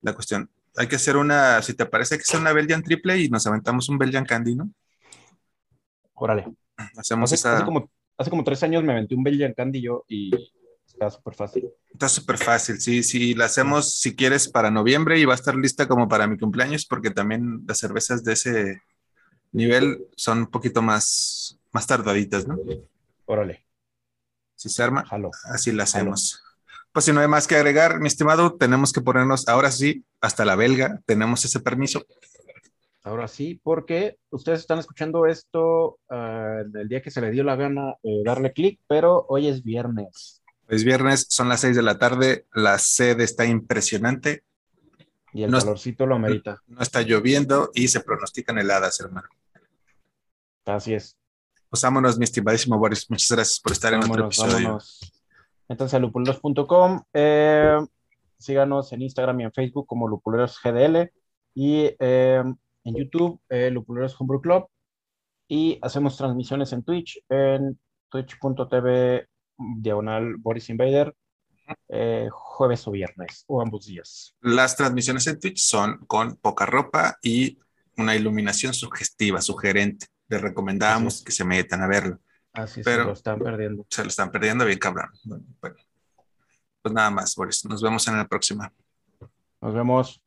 la 0.00 0.12
cuestión. 0.14 0.48
Hay 0.76 0.88
que 0.88 0.96
hacer 0.96 1.16
una, 1.16 1.62
si 1.62 1.74
te 1.74 1.86
parece 1.86 2.16
que 2.18 2.24
sea 2.24 2.40
una 2.40 2.52
Belgian 2.52 2.82
triple 2.82 3.18
y 3.18 3.28
nos 3.28 3.46
aventamos 3.46 3.88
un 3.88 3.98
Belgian 3.98 4.24
Candy, 4.24 4.56
¿no? 4.56 4.70
Órale. 6.14 6.46
Hacemos 6.96 7.32
hace, 7.32 7.64
como, 7.64 7.90
hace 8.16 8.30
como 8.30 8.42
tres 8.42 8.62
años 8.62 8.82
me 8.82 8.92
aventé 8.92 9.14
un 9.14 9.22
Belgian 9.22 9.52
Candy 9.52 9.82
yo 9.82 10.04
y 10.08 10.30
Está 11.04 11.18
súper 11.18 11.34
fácil. 11.34 11.70
Está 11.92 12.08
súper 12.08 12.38
fácil, 12.38 12.80
sí, 12.80 13.02
sí, 13.02 13.34
la 13.34 13.44
hacemos 13.44 13.98
si 13.98 14.16
quieres 14.16 14.48
para 14.48 14.70
noviembre 14.70 15.18
y 15.18 15.26
va 15.26 15.34
a 15.34 15.36
estar 15.36 15.54
lista 15.54 15.86
como 15.86 16.08
para 16.08 16.26
mi 16.26 16.38
cumpleaños 16.38 16.86
porque 16.86 17.10
también 17.10 17.62
las 17.66 17.78
cervezas 17.78 18.24
de 18.24 18.32
ese 18.32 18.82
nivel 19.52 20.06
son 20.16 20.38
un 20.38 20.46
poquito 20.46 20.80
más, 20.80 21.58
más 21.72 21.86
tardaditas, 21.86 22.48
¿no? 22.48 22.58
Órale. 23.26 23.66
Si 24.54 24.70
se 24.70 24.82
arma, 24.82 25.04
Jalo. 25.04 25.30
así 25.52 25.72
la 25.72 25.82
hacemos. 25.82 26.42
Pues 26.92 27.04
si 27.04 27.12
no 27.12 27.20
hay 27.20 27.28
más 27.28 27.46
que 27.46 27.56
agregar, 27.56 28.00
mi 28.00 28.06
estimado, 28.06 28.54
tenemos 28.54 28.92
que 28.92 29.02
ponernos 29.02 29.46
ahora 29.48 29.70
sí 29.70 30.06
hasta 30.20 30.44
la 30.44 30.56
belga, 30.56 31.02
tenemos 31.04 31.44
ese 31.44 31.60
permiso. 31.60 32.06
Ahora 33.02 33.28
sí, 33.28 33.60
porque 33.62 34.16
ustedes 34.30 34.60
están 34.60 34.78
escuchando 34.78 35.26
esto 35.26 35.98
ah, 36.08 36.62
el 36.72 36.88
día 36.88 37.02
que 37.02 37.10
se 37.10 37.20
le 37.20 37.30
dio 37.30 37.44
la 37.44 37.56
gana 37.56 37.96
eh, 38.02 38.22
darle 38.24 38.54
clic, 38.54 38.80
pero 38.88 39.26
hoy 39.28 39.48
es 39.48 39.62
viernes 39.62 40.40
Es 40.68 40.84
viernes, 40.84 41.26
son 41.28 41.48
las 41.48 41.60
6 41.60 41.76
de 41.76 41.82
la 41.82 41.98
tarde, 41.98 42.46
la 42.54 42.78
sede 42.78 43.24
está 43.24 43.44
impresionante, 43.44 44.44
y 45.32 45.42
el 45.42 45.50
No 45.50 45.58
calorcito 45.58 46.06
lo 46.06 46.14
amerita. 46.14 46.62
no 46.68 46.80
está 46.80 47.02
lloviendo 47.02 47.70
y 47.74 47.88
se 47.88 48.00
pronostican 48.00 48.58
heladas, 48.58 48.98
hermano. 49.00 49.28
Así 50.64 50.94
es. 50.94 51.16
Pues 51.68 51.82
vámonos, 51.82 52.16
mi 52.18 52.24
estimadísimo 52.24 52.78
Boris, 52.78 53.10
muchas 53.10 53.30
gracias 53.36 53.60
por 53.60 53.72
estar 53.72 53.92
en 53.92 53.98
otro 54.00 54.10
Vámonos, 54.10 54.38
episodio. 54.38 54.64
vámonos. 54.66 55.12
Entonces, 55.68 55.94
a 55.94 55.98
lupuleros.com. 55.98 57.02
eh, 57.12 57.78
síganos 58.38 58.92
en 58.92 59.02
Instagram 59.02 59.40
y 59.40 59.44
en 59.44 59.52
Facebook 59.52 59.86
como 59.86 60.06
Lupuleros 60.08 60.58
GDL. 60.62 61.10
Y 61.54 61.90
eh, 61.98 62.42
en 62.84 62.94
YouTube, 62.94 63.40
eh, 63.48 63.70
Lupuleros 63.70 64.14
Homebrew 64.20 64.40
Club. 64.40 64.66
Y 65.48 65.78
hacemos 65.82 66.16
transmisiones 66.16 66.72
en 66.72 66.82
Twitch, 66.84 67.18
en 67.28 67.78
twitch.tv 68.08 69.26
diagonal 69.56 70.36
Boris 70.36 70.68
Invader, 70.70 71.14
eh, 71.88 72.28
jueves 72.30 72.86
o 72.86 72.90
viernes, 72.90 73.44
o 73.46 73.60
ambos 73.60 73.86
días. 73.86 74.34
Las 74.40 74.76
transmisiones 74.76 75.26
en 75.26 75.40
Twitch 75.40 75.58
son 75.60 75.98
con 76.06 76.36
poca 76.36 76.66
ropa 76.66 77.18
y 77.22 77.58
una 77.96 78.14
iluminación 78.14 78.74
sugestiva, 78.74 79.40
sugerente. 79.40 80.06
Les 80.28 80.40
es. 81.18 81.22
que 81.24 81.32
se 81.32 81.44
metan 81.44 81.82
a 81.82 81.86
verlo. 81.86 82.18
Así 82.52 82.80
es, 82.80 82.84
Pero- 82.84 83.02
se 83.02 83.06
lo 83.06 83.12
están 83.12 83.38
perdiendo. 83.38 83.86
Se 83.90 84.02
lo 84.02 84.08
están 84.08 84.30
perdiendo 84.30 84.64
bien, 84.64 84.78
cabrón. 84.78 85.10
Bueno, 85.24 85.44
bueno. 85.60 85.76
Pues 86.82 86.94
nada 86.94 87.10
más, 87.10 87.34
Boris. 87.34 87.64
Nos 87.64 87.82
vemos 87.82 88.06
en 88.08 88.16
la 88.16 88.28
próxima. 88.28 88.72
Nos 89.60 89.74
vemos. 89.74 90.20